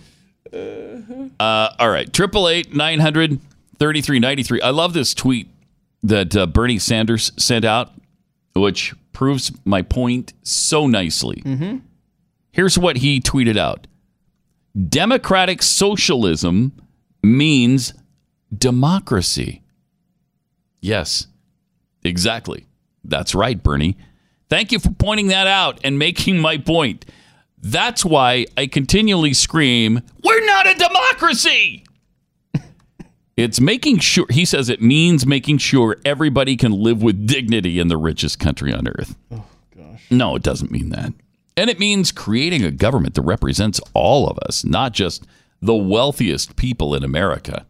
[0.53, 3.39] Uh, all right, triple eight nine hundred
[3.77, 4.61] thirty three ninety three.
[4.61, 5.47] I love this tweet
[6.03, 7.91] that uh, Bernie Sanders sent out,
[8.53, 11.41] which proves my point so nicely.
[11.45, 11.77] Mm-hmm.
[12.51, 13.87] Here's what he tweeted out:
[14.87, 16.73] Democratic socialism
[17.21, 17.93] means
[18.55, 19.61] democracy.
[20.81, 21.27] Yes,
[22.03, 22.65] exactly.
[23.03, 23.97] That's right, Bernie.
[24.49, 27.05] Thank you for pointing that out and making my point.
[27.61, 31.83] That's why I continually scream, We're not a democracy!
[33.37, 37.89] it's making sure, he says it means making sure everybody can live with dignity in
[37.89, 39.15] the richest country on earth.
[39.31, 39.45] Oh,
[39.75, 40.05] gosh.
[40.09, 41.13] No, it doesn't mean that.
[41.57, 45.25] And it means creating a government that represents all of us, not just
[45.61, 47.65] the wealthiest people in America.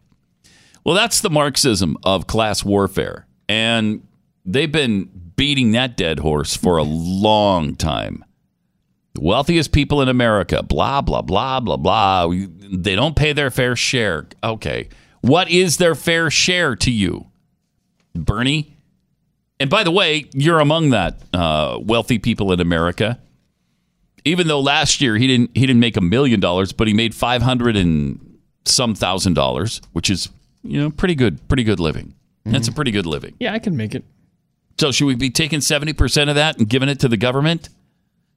[0.84, 3.26] Well, that's the Marxism of class warfare.
[3.48, 4.06] And
[4.44, 8.24] they've been beating that dead horse for a long time.
[9.14, 12.28] The wealthiest people in America, blah, blah, blah, blah, blah.
[12.28, 14.28] They don't pay their fair share.
[14.42, 14.88] Okay.
[15.20, 17.26] What is their fair share to you,
[18.14, 18.76] Bernie?
[19.58, 23.20] And by the way, you're among that uh, wealthy people in America.
[24.24, 27.14] Even though last year he didn't he didn't make a million dollars, but he made
[27.14, 30.28] five hundred and some thousand dollars, which is
[30.62, 32.14] you know pretty good, pretty good living.
[32.44, 33.34] That's a pretty good living.
[33.38, 34.04] Yeah, I can make it.
[34.78, 37.68] So should we be taking 70% of that and giving it to the government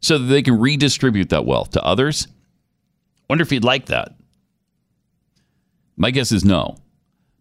[0.04, 2.28] so that they can redistribute that wealth to others?
[3.30, 4.14] Wonder if he'd like that.
[5.96, 6.78] My guess is no.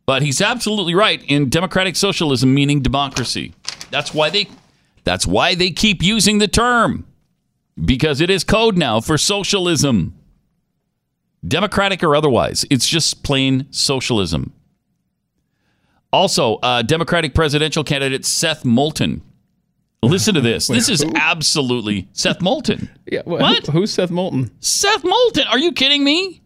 [0.07, 3.55] But he's absolutely right in democratic socialism meaning democracy.
[3.91, 4.49] That's why they
[5.05, 7.05] that's why they keep using the term
[7.85, 10.15] because it is code now for socialism.
[11.47, 14.53] Democratic or otherwise, it's just plain socialism.
[16.13, 19.23] Also, uh, Democratic presidential candidate Seth Moulton.
[20.05, 20.66] Listen to this.
[20.66, 22.91] This is absolutely Seth Moulton.
[23.11, 23.66] Yeah, wh- What?
[23.66, 24.51] who- who's Seth Moulton?
[24.61, 25.45] Seth Moulton.
[25.49, 26.41] Are you kidding me?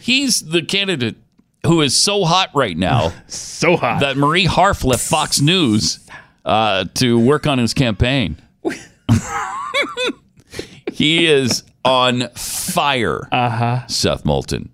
[0.00, 1.16] He's the candidate
[1.66, 3.12] who is so hot right now.
[3.26, 3.98] so hot.
[4.00, 5.98] That Marie Harf left Fox News
[6.44, 8.36] uh, to work on his campaign.
[10.92, 13.28] he is on fire.
[13.32, 13.86] Uh-huh.
[13.88, 14.70] Seth Moulton.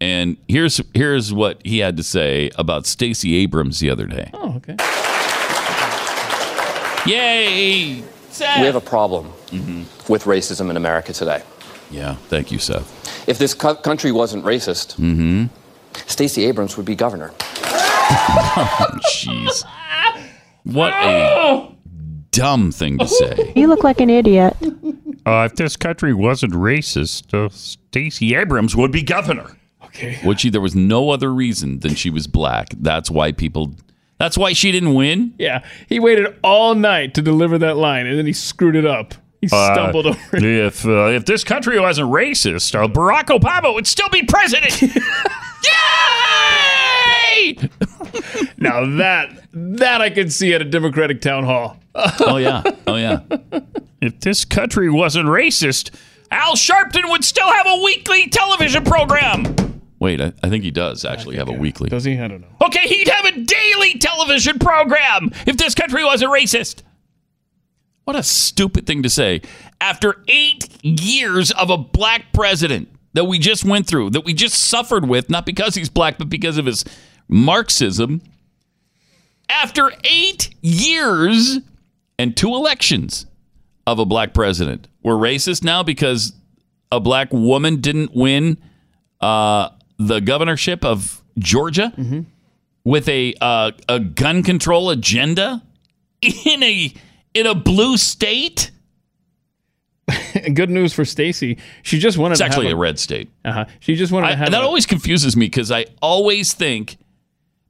[0.00, 4.30] And here's here's what he had to say about Stacey Abrams the other day.
[4.34, 4.76] Oh, okay.
[7.06, 7.96] Yay!
[8.00, 9.26] We have a problem
[10.08, 11.42] with racism in America today.
[11.90, 13.28] Yeah, thank you, Seth.
[13.28, 15.46] If this co- country wasn't racist, Mm-hmm.
[16.06, 17.28] Stacey Abrams would be governor.
[19.12, 19.64] Jeez.
[20.64, 21.68] What a
[22.32, 23.52] dumb thing to say.
[23.56, 24.56] You look like an idiot.
[25.26, 29.56] Uh, if this country wasn't racist, uh, Stacey Abrams would be governor.
[29.84, 30.18] Okay.
[30.24, 30.50] Would she?
[30.50, 32.68] There was no other reason than she was black.
[32.76, 33.74] That's why people.
[34.18, 35.34] That's why she didn't win.
[35.38, 39.14] Yeah, he waited all night to deliver that line, and then he screwed it up.
[39.40, 40.42] He stumbled over it.
[40.42, 44.80] If uh, if this country wasn't racist, uh, Barack Obama would still be president.
[47.36, 47.56] Yay!
[48.56, 51.76] now that that I could see at a Democratic town hall.
[52.20, 53.20] oh yeah, oh yeah.
[54.00, 55.94] If this country wasn't racist,
[56.30, 59.54] Al Sharpton would still have a weekly television program.
[59.98, 61.88] Wait, I, I think he does actually have a weekly.
[61.88, 62.18] Does he?
[62.18, 62.48] I don't know.
[62.62, 63.40] Okay, he'd have a
[64.04, 66.82] television program if this country wasn't racist.
[68.04, 69.40] What a stupid thing to say.
[69.80, 74.54] After eight years of a black president that we just went through, that we just
[74.68, 76.84] suffered with, not because he's black, but because of his
[77.28, 78.20] Marxism.
[79.48, 81.58] After eight years
[82.18, 83.26] and two elections
[83.86, 86.32] of a black president, we're racist now because
[86.92, 88.58] a black woman didn't win
[89.20, 91.92] uh, the governorship of Georgia
[92.84, 95.62] with a uh, a gun control agenda
[96.22, 96.92] in a
[97.34, 98.70] in a blue state.
[100.54, 101.58] Good news for Stacey.
[101.82, 103.30] She just wanted It's to actually have a red state.
[103.44, 103.64] Uh-huh.
[103.80, 106.98] She just wanted I- to have that a- always confuses me because I always think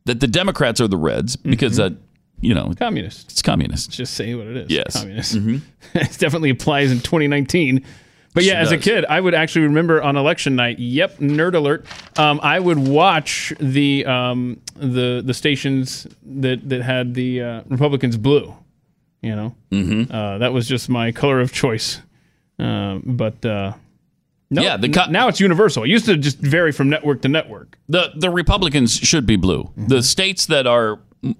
[0.07, 1.93] that the Democrats are the Reds because that
[2.41, 3.31] you know communist.
[3.31, 3.91] It's communist.
[3.91, 4.70] Just say what it is.
[4.70, 4.99] Yes.
[4.99, 5.35] Communist.
[5.36, 5.61] Mhm.
[5.95, 7.85] it definitely applies in 2019.
[8.35, 10.81] But yeah, Sure as a kid, I would actually remember on election night.
[10.81, 11.86] Yep, nerd alert.
[12.19, 18.16] Um, I would watch the um, the the stations that that had the uh, Republicans
[18.16, 18.55] blue.
[19.23, 20.12] You know, mm-hmm.
[20.12, 22.02] uh, that was just my color of choice.
[22.59, 23.74] Um, but uh,
[24.51, 25.85] no, Yeah, the n- now it's universal.
[25.85, 27.78] It used to just vary from network to network.
[27.89, 29.70] The the Republicans should be blue.
[29.77, 30.98] The states that are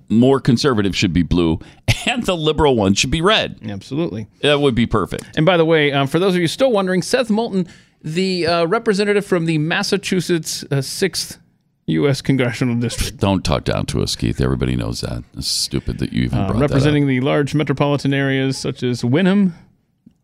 [0.09, 1.59] more conservative should be blue,
[2.07, 3.59] and the liberal ones should be red.
[3.69, 4.27] Absolutely.
[4.43, 5.25] That would be perfect.
[5.37, 7.67] And by the way, um, for those of you still wondering, Seth Moulton,
[8.03, 11.39] the uh, representative from the Massachusetts uh, sixth
[11.87, 12.23] U.S.
[12.23, 14.41] congressional district, Don't talk down to us, Keith.
[14.41, 15.23] Everybody knows that.
[15.37, 19.55] It's stupid that you even uh, brought representing the large metropolitan areas such as Wenham,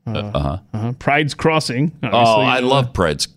[0.06, 0.34] uh, up.
[0.34, 0.58] Uh-huh.
[0.72, 1.92] uh, Pride's Crossing.
[2.02, 3.28] Oh, I uh, love Pride's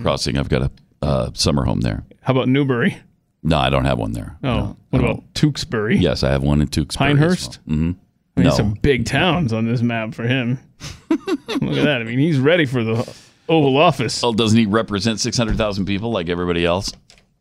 [0.00, 0.38] Crossing.
[0.38, 0.70] I've got a
[1.04, 2.04] uh, summer home there.
[2.22, 2.98] How about Newbury?
[3.42, 4.36] No, I don't have one there.
[4.44, 5.34] Oh, No, what about.
[5.34, 5.96] Tewksbury?
[5.98, 7.10] Yes, I have one in Tewksbury.
[7.10, 7.58] Pinehurst?
[7.66, 7.76] well.
[7.76, 7.96] Mhm.
[8.36, 8.54] I mean, No.
[8.54, 10.58] some big towns on this map for him.
[11.10, 11.20] Look
[11.50, 12.00] at that.
[12.00, 12.94] I mean, he's ready for the
[13.48, 14.22] Oval Office.
[14.22, 16.92] Well, doesn't he represent 600,000 people like everybody else?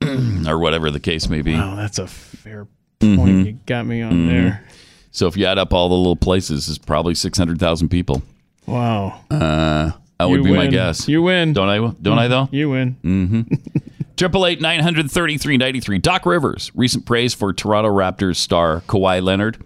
[0.47, 1.53] or whatever the case may be.
[1.53, 2.65] Wow, that's a fair
[2.99, 3.19] point.
[3.19, 3.45] Mhm.
[3.45, 4.27] You got me on Mhm.
[4.27, 4.63] there.
[5.11, 8.23] So if you add up all the little places, it's probably 600,000 people.
[8.65, 9.21] Wow.
[9.29, 11.07] Uh, that would You be my guess.
[11.07, 11.53] You win.
[11.53, 11.77] Don't I?
[12.01, 12.49] Don't I though?
[12.51, 12.95] You win.
[13.03, 13.41] Mm-hmm.
[14.17, 15.97] Triple eight nine hundred thirty three ninety three.
[15.97, 19.63] Doc Rivers recent praise for Toronto Raptors star Kawhi Leonard.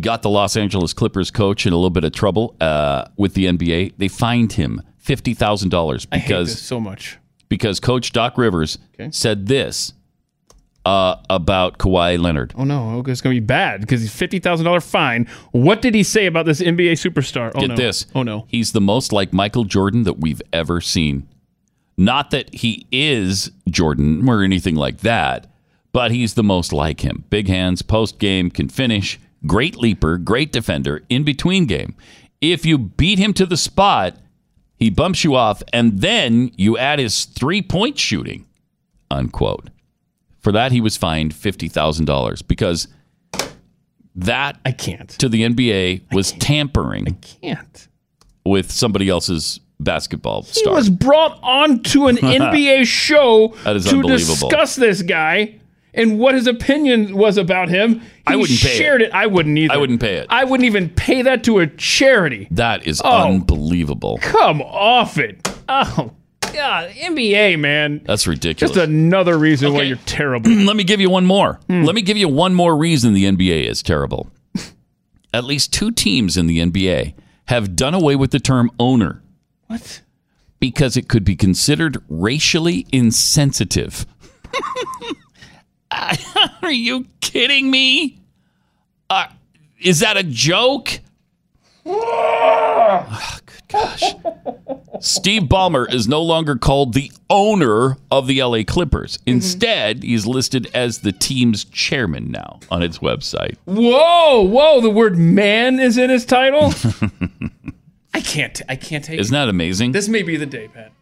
[0.00, 3.44] Got the Los Angeles Clippers coach in a little bit of trouble uh, with the
[3.46, 3.94] NBA.
[3.96, 7.18] They fined him fifty thousand dollars I hate because this so much.
[7.48, 9.10] because Coach Doc Rivers Okay.
[9.12, 9.92] said this
[10.84, 12.52] uh, about Kawhi Leonard.
[12.56, 15.28] Oh no, okay, it's gonna be bad because he's fifty thousand dollar fine.
[15.52, 17.52] What did he say about this NBA superstar?
[17.54, 17.76] Oh Get no.
[17.76, 18.06] this.
[18.16, 18.46] Oh no.
[18.48, 21.28] He's the most like Michael Jordan that we've ever seen.
[21.96, 25.46] Not that he is Jordan or anything like that,
[25.92, 27.24] but he's the most like him.
[27.30, 31.94] Big hands, post game, can finish, great leaper, great defender, in between game.
[32.40, 34.16] If you beat him to the spot,
[34.76, 38.46] he bumps you off, and then you add his three point shooting.
[39.10, 39.70] Unquote.
[40.40, 42.88] For that, he was fined fifty thousand dollars because
[44.16, 47.06] that I can't to the NBA was tampering.
[47.08, 47.88] I can't
[48.44, 55.56] with somebody else's basketball He was brought onto an NBA show to discuss this guy
[55.92, 58.00] and what his opinion was about him.
[58.00, 59.02] He I wouldn't pay it.
[59.02, 59.12] it.
[59.12, 59.74] I wouldn't either.
[59.74, 60.26] I wouldn't pay it.
[60.28, 62.48] I wouldn't even pay that to a charity.
[62.50, 63.28] that is Oh.
[63.28, 64.18] unbelievable.
[64.20, 65.48] Come off it.
[65.68, 66.10] Oh
[66.52, 68.00] God, NBA man.
[68.04, 68.74] That's ridiculous.
[68.74, 70.50] Just another reason why you're terrible.
[70.50, 71.60] Let me give you one more.
[71.68, 71.84] Hmm.
[71.84, 74.30] Let me give you one more reason the NBA is terrible.
[75.34, 77.14] At least two teams in the NBA
[77.46, 79.20] have done away with the term owner.
[79.66, 80.02] What?
[80.60, 84.06] Because it could be considered racially insensitive.
[86.62, 88.20] Are you kidding me?
[89.10, 89.26] Uh,
[89.80, 91.00] is that a joke?
[91.86, 94.14] Ah, good gosh.
[95.00, 99.18] Steve Ballmer is no longer called the owner of the LA Clippers.
[99.26, 103.56] Instead, he's listed as the team's chairman now on its website.
[103.66, 104.80] Whoa, whoa!
[104.80, 106.72] The word "man" is in his title.
[108.14, 108.62] I can't.
[108.68, 109.18] I can't take.
[109.18, 109.38] Isn't it.
[109.38, 109.92] that amazing?
[109.92, 110.92] This may be the day, Pat.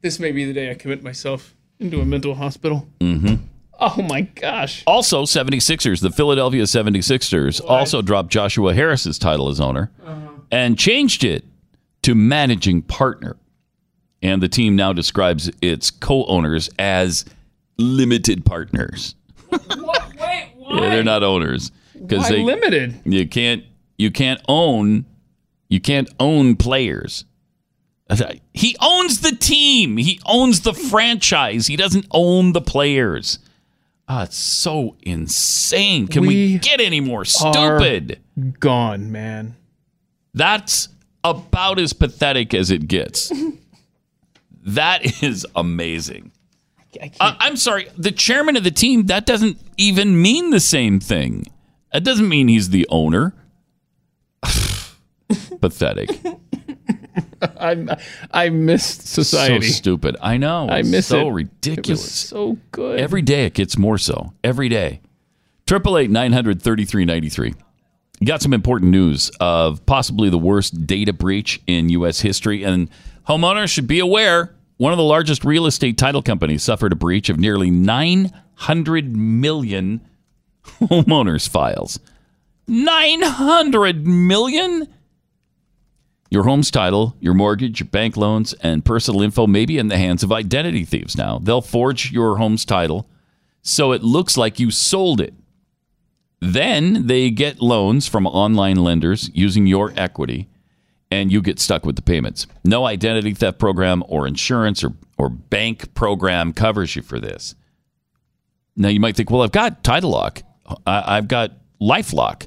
[0.00, 2.88] This may be the day I commit myself into a mental hospital.
[3.00, 3.36] Mm-hmm.
[3.80, 4.82] Oh my gosh.
[4.86, 9.90] Also, 76ers, the Philadelphia 76ers, also dropped Joshua Harris's title as owner
[10.50, 11.44] and changed it
[12.02, 13.36] to managing partner.
[14.20, 17.24] And the team now describes its co owners as
[17.76, 19.14] limited partners.
[19.52, 19.60] Wait,
[20.58, 23.00] Yeah, they're not owners Why limited?
[23.04, 23.64] You can't
[23.96, 25.06] you can't own
[25.68, 27.24] you can't own players.
[28.54, 29.98] He owns the team.
[29.98, 31.66] He owns the franchise.
[31.66, 33.38] He doesn't own the players.
[34.08, 36.08] Ah, it's so insane.
[36.08, 38.20] Can we, We get any more are stupid?
[38.58, 39.56] Gone, man.
[40.32, 40.88] That's
[41.22, 43.30] about as pathetic as it gets.
[44.64, 46.32] that is amazing.
[47.20, 47.88] I I'm sorry.
[47.98, 51.44] The chairman of the team, that doesn't even mean the same thing.
[51.92, 53.34] That doesn't mean he's the owner.
[55.60, 56.10] Pathetic.
[57.42, 57.96] I
[58.32, 59.66] I missed society.
[59.68, 60.16] So stupid.
[60.20, 60.68] I know.
[60.68, 61.26] I miss so it.
[61.28, 62.02] It ridiculous.
[62.02, 62.98] was so good.
[63.00, 64.32] Every day it gets more so.
[64.42, 65.00] Every day.
[65.66, 67.54] Triple eight nine hundred thirty three ninety three.
[68.24, 72.20] Got some important news of possibly the worst data breach in U.S.
[72.20, 72.90] history, and
[73.28, 74.56] homeowners should be aware.
[74.78, 79.14] One of the largest real estate title companies suffered a breach of nearly nine hundred
[79.16, 80.00] million
[80.80, 82.00] homeowners files.
[82.66, 84.88] Nine hundred million.
[86.30, 89.96] Your home's title, your mortgage, your bank loans, and personal info may be in the
[89.96, 91.38] hands of identity thieves now.
[91.38, 93.08] They'll forge your home's title
[93.62, 95.34] so it looks like you sold it.
[96.40, 100.48] Then they get loans from online lenders using your equity,
[101.10, 102.46] and you get stuck with the payments.
[102.62, 107.54] No identity theft program or insurance or, or bank program covers you for this.
[108.76, 110.42] Now you might think, well, I've got Title Lock,
[110.86, 112.46] I've got LifeLock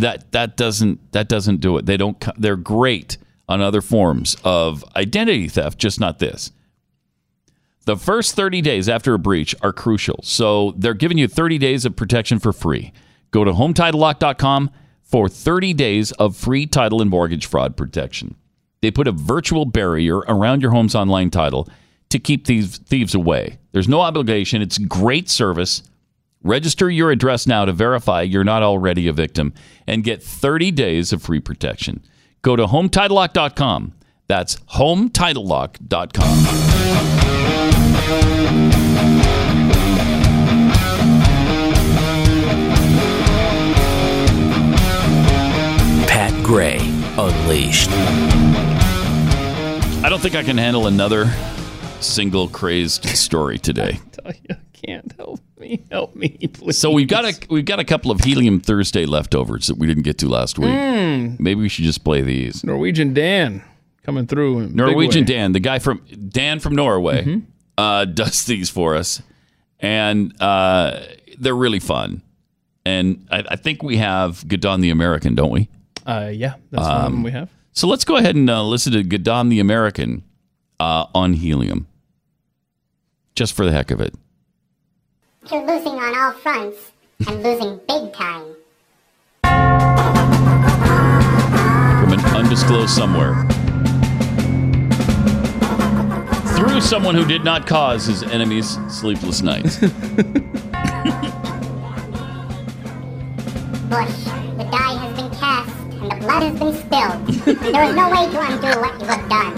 [0.00, 1.86] that that doesn't that doesn't do it.
[1.86, 2.22] They don't.
[2.38, 3.16] They're great
[3.48, 6.52] on other forms of identity theft, just not this.
[7.84, 10.18] The first 30 days after a breach are crucial.
[10.24, 12.92] So they're giving you 30 days of protection for free.
[13.30, 14.70] Go to hometitlelock.com
[15.04, 18.34] for 30 days of free title and mortgage fraud protection.
[18.80, 21.68] They put a virtual barrier around your home's online title
[22.10, 23.58] to keep thieves, thieves away.
[23.70, 24.62] There's no obligation.
[24.62, 25.84] It's great service.
[26.46, 29.52] Register your address now to verify you're not already a victim
[29.84, 32.04] and get 30 days of free protection.
[32.42, 33.94] Go to hometitlelock.com.
[34.28, 36.44] That's hometitlelock.com.
[46.06, 46.78] Pat Gray
[47.18, 47.90] Unleashed.
[50.04, 51.28] I don't think I can handle another
[51.98, 53.98] single crazed story today.
[54.84, 55.84] can't help me.
[55.90, 56.78] Help me, please.
[56.78, 60.02] So we've got a we've got a couple of Helium Thursday leftovers that we didn't
[60.04, 60.68] get to last week.
[60.70, 61.40] Mm.
[61.40, 62.62] Maybe we should just play these.
[62.64, 63.62] Norwegian Dan
[64.02, 64.58] coming through.
[64.58, 65.24] in a big Norwegian.
[65.24, 67.42] Dan, the guy from Dan from Norway, Mhm.
[67.78, 69.22] uh, does these for us,
[69.80, 71.00] and uh,
[71.38, 72.22] they're really fun.
[72.84, 75.68] And I, I think we have Gadahn the American, don't we?
[76.06, 77.50] Uh, yeah, that's one Um, we have.
[77.72, 80.22] So let's go ahead and uh, listen to Gadahn the American
[80.78, 81.88] uh, on Helium,
[83.34, 84.14] just for the heck of it.
[85.48, 86.90] You're losing on all fronts
[87.28, 88.56] and losing big time.
[92.00, 93.46] from an undisclosed somewhere.
[96.56, 99.78] Through someone who did not cause his enemies sleepless nights.
[99.78, 99.92] Bush,
[104.56, 108.10] the die has been cast and the blood has been spilled, and there is no
[108.10, 109.54] way to undo what you have done.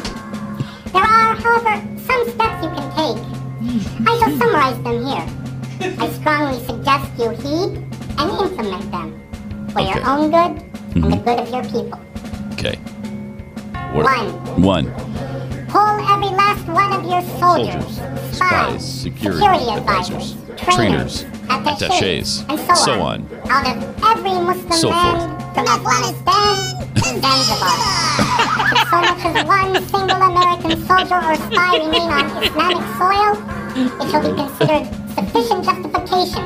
[0.93, 3.21] There are, however, some steps you can take.
[4.07, 5.48] I shall summarize them here.
[5.81, 7.79] I strongly suggest you heed
[8.19, 10.63] and implement them for your own good
[10.95, 11.25] and the mm-hmm.
[11.25, 12.01] good of your people.
[12.55, 12.75] Okay.
[13.95, 14.61] One.
[14.61, 14.87] One.
[15.69, 15.81] Pull
[16.11, 22.59] every last one of your soldiers, Soldiers, spies, security, security advisors, advisors, trainers, attaches, and
[22.59, 23.51] so, so on, on.
[23.51, 26.59] out of every Muslim So land from Afghanistan
[26.95, 27.79] to Zanzibar.
[28.75, 33.31] if so much as one single American soldier or spy remain on Islamic soil,
[34.03, 36.45] it shall be considered sufficient justification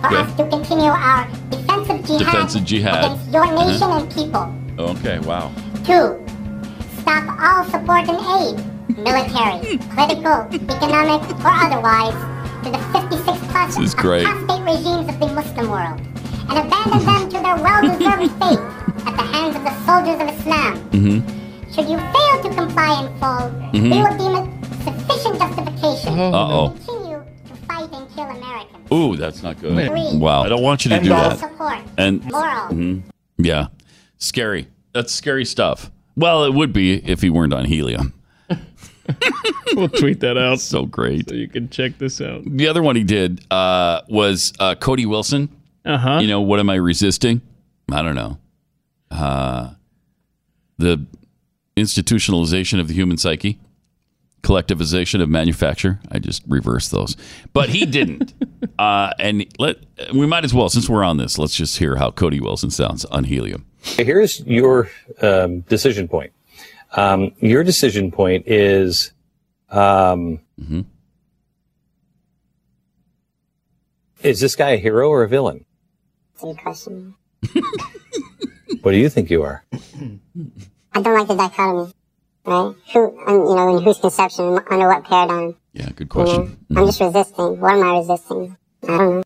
[0.00, 0.16] for Okay.
[0.22, 3.04] us to continue our defensive jihad, Defensive jihad.
[3.04, 4.00] against your nation Uh-huh.
[4.00, 4.44] and people.
[4.78, 5.50] Okay, wow.
[5.84, 6.16] Two,
[7.00, 8.54] stop all support and aid,
[8.96, 10.38] military, political,
[10.76, 12.16] economic, or otherwise,
[12.64, 16.00] to the 56 plus apostate regimes of the Muslim world,
[16.48, 18.62] and abandon them to their well-deserved fate
[19.08, 20.72] at the hands of the soldiers of Islam.
[20.96, 21.18] Mm-hmm.
[21.72, 23.44] Should you fail to comply in full,
[23.74, 23.90] Mhm.
[23.92, 24.46] we will deem it
[24.84, 26.72] sufficient justification Uh-oh.
[28.14, 28.92] Kill Americans.
[28.92, 29.74] Ooh, that's not good.
[29.88, 30.16] Three.
[30.18, 30.42] Wow.
[30.44, 31.38] I don't want you to End do all that.
[31.38, 31.78] support.
[31.98, 32.68] And Moral.
[32.68, 33.02] Mhm.
[33.38, 33.66] yeah,
[34.18, 34.68] scary.
[34.92, 35.90] That's scary stuff.
[36.16, 38.14] Well, it would be if he weren't on helium.
[39.74, 40.60] we'll tweet that out.
[40.60, 41.28] So great.
[41.28, 42.42] So you can check this out.
[42.46, 45.48] The other one he did uh, was uh, Cody Wilson.
[45.84, 46.18] Uh huh.
[46.20, 47.42] You know, what am I resisting?
[47.90, 48.38] I don't know.
[49.10, 49.70] Uh,
[50.78, 51.04] the
[51.76, 53.58] institutionalization of the human psyche,
[54.44, 55.98] collectivization of manufacture.
[56.12, 57.16] I just reversed those,
[57.52, 58.34] but he didn't.
[58.78, 59.78] uh, and let
[60.14, 63.04] we might as well, since we're on this, let's just hear how Cody Wilson sounds
[63.06, 63.66] on helium.
[63.82, 64.88] Here's your
[65.20, 66.32] um, decision point.
[66.96, 69.12] Um, your decision point is
[69.70, 70.40] um,
[74.22, 75.64] is this guy a hero or a villain?
[76.40, 77.14] Good question.
[78.84, 79.64] What do you think you are?
[79.72, 81.90] I don't like the dichotomy,
[82.46, 82.74] right?
[82.92, 85.56] Who, um, you know, in whose conception, under what paradigm?
[85.72, 86.24] Yeah, good You know?
[86.24, 86.66] question.
[86.76, 87.60] I'm just resisting.
[87.60, 88.56] What am I resisting?
[88.82, 89.22] I don't know.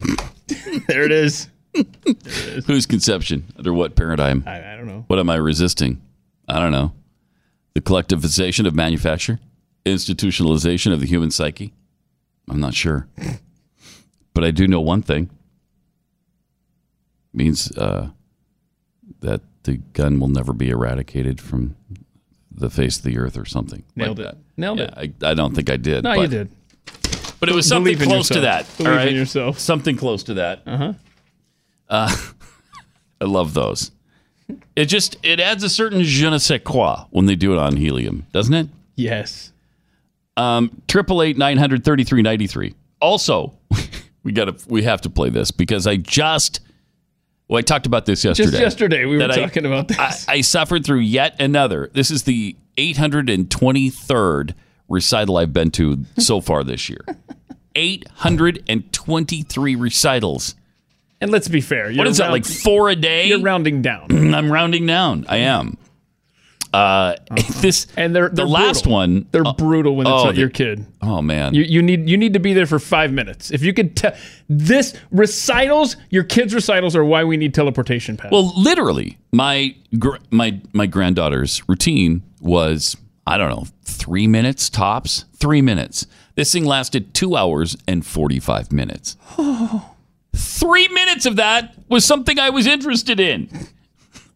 [0.88, 1.48] there it is.
[2.66, 3.44] Whose conception?
[3.56, 4.44] Under what paradigm?
[4.46, 5.04] I, I don't know.
[5.08, 6.00] What am I resisting?
[6.48, 6.92] I don't know.
[7.74, 9.40] The collectivization of manufacture?
[9.86, 11.72] Institutionalization of the human psyche?
[12.48, 13.08] I'm not sure.
[14.34, 15.30] But I do know one thing.
[17.32, 18.10] means uh,
[19.20, 21.76] that the gun will never be eradicated from
[22.50, 23.82] the face of the earth or something.
[23.96, 24.30] Nailed like it.
[24.30, 24.38] that.
[24.56, 26.04] Nailed Yeah, I, I don't think I did.
[26.04, 26.50] No, but, you did.
[27.40, 28.60] But it was something close to that.
[28.60, 28.78] yourself.
[28.78, 29.08] Believe all right?
[29.08, 29.58] in yourself.
[29.58, 30.62] Something close to that.
[30.66, 30.92] Uh-huh.
[31.88, 32.16] Uh,
[33.20, 33.90] I love those.
[34.76, 37.76] It just it adds a certain je ne sais quoi when they do it on
[37.76, 38.68] helium, doesn't it?
[38.94, 39.52] Yes.
[40.36, 42.74] Um triple eight nine hundred thirty three ninety three.
[43.00, 43.54] Also,
[44.22, 46.60] we got to we have to play this because I just
[47.48, 48.50] well I talked about this yesterday.
[48.50, 49.98] Just yesterday, we were I- talking about this.
[49.98, 51.90] I, I suffered through yet another.
[51.92, 54.54] This is the eight hundred and twenty third
[54.88, 57.04] recital I've been to so far this year.
[57.76, 60.54] Eight hundred and twenty three recitals.
[61.20, 61.92] And let's be fair.
[61.92, 63.26] What is that, like four a day?
[63.28, 64.06] You're rounding down.
[64.34, 65.24] I'm rounding down.
[65.28, 65.76] I am.
[66.74, 67.14] Uh,
[67.60, 68.92] this and they're, the they're last brutal.
[68.92, 69.26] one.
[69.30, 70.84] They're brutal when it's oh, not the- your kid.
[71.02, 71.54] Oh man.
[71.54, 73.52] You, you need you need to be there for five minutes.
[73.52, 74.12] If you could tell
[74.48, 78.32] this recitals, your kids' recitals are why we need teleportation pass.
[78.32, 85.26] Well, literally, my gr- my my granddaughter's routine was I don't know three minutes tops.
[85.36, 86.06] Three minutes.
[86.34, 89.16] This thing lasted two hours and forty five minutes.
[90.34, 93.68] Three minutes of that was something I was interested in.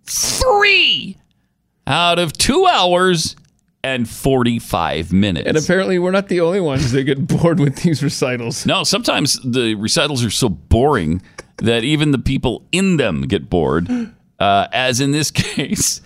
[0.07, 1.17] Three
[1.89, 3.35] out of two hours
[3.83, 5.47] and forty five minutes.
[5.49, 8.67] and apparently, we're not the only ones that get bored with these recitals.
[8.67, 11.23] No, sometimes the recitals are so boring
[11.59, 13.89] that even the people in them get bored.
[14.39, 16.01] Uh, as in this case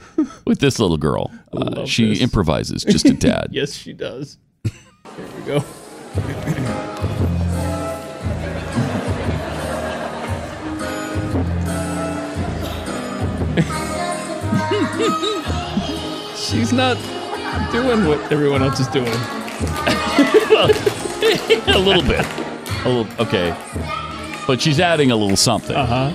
[0.46, 3.48] with this little girl, uh, she improvises just a tad.
[3.52, 4.38] yes, she does.
[4.64, 5.64] Here we go.
[16.42, 16.96] She's not
[17.70, 19.06] doing what everyone else is doing.
[21.68, 22.26] a little bit,
[22.84, 23.54] a little okay,
[24.48, 25.76] but she's adding a little something.
[25.76, 26.10] Uh huh.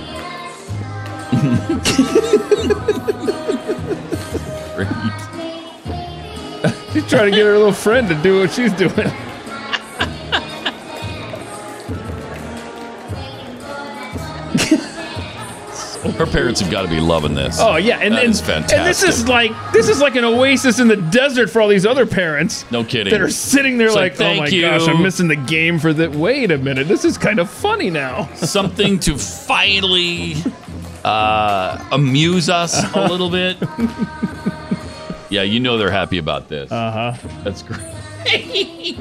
[4.75, 4.89] Great.
[6.91, 9.09] She's trying to get her little friend to do what she's doing.
[16.17, 17.57] Her parents have got to be loving this.
[17.59, 18.79] Oh yeah, and That and, is fantastic.
[18.79, 21.85] and this is like this is like an oasis in the desert for all these
[21.85, 22.69] other parents.
[22.71, 23.11] No kidding.
[23.11, 25.77] That are sitting there It's like, like, oh my you." gosh, I'm missing the game
[25.77, 26.11] for that.
[26.11, 28.27] Wait a minute, this is kind of funny now.
[28.35, 30.35] something to finally
[31.03, 33.57] uh, amuse us a little bit.
[35.29, 36.71] Yeah, you know they're happy about this.
[36.71, 37.27] Uh huh.
[37.43, 37.81] That's great.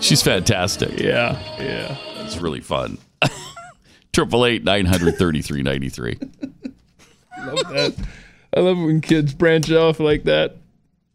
[0.00, 1.00] She's fantastic.
[1.00, 1.96] Yeah, yeah.
[2.22, 2.98] It's really fun.
[4.12, 6.18] Triple eight nine hundred thirty three ninety three.
[7.38, 7.94] Love that.
[8.56, 10.56] I love when kids branch off like that.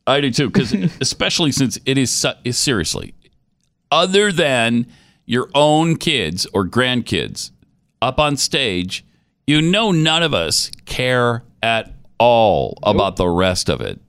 [0.06, 3.14] I do too, because especially since it is, su- is seriously,
[3.92, 4.88] other than
[5.26, 7.52] your own kids or grandkids
[8.02, 9.06] up on stage,
[9.48, 14.02] you know none of us care at all about the rest of it.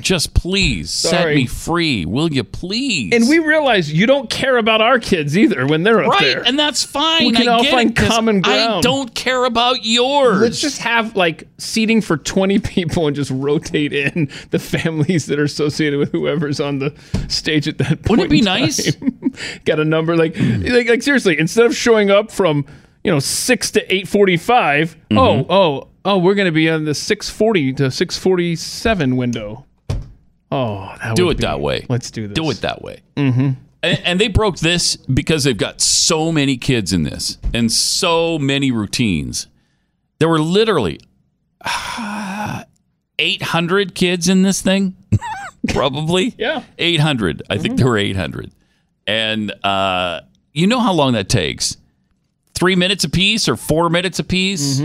[0.00, 1.34] Just please set Sorry.
[1.36, 3.12] me free, will you please?
[3.14, 6.42] And we realize you don't care about our kids either when they're up right, there.
[6.44, 7.26] and that's fine.
[7.26, 8.82] We can I all get find it, 'cause common I ground.
[8.82, 10.40] don't care about yours.
[10.40, 15.38] Let's just have like seating for 20 people and just rotate in the families that
[15.38, 16.92] are associated with whoever's on the
[17.28, 18.10] stage at that point.
[18.20, 18.94] Wouldn't it be in nice?
[18.94, 19.32] time.
[19.64, 22.64] Got a number like, like like seriously, instead of showing up from,
[23.04, 25.18] you know, 6 to 8:45, Mm-hmm.
[25.18, 29.64] oh, oh, oh, we're going to be on the 6:40 to 6:47 window.
[30.50, 31.84] Oh, that do it be- that way.
[31.88, 32.34] Let's do this.
[32.34, 33.00] Do it that way.
[33.16, 33.56] Mhm.
[33.82, 38.38] And, and they broke this because they've got so many kids in this and so
[38.38, 39.46] many routines.
[40.18, 40.98] There were literally
[43.18, 44.96] 800 kids in this thing?
[45.68, 46.34] Probably.
[46.38, 46.62] Yeah.
[46.78, 47.42] 800.
[47.50, 48.50] I think there were 800.
[49.06, 50.20] And uh,
[50.52, 51.76] you know how long that takes?
[52.54, 54.80] Three minutes apiece or four minutes apiece?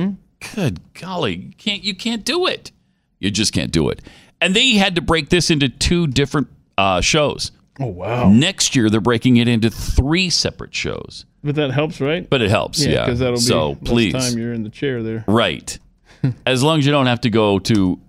[0.55, 1.35] Good golly.
[1.35, 2.71] You can't, you can't do it.
[3.19, 4.01] You just can't do it.
[4.43, 7.51] And they had to break this into two different uh, shows.
[7.79, 8.29] Oh wow.
[8.29, 11.25] Next year, they're breaking it into three separate shows.
[11.43, 12.29] But that helps, right?
[12.29, 13.05] But it helps, yeah.
[13.05, 15.25] because that'll be so please, time you're in the chair there.
[15.27, 15.77] right?
[16.45, 17.99] as long as you don't have to go to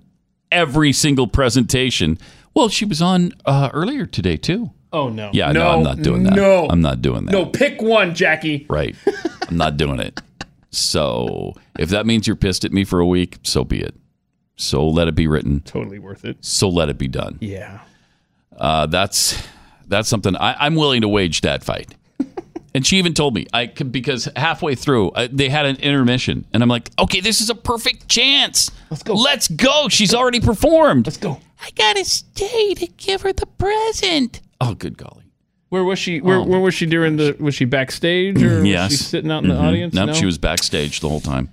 [0.52, 2.18] every single presentation.
[2.52, 4.70] Well, she was on uh, earlier today too.
[4.92, 5.30] Oh no.
[5.32, 6.34] Yeah, no, no, I'm not doing that.
[6.34, 7.32] No, I'm not doing that.
[7.32, 8.66] No, pick one, Jackie.
[8.68, 8.94] Right.
[9.48, 10.20] I'm not doing it.
[10.70, 13.94] So if that means you're pissed at me for a week, so be it.
[14.56, 15.60] So let it be written.
[15.60, 16.36] Totally worth it.
[16.40, 17.38] So let it be done.
[17.40, 17.80] Yeah.
[18.56, 19.42] Uh, that's
[19.88, 21.94] that's something I, I'm willing to wage that fight.
[22.74, 26.46] and she even told me I could, because halfway through uh, they had an intermission,
[26.52, 28.70] and I'm like, okay, this is a perfect chance.
[28.90, 29.14] Let's go.
[29.14, 29.88] Let's go.
[29.88, 31.06] She's already performed.
[31.06, 31.40] Let's go.
[31.60, 34.40] I gotta stay to give her the present.
[34.60, 35.24] Oh, good golly.
[35.70, 36.20] Where was she?
[36.20, 37.36] Where, where was she during the?
[37.40, 38.62] Was she backstage or Oh.
[38.62, 38.90] yes.
[38.92, 39.62] was she sitting out in the Mhm.
[39.62, 39.94] audience?
[39.94, 41.50] Nope, no, she was backstage the whole time.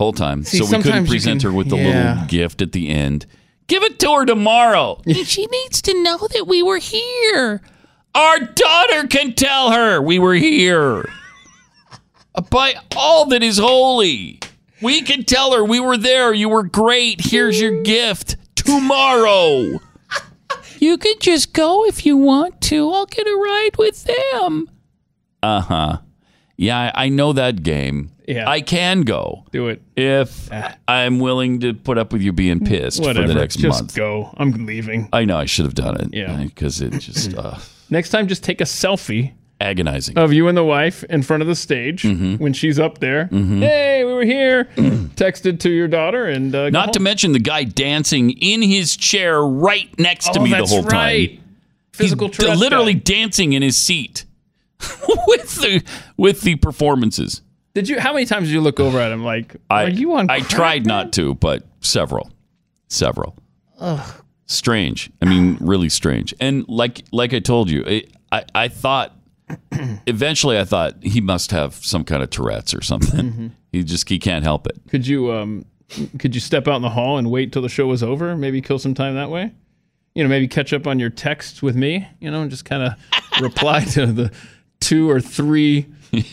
[0.00, 0.44] Whole time.
[0.44, 2.12] See, so we couldn't sometimes you present can- her with the yeah.
[2.12, 3.26] little gift at the end.
[3.66, 4.98] Give it to her tomorrow.
[5.24, 7.60] she needs to know that we were here.
[8.14, 11.06] Our daughter can tell her we were here.
[12.48, 14.40] By all that is holy,
[14.80, 16.32] we can tell her we were there.
[16.32, 17.20] You were great.
[17.20, 19.80] Here's your gift tomorrow.
[20.78, 22.90] You can just go if you want to.
[22.90, 24.70] I'll get a ride with them.
[25.42, 25.98] Uh huh.
[26.56, 28.12] Yeah, I I know that game.
[28.30, 28.48] Yeah.
[28.48, 30.48] I can go do it if
[30.88, 33.22] I'm willing to put up with you being pissed Whatever.
[33.26, 33.94] for the next just month.
[33.96, 34.32] go.
[34.36, 35.08] I'm leaving.
[35.12, 36.08] I know I should have done it.
[36.14, 36.36] Yeah.
[36.44, 37.58] because it just uh,
[37.90, 40.16] Next time, just take a selfie agonizing.
[40.16, 42.36] of you and the wife in front of the stage Mm-hmm.
[42.36, 43.26] when she's up there.
[43.32, 43.58] Mhm.
[43.58, 44.64] Hey, we were here.
[44.76, 49.42] Texted to your daughter and uh, Not to mention the guy dancing in his chair
[49.42, 51.30] right next to Oh, me the whole right.
[51.30, 51.44] time.
[51.92, 53.00] Physical He's literally guy.
[53.04, 54.24] dancing in his seat
[55.26, 55.82] with the
[56.16, 57.42] with the performances.
[57.74, 58.00] Did you?
[58.00, 59.24] How many times did you look over at him?
[59.24, 60.28] Like, I are you on?
[60.28, 61.04] I tried man?
[61.04, 62.30] not to, but several,
[62.88, 63.36] several.
[63.78, 64.24] Ugh.
[64.46, 65.10] Strange.
[65.22, 66.34] I mean, really strange.
[66.40, 69.16] And like like I told you, it, I I thought
[70.06, 73.30] eventually I thought he must have some kind of Tourette's or something.
[73.30, 73.46] Mm-hmm.
[73.70, 74.80] He just he can't help it.
[74.88, 75.64] Could you um,
[76.18, 78.36] could you step out in the hall and wait till the show was over?
[78.36, 79.52] Maybe kill some time that way.
[80.14, 82.08] You know, maybe catch up on your texts with me.
[82.18, 84.32] You know, and just kind of reply to the
[84.80, 85.86] two or three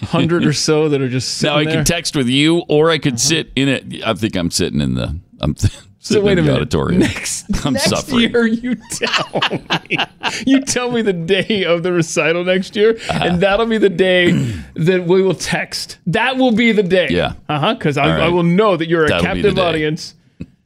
[0.04, 1.74] hundred or so that are just sitting Now I there.
[1.74, 1.78] Uh-huh.
[1.80, 4.04] can text with you, or I could sit in it.
[4.06, 5.18] I think I'm sitting in the.
[5.40, 5.56] I'm
[6.00, 6.62] sitting wait in the minute.
[6.62, 7.00] auditorium.
[7.02, 8.32] Next, I'm next suffering.
[8.32, 9.98] year, you tell me.
[10.46, 13.20] you tell me the day of the recital next year, Uh-huh.
[13.24, 14.32] and that'll be the day
[14.76, 15.98] that we will text.
[16.08, 17.08] That will be the day.
[17.12, 17.34] Yeah.
[17.50, 17.74] Uh huh.
[17.76, 18.22] Because I, right.
[18.22, 20.16] I will know that you're a That'll captive audience,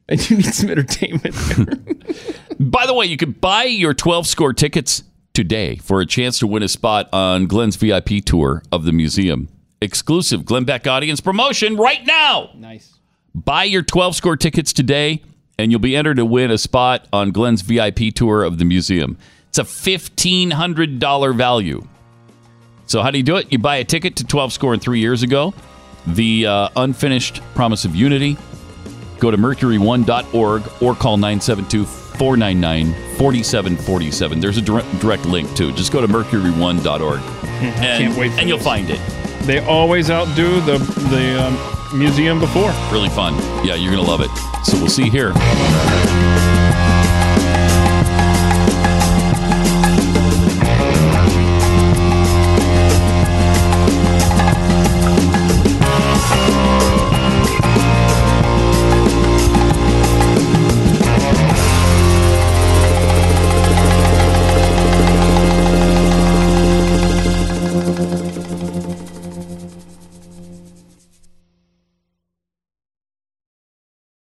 [0.07, 1.35] and you need some entertainment.
[2.59, 6.47] By the way, you can buy your 12 score tickets today for a chance to
[6.47, 9.49] win a spot on Glenn's VIP tour of the museum.
[9.81, 12.51] Exclusive Glenn Beck audience promotion right now.
[12.55, 12.93] nice.
[13.33, 15.23] Buy your 12 score tickets today,
[15.57, 19.17] and you'll be entered to win a spot on Glenn's VIP tour of the museum.
[19.47, 21.87] It's a $1,500 value.
[22.87, 23.51] So, how do you do it?
[23.51, 25.53] You buy a ticket to 12 score three years ago,
[26.05, 28.37] the uh, unfinished Promise of Unity.
[29.21, 34.39] Go to mercury1.org or call 972 499 4747.
[34.39, 35.71] There's a direct, direct link too.
[35.73, 38.65] Just go to mercury1.org and, can't wait and you'll this.
[38.65, 38.99] find it.
[39.45, 40.79] They always outdo the
[41.11, 42.71] the um, museum before.
[42.91, 43.35] Really fun.
[43.63, 44.31] Yeah, you're going to love it.
[44.65, 45.33] So we'll see you here.